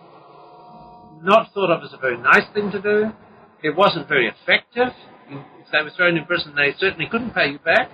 not 1.21 1.53
thought 1.53 1.71
of 1.71 1.83
as 1.83 1.93
a 1.93 1.97
very 1.97 2.17
nice 2.17 2.47
thing 2.53 2.71
to 2.71 2.81
do. 2.81 3.11
It 3.63 3.75
wasn't 3.75 4.07
very 4.07 4.27
effective. 4.27 4.93
If 5.29 5.71
they 5.71 5.81
were 5.83 5.91
thrown 5.95 6.17
in 6.17 6.25
prison, 6.25 6.53
they 6.55 6.73
certainly 6.79 7.07
couldn't 7.09 7.31
pay 7.33 7.51
you 7.51 7.59
back. 7.59 7.91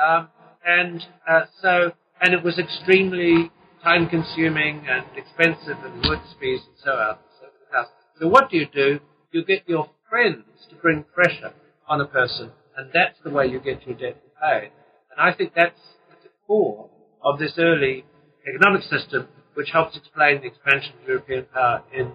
Um, 0.00 0.28
and 0.66 1.04
uh, 1.28 1.44
so, 1.62 1.92
and 2.20 2.34
it 2.34 2.42
was 2.42 2.58
extremely 2.58 3.50
time-consuming 3.82 4.86
and 4.88 5.06
expensive 5.16 5.78
and 5.84 6.02
work 6.04 6.20
fees 6.40 6.60
and 6.66 6.76
so 6.84 6.90
on. 6.90 7.16
So, 7.40 7.84
so 8.20 8.28
what 8.28 8.50
do 8.50 8.56
you 8.56 8.66
do? 8.72 9.00
You 9.32 9.44
get 9.44 9.68
your 9.68 9.88
friends 10.10 10.44
to 10.70 10.76
bring 10.76 11.04
pressure 11.14 11.52
on 11.88 12.00
a 12.00 12.06
person, 12.06 12.50
and 12.76 12.90
that's 12.92 13.18
the 13.24 13.30
way 13.30 13.46
you 13.46 13.60
get 13.60 13.86
your 13.86 13.96
debt 13.96 14.20
repaid. 14.24 14.72
And 15.10 15.20
I 15.20 15.32
think 15.32 15.52
that's 15.54 15.80
at 16.10 16.22
the 16.22 16.28
core 16.46 16.90
of 17.22 17.38
this 17.38 17.52
early 17.58 18.04
economic 18.46 18.82
system, 18.82 19.28
which 19.54 19.70
helps 19.72 19.96
explain 19.96 20.40
the 20.40 20.48
expansion 20.48 20.92
of 21.00 21.08
European 21.08 21.46
power 21.52 21.82
in 21.92 22.12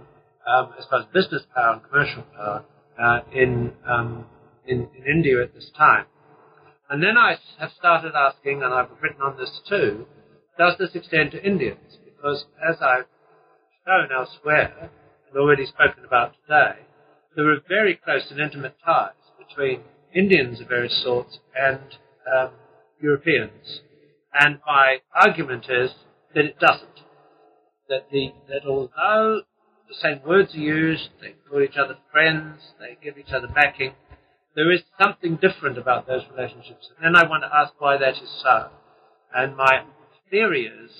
um, 0.47 0.73
as 0.77 0.85
far 0.89 1.01
as 1.01 1.05
business 1.13 1.43
power 1.55 1.73
and 1.73 1.83
commercial 1.83 2.23
power 2.35 2.65
uh, 3.01 3.19
in, 3.31 3.73
um, 3.87 4.25
in, 4.67 4.87
in 4.95 5.03
India 5.05 5.41
at 5.41 5.53
this 5.53 5.69
time. 5.77 6.05
And 6.89 7.01
then 7.01 7.17
I 7.17 7.37
have 7.59 7.71
started 7.77 8.13
asking, 8.15 8.61
and 8.61 8.73
I've 8.73 8.89
written 9.01 9.21
on 9.21 9.37
this 9.37 9.61
too, 9.67 10.05
does 10.57 10.75
this 10.77 10.91
extend 10.93 11.31
to 11.31 11.43
Indians? 11.43 11.97
Because 12.05 12.45
as 12.69 12.77
I've 12.81 13.05
shown 13.85 14.09
elsewhere, 14.15 14.89
and 15.27 15.37
already 15.41 15.65
spoken 15.65 16.05
about 16.05 16.33
today, 16.43 16.79
there 17.35 17.49
are 17.49 17.57
very 17.67 17.95
close 17.95 18.29
and 18.29 18.39
intimate 18.39 18.75
ties 18.85 19.11
between 19.39 19.81
Indians 20.13 20.61
of 20.61 20.67
various 20.67 21.01
sorts 21.03 21.39
and 21.55 21.81
um, 22.31 22.51
Europeans. 23.01 23.81
And 24.33 24.59
my 24.65 24.97
argument 25.13 25.65
is 25.69 25.91
that 26.35 26.45
it 26.45 26.59
doesn't. 26.59 26.89
That, 27.89 28.07
the, 28.11 28.33
that 28.47 28.65
although 28.67 29.41
the 29.93 30.09
same 30.09 30.27
words 30.27 30.53
are 30.55 30.59
used, 30.59 31.09
they 31.21 31.35
call 31.49 31.61
each 31.61 31.77
other 31.77 31.97
friends, 32.11 32.59
they 32.79 32.97
give 33.03 33.17
each 33.17 33.31
other 33.31 33.47
backing. 33.47 33.93
There 34.55 34.71
is 34.71 34.81
something 35.01 35.37
different 35.41 35.77
about 35.77 36.07
those 36.07 36.23
relationships. 36.35 36.89
And 36.97 37.05
then 37.15 37.15
I 37.15 37.27
want 37.27 37.43
to 37.43 37.55
ask 37.55 37.73
why 37.79 37.97
that 37.97 38.21
is 38.21 38.29
so. 38.41 38.69
And 39.33 39.55
my 39.55 39.83
theory 40.29 40.65
is 40.65 40.91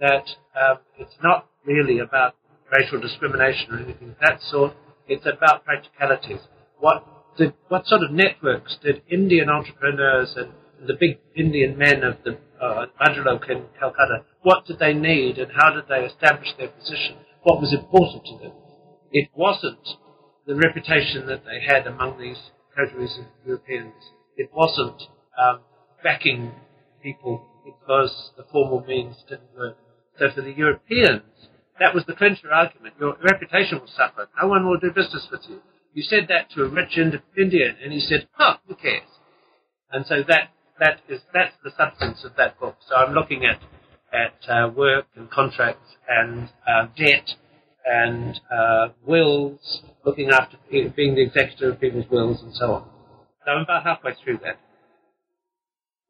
that 0.00 0.24
um, 0.54 0.78
it's 0.98 1.16
not 1.22 1.48
really 1.64 1.98
about 1.98 2.34
racial 2.70 3.00
discrimination 3.00 3.72
or 3.72 3.78
anything 3.78 4.10
of 4.10 4.16
that 4.20 4.40
sort. 4.42 4.74
It's 5.08 5.26
about 5.26 5.64
practicalities. 5.64 6.40
What 6.78 7.06
did, 7.38 7.54
what 7.68 7.86
sort 7.86 8.02
of 8.02 8.10
networks 8.10 8.76
did 8.82 9.02
Indian 9.10 9.48
entrepreneurs 9.48 10.34
and 10.36 10.52
the 10.86 10.94
big 10.94 11.18
Indian 11.34 11.78
men 11.78 12.02
of 12.02 12.16
the 12.24 12.38
uh, 12.60 12.86
in 13.48 13.64
Calcutta, 13.78 14.24
what 14.42 14.64
did 14.66 14.78
they 14.78 14.94
need 14.94 15.38
and 15.38 15.52
how 15.54 15.70
did 15.70 15.84
they 15.88 16.06
establish 16.06 16.48
their 16.56 16.68
position? 16.68 17.16
What 17.44 17.60
was 17.60 17.72
important 17.72 18.24
to 18.26 18.38
them. 18.38 18.52
It 19.12 19.30
wasn't 19.34 19.86
the 20.46 20.56
reputation 20.56 21.26
that 21.26 21.44
they 21.44 21.60
had 21.64 21.86
among 21.86 22.18
these 22.18 22.38
coteries 22.76 23.16
of 23.18 23.26
Europeans. 23.46 23.94
It 24.36 24.50
wasn't 24.52 25.00
um, 25.40 25.60
backing 26.02 26.52
people 27.02 27.46
because 27.64 28.30
the 28.36 28.44
formal 28.50 28.84
means 28.86 29.16
didn't 29.28 29.54
work. 29.56 29.76
So 30.18 30.26
for 30.34 30.42
the 30.42 30.52
Europeans, 30.52 31.22
that 31.80 31.94
was 31.94 32.04
the 32.06 32.14
clincher 32.14 32.52
argument. 32.52 32.94
Your 32.98 33.16
reputation 33.22 33.78
will 33.80 33.88
suffer. 33.88 34.28
No 34.40 34.48
one 34.48 34.66
will 34.66 34.78
do 34.78 34.90
business 34.90 35.26
with 35.30 35.42
you. 35.48 35.60
You 35.92 36.02
said 36.02 36.26
that 36.28 36.50
to 36.50 36.64
a 36.64 36.68
rich 36.68 36.98
Indian, 36.98 37.76
and 37.82 37.92
he 37.92 38.00
said, 38.00 38.28
"Huh, 38.32 38.56
who 38.66 38.74
cares?" 38.74 39.08
And 39.90 40.04
so 40.06 40.22
that 40.26 40.50
that 40.80 41.00
is 41.08 41.20
that's 41.32 41.54
the 41.62 41.70
substance 41.76 42.24
of 42.24 42.36
that 42.36 42.58
book. 42.58 42.76
So 42.88 42.96
I'm 42.96 43.14
looking 43.14 43.44
at 43.44 43.60
at 44.14 44.48
uh, 44.48 44.68
work 44.68 45.06
and 45.16 45.30
contracts 45.30 45.96
and 46.08 46.48
uh, 46.66 46.86
debt 46.96 47.28
and 47.84 48.40
uh, 48.50 48.88
wills, 49.06 49.82
looking 50.04 50.30
after 50.30 50.56
being 50.70 51.14
the 51.14 51.22
executor 51.22 51.72
of 51.72 51.80
people's 51.80 52.08
wills 52.10 52.40
and 52.42 52.54
so 52.54 52.72
on. 52.72 52.88
So 53.44 53.50
I'm 53.50 53.62
about 53.62 53.84
halfway 53.84 54.12
through 54.22 54.38
that. 54.44 54.58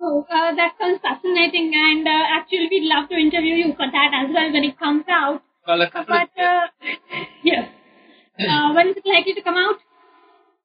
Oh, 0.00 0.26
uh, 0.30 0.54
that 0.54 0.74
sounds 0.78 1.00
fascinating, 1.00 1.72
and 1.74 2.06
uh, 2.06 2.24
actually, 2.36 2.68
we'd 2.70 2.84
love 2.84 3.08
to 3.08 3.16
interview 3.16 3.54
you 3.54 3.72
for 3.72 3.86
that 3.90 4.10
as 4.12 4.30
well 4.34 4.52
when 4.52 4.64
it 4.64 4.78
comes 4.78 5.04
out. 5.08 5.42
Well, 5.66 5.80
a 5.80 5.90
couple 5.90 6.14
but, 6.14 6.22
of, 6.22 6.44
uh, 6.44 7.24
yes. 7.42 7.68
Uh, 8.38 8.74
when 8.74 8.88
is 8.88 8.96
it 8.96 9.06
likely 9.06 9.34
to 9.34 9.42
come 9.42 9.54
out? 9.54 9.76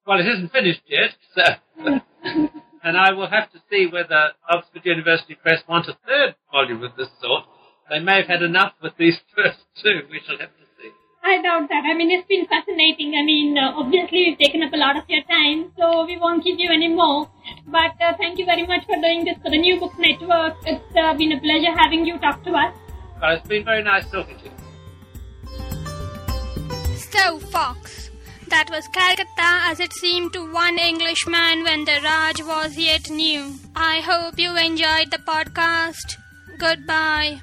Well, 0.06 0.20
it 0.20 0.28
isn't 0.28 0.52
finished 0.52 0.82
yet, 0.88 1.12
so. 1.36 2.50
and 2.84 2.98
I 2.98 3.12
will 3.12 3.30
have 3.30 3.52
to 3.52 3.60
see 3.70 3.88
whether 3.88 4.32
Oxford 4.50 4.86
University 4.86 5.36
Press 5.36 5.62
want 5.68 5.88
a 5.88 5.98
third 6.06 6.36
volume 6.52 6.84
of 6.84 6.96
this 6.96 7.10
sort. 7.22 7.46
They 7.90 8.00
may 8.00 8.18
have 8.18 8.28
had 8.28 8.44
enough 8.44 8.74
with 8.82 8.94
these 8.98 9.18
first 9.36 9.60
two. 9.82 10.02
We 10.10 10.22
shall 10.26 10.38
have 10.38 10.50
to 10.50 10.66
see. 10.78 10.92
I 11.24 11.42
doubt 11.42 11.68
that. 11.70 11.84
I 11.84 11.94
mean, 11.96 12.12
it's 12.12 12.28
been 12.28 12.46
fascinating. 12.48 13.14
I 13.20 13.26
mean, 13.26 13.58
uh, 13.58 13.74
obviously, 13.76 14.30
we've 14.30 14.38
taken 14.38 14.64
up 14.64 14.72
a 14.74 14.78
lot 14.78 14.96
of 14.96 15.04
your 15.10 15.24
time, 15.24 15.72
so 15.78 16.06
we 16.06 16.18
won't 16.18 16.44
keep 16.44 16.60
you 16.60 16.72
anymore. 16.72 17.30
But 17.68 18.00
uh, 18.02 18.14
thank 18.18 18.40
you 18.40 18.46
very 18.46 18.66
much 18.66 18.86
for 18.86 18.96
doing 18.96 19.26
this 19.26 19.36
for 19.44 19.50
the 19.52 19.58
New 19.58 19.80
Book 19.80 19.92
Network. 20.00 20.56
It's 20.66 20.96
uh, 20.96 21.14
been 21.16 21.34
a 21.34 21.40
pleasure 21.42 21.76
having 21.76 22.06
you 22.06 22.18
talk 22.20 22.44
to 22.46 22.52
us. 22.52 22.74
Well, 23.22 23.36
it's 23.36 23.48
been 23.48 23.66
very 23.66 23.84
nice 23.84 24.10
talking 24.10 24.38
to 24.38 24.46
you. 24.46 24.52
So, 27.12 27.40
Fox, 27.40 28.09
that 28.50 28.70
was 28.70 28.88
Calcutta 28.88 29.52
as 29.70 29.80
it 29.80 29.94
seemed 29.94 30.34
to 30.34 30.52
one 30.52 30.78
Englishman 30.80 31.64
when 31.64 31.86
the 31.86 32.00
Raj 32.04 32.42
was 32.42 32.78
yet 32.78 33.10
new. 33.10 33.56
I 33.76 34.02
hope 34.02 34.40
you 34.40 34.58
enjoyed 34.58 35.12
the 35.12 35.20
podcast. 35.20 36.18
Goodbye. 36.58 37.42